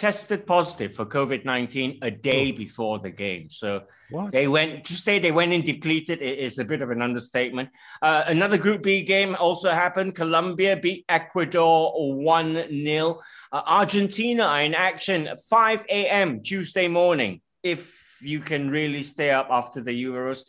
tested 0.00 0.46
positive 0.46 0.94
for 0.94 1.04
COVID 1.04 1.44
19 1.44 1.98
a 2.00 2.10
day 2.10 2.52
oh. 2.52 2.56
before 2.56 2.98
the 3.00 3.10
game. 3.10 3.50
So 3.50 3.82
what? 4.08 4.32
they 4.32 4.48
went 4.48 4.82
to 4.84 4.94
say 4.94 5.18
they 5.18 5.30
went 5.30 5.52
in 5.52 5.60
depleted 5.60 6.22
is 6.22 6.58
a 6.58 6.64
bit 6.64 6.80
of 6.80 6.90
an 6.90 7.02
understatement. 7.02 7.68
Uh, 8.00 8.22
another 8.26 8.56
Group 8.56 8.82
B 8.82 9.02
game 9.02 9.36
also 9.38 9.70
happened. 9.70 10.14
Colombia 10.14 10.78
beat 10.78 11.04
Ecuador 11.10 11.92
1 12.16 12.84
0. 12.84 13.20
Uh, 13.52 13.62
Argentina 13.66 14.44
are 14.44 14.62
in 14.62 14.74
action 14.74 15.28
at 15.28 15.42
5 15.42 15.84
a.m. 15.90 16.42
Tuesday 16.42 16.88
morning. 16.88 17.42
If 17.62 18.00
you 18.22 18.40
can 18.40 18.70
really 18.70 19.02
stay 19.02 19.30
up 19.30 19.48
after 19.50 19.82
the 19.82 20.04
Euros. 20.04 20.44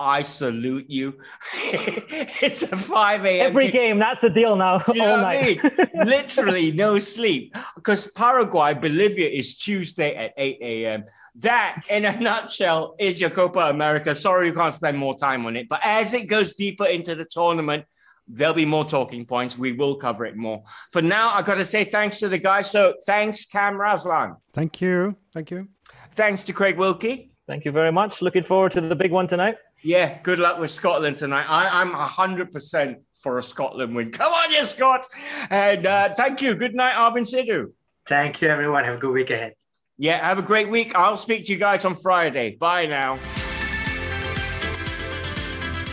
I 0.00 0.22
salute 0.22 0.86
you. 0.88 1.18
it's 1.54 2.64
a 2.64 2.76
5 2.76 3.24
a.m. 3.24 3.46
Every 3.46 3.70
game, 3.70 3.98
that's 3.98 4.20
the 4.20 4.30
deal 4.30 4.56
now. 4.56 4.82
You 4.88 4.94
know 4.94 5.16
what 5.16 5.24
I 5.24 5.42
mean? 5.42 5.60
Literally 5.94 6.72
no 6.72 6.98
sleep. 6.98 7.54
Because 7.76 8.08
Paraguay, 8.08 8.74
Bolivia 8.74 9.28
is 9.28 9.56
Tuesday 9.56 10.14
at 10.16 10.32
8 10.36 10.58
a.m. 10.60 11.04
That, 11.36 11.84
in 11.88 12.04
a 12.04 12.18
nutshell, 12.18 12.96
is 12.98 13.20
your 13.20 13.30
Copa 13.30 13.60
America. 13.60 14.14
Sorry, 14.14 14.50
we 14.50 14.56
can't 14.56 14.72
spend 14.72 14.98
more 14.98 15.16
time 15.16 15.46
on 15.46 15.56
it. 15.56 15.68
But 15.68 15.80
as 15.84 16.12
it 16.12 16.26
goes 16.26 16.54
deeper 16.54 16.86
into 16.86 17.14
the 17.14 17.24
tournament, 17.24 17.84
there'll 18.26 18.54
be 18.54 18.66
more 18.66 18.84
talking 18.84 19.26
points. 19.26 19.58
We 19.58 19.72
will 19.72 19.96
cover 19.96 20.24
it 20.26 20.36
more. 20.36 20.64
For 20.90 21.02
now, 21.02 21.30
I've 21.30 21.44
got 21.44 21.56
to 21.56 21.64
say 21.64 21.84
thanks 21.84 22.18
to 22.20 22.28
the 22.28 22.38
guys. 22.38 22.70
So 22.70 22.94
thanks, 23.06 23.46
Cam 23.46 23.74
Raslan. 23.74 24.36
Thank 24.52 24.80
you. 24.80 25.16
Thank 25.32 25.50
you. 25.50 25.68
Thanks 26.12 26.44
to 26.44 26.52
Craig 26.52 26.78
Wilkie. 26.78 27.32
Thank 27.46 27.64
you 27.64 27.72
very 27.72 27.92
much. 27.92 28.22
Looking 28.22 28.44
forward 28.44 28.72
to 28.72 28.80
the 28.80 28.94
big 28.94 29.12
one 29.12 29.26
tonight. 29.26 29.56
Yeah, 29.84 30.18
good 30.22 30.38
luck 30.38 30.58
with 30.58 30.70
Scotland 30.70 31.16
tonight. 31.16 31.44
I, 31.46 31.82
am 31.82 31.92
100% 31.92 32.96
for 33.20 33.36
a 33.38 33.42
Scotland 33.42 33.94
win. 33.94 34.10
Come 34.10 34.32
on, 34.32 34.50
you 34.50 34.64
Scots. 34.64 35.10
And 35.50 35.84
uh, 35.84 36.14
thank 36.14 36.40
you. 36.40 36.54
Good 36.54 36.74
night, 36.74 36.94
Arvin 36.94 37.26
Sidhu. 37.26 37.72
Thank 38.06 38.40
you, 38.40 38.48
everyone. 38.48 38.84
Have 38.84 38.94
a 38.96 38.98
good 38.98 39.12
week 39.12 39.30
ahead. 39.30 39.54
Yeah, 39.98 40.26
have 40.26 40.38
a 40.38 40.42
great 40.42 40.70
week. 40.70 40.94
I'll 40.94 41.18
speak 41.18 41.44
to 41.46 41.52
you 41.52 41.58
guys 41.58 41.84
on 41.84 41.96
Friday. 41.96 42.56
Bye 42.56 42.86
now. 42.86 43.18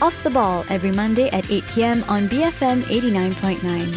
Off 0.01 0.23
the 0.23 0.31
ball 0.31 0.65
every 0.69 0.91
Monday 0.91 1.29
at 1.29 1.51
8 1.51 1.63
p.m. 1.67 2.03
on 2.07 2.27
BFM 2.29 2.83
89.9. 2.83 3.93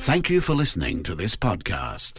Thank 0.00 0.28
you 0.28 0.40
for 0.40 0.54
listening 0.54 1.04
to 1.04 1.14
this 1.14 1.36
podcast. 1.36 2.18